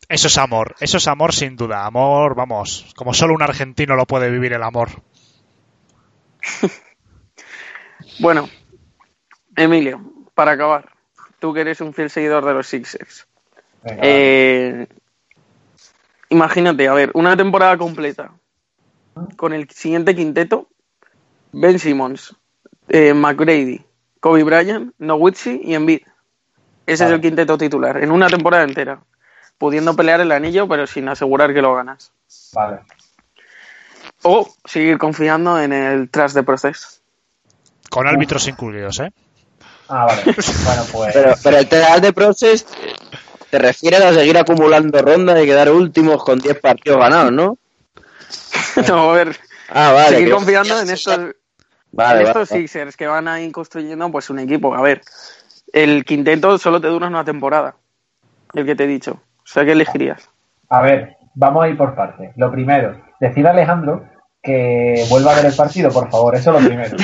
[0.10, 1.86] Eso es amor, eso es amor sin duda.
[1.86, 5.02] Amor, vamos, como solo un argentino lo puede vivir el amor.
[8.20, 8.50] Bueno,
[9.56, 10.02] Emilio,
[10.34, 10.90] para acabar,
[11.40, 13.28] tú que eres un fiel seguidor de los Sixers.
[13.84, 14.88] Venga, Eh,
[16.30, 18.32] imagínate, a ver, una temporada completa
[19.36, 20.68] con el siguiente quinteto:
[21.52, 22.36] Ben Simmons,
[22.88, 23.86] eh, McGrady,
[24.20, 26.02] Kobe Bryant, Nowitzki y Embiid.
[26.86, 29.02] Ese es el quinteto titular, en una temporada entera,
[29.58, 32.14] pudiendo pelear el anillo, pero sin asegurar que lo ganas.
[32.54, 32.80] Vale.
[34.24, 36.88] O seguir confiando en el tras de proceso.
[37.90, 39.12] Con árbitros incluidos, ¿eh?
[39.90, 40.24] Ah, vale.
[40.66, 41.14] Bueno, pues.
[41.14, 42.66] Pero, pero el TDA de Process
[43.50, 47.58] te refieres a seguir acumulando rondas y quedar últimos con 10 partidos ganados, ¿no?
[48.88, 49.38] No, a ver,
[49.70, 50.18] Ah, vale.
[50.18, 51.18] seguir confiando en estos,
[51.92, 52.62] Vale, en estos vale.
[52.62, 54.74] Sixers que van a ir construyendo pues un equipo.
[54.76, 55.02] A ver,
[55.74, 57.76] el quinteto solo te dura una temporada,
[58.54, 59.14] el que te he dicho.
[59.38, 60.30] O sea, ¿qué elegirías?
[60.70, 62.32] A ver, vamos a ir por partes.
[62.36, 64.04] Lo primero, decir a Alejandro
[64.42, 66.96] que vuelva a ver el partido, por favor, eso es lo primero.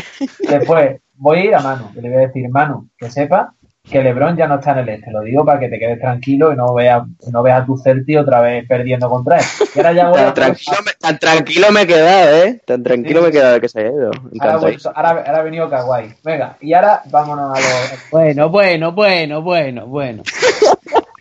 [0.50, 3.54] Después, voy a ir a Manu, que le voy a decir, Manu, que sepa
[3.90, 5.12] que Lebron ya no está en el este.
[5.12, 8.16] Lo digo para que te quedes tranquilo y no veas no veas a tu Celti
[8.16, 9.46] otra vez perdiendo contra él.
[9.76, 12.62] Y ahora ya voy a Tan tranquilo, me, tan tranquilo me he quedado, ¿eh?
[12.66, 13.24] Tan tranquilo Sí.
[13.24, 14.06] me he quedado que se haya ido.
[14.12, 14.60] Ahora, Encantado.
[14.62, 16.14] voy- ahora, ahora ha venido Kawhi.
[16.24, 20.24] Venga, y ahora vámonos a los, Bueno, bueno, bueno, bueno, bueno.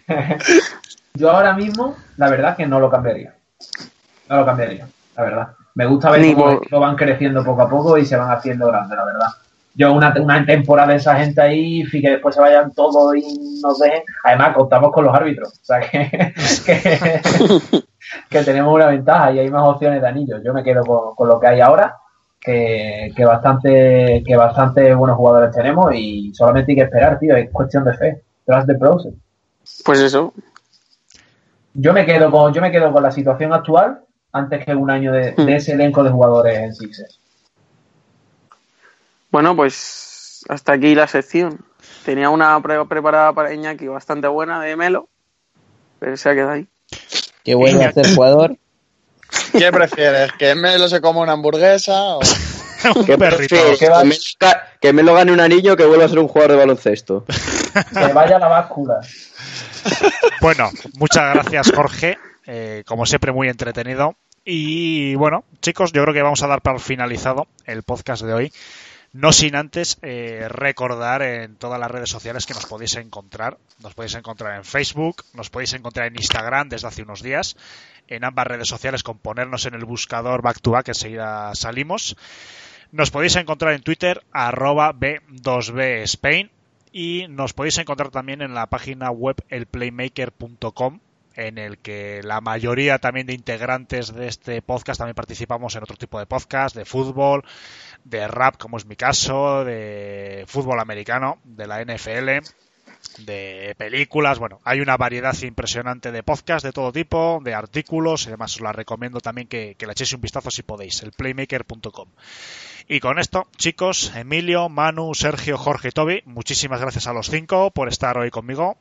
[1.14, 3.34] Yo ahora mismo, la verdad es que no lo cambiaría.
[4.32, 5.48] No lo cambiaría, la verdad.
[5.74, 8.66] Me gusta ver Ni cómo lo van creciendo poco a poco y se van haciendo
[8.66, 9.26] grandes, la verdad.
[9.74, 13.60] Yo una, una temporada de esa gente ahí y que después se vayan todos y
[13.62, 14.02] nos dejen.
[14.24, 15.50] Además, contamos con los árbitros.
[15.50, 16.10] O sea que,
[16.64, 17.82] que,
[18.30, 20.40] que tenemos una ventaja y hay más opciones de anillos.
[20.42, 21.98] Yo me quedo con, con lo que hay ahora,
[22.40, 27.36] que, que bastante que bastante buenos jugadores tenemos y solamente hay que esperar, tío.
[27.36, 28.22] Es cuestión de fe.
[28.46, 29.12] Trust the process.
[29.84, 30.32] Pues eso.
[31.74, 34.00] Yo me quedo con, yo me quedo con la situación actual
[34.32, 37.18] antes que un año de, de ese elenco de jugadores en Sixers.
[39.30, 41.64] Bueno, pues hasta aquí la sección.
[42.04, 45.08] Tenía una prueba preparada para Iñaki bastante buena de Melo,
[45.98, 46.66] pero se ha quedado ahí.
[47.44, 48.56] Que vuelva a ser jugador.
[49.52, 50.32] ¿Qué prefieres?
[50.38, 52.16] ¿Que Melo se coma una hamburguesa?
[52.16, 52.20] O...
[52.96, 53.54] Un ¿Qué perrito.
[53.54, 53.78] prefieres?
[53.78, 54.02] ¿Qué va?
[54.02, 57.24] Que que me lo gane un anillo que vuelva a ser un jugador de baloncesto.
[57.24, 59.00] Que vaya la báscula.
[60.40, 64.16] Bueno, muchas gracias Jorge, Eh, como siempre muy entretenido.
[64.44, 68.52] Y bueno, chicos, yo creo que vamos a dar por finalizado el podcast de hoy.
[69.12, 73.58] No sin antes eh, recordar en todas las redes sociales que nos podéis encontrar.
[73.82, 77.56] Nos podéis encontrar en Facebook, nos podéis encontrar en Instagram desde hace unos días.
[78.08, 82.16] En ambas redes sociales con ponernos en el buscador back to back enseguida salimos.
[82.90, 86.50] Nos podéis encontrar en Twitter arroba B2B Spain
[86.90, 91.00] y nos podéis encontrar también en la página web elplaymaker.com
[91.36, 95.96] en el que la mayoría también de integrantes de este podcast también participamos en otro
[95.96, 97.44] tipo de podcast, de fútbol,
[98.04, 102.46] de rap, como es mi caso, de fútbol americano, de la NFL
[103.18, 108.28] de películas, bueno, hay una variedad impresionante de podcasts de todo tipo, de artículos, y
[108.28, 112.08] además os la recomiendo también que, que le echéis un vistazo si podéis, el playmaker.com.
[112.88, 117.70] Y con esto, chicos, Emilio, Manu, Sergio, Jorge y Toby, muchísimas gracias a los cinco
[117.70, 118.76] por estar hoy conmigo.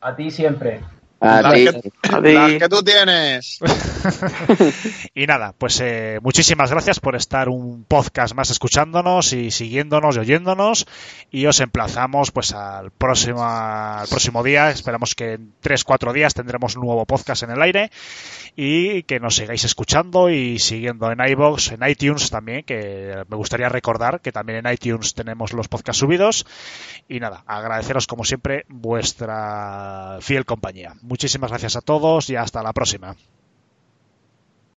[0.00, 0.80] A ti siempre.
[1.24, 3.58] A Las que, las que tú tienes.
[5.14, 10.18] y nada, pues eh, muchísimas gracias por estar un podcast más escuchándonos y siguiéndonos y
[10.18, 10.86] oyéndonos.
[11.30, 14.68] Y os emplazamos pues al próximo, al próximo día.
[14.68, 17.90] Esperamos que en 3-4 días tendremos un nuevo podcast en el aire.
[18.54, 23.70] Y que nos sigáis escuchando y siguiendo en iVoox, en iTunes también, que me gustaría
[23.70, 26.46] recordar que también en iTunes tenemos los podcasts subidos.
[27.08, 30.94] Y nada, agradeceros como siempre vuestra fiel compañía.
[31.14, 33.14] Muchísimas gracias a todos y hasta la próxima.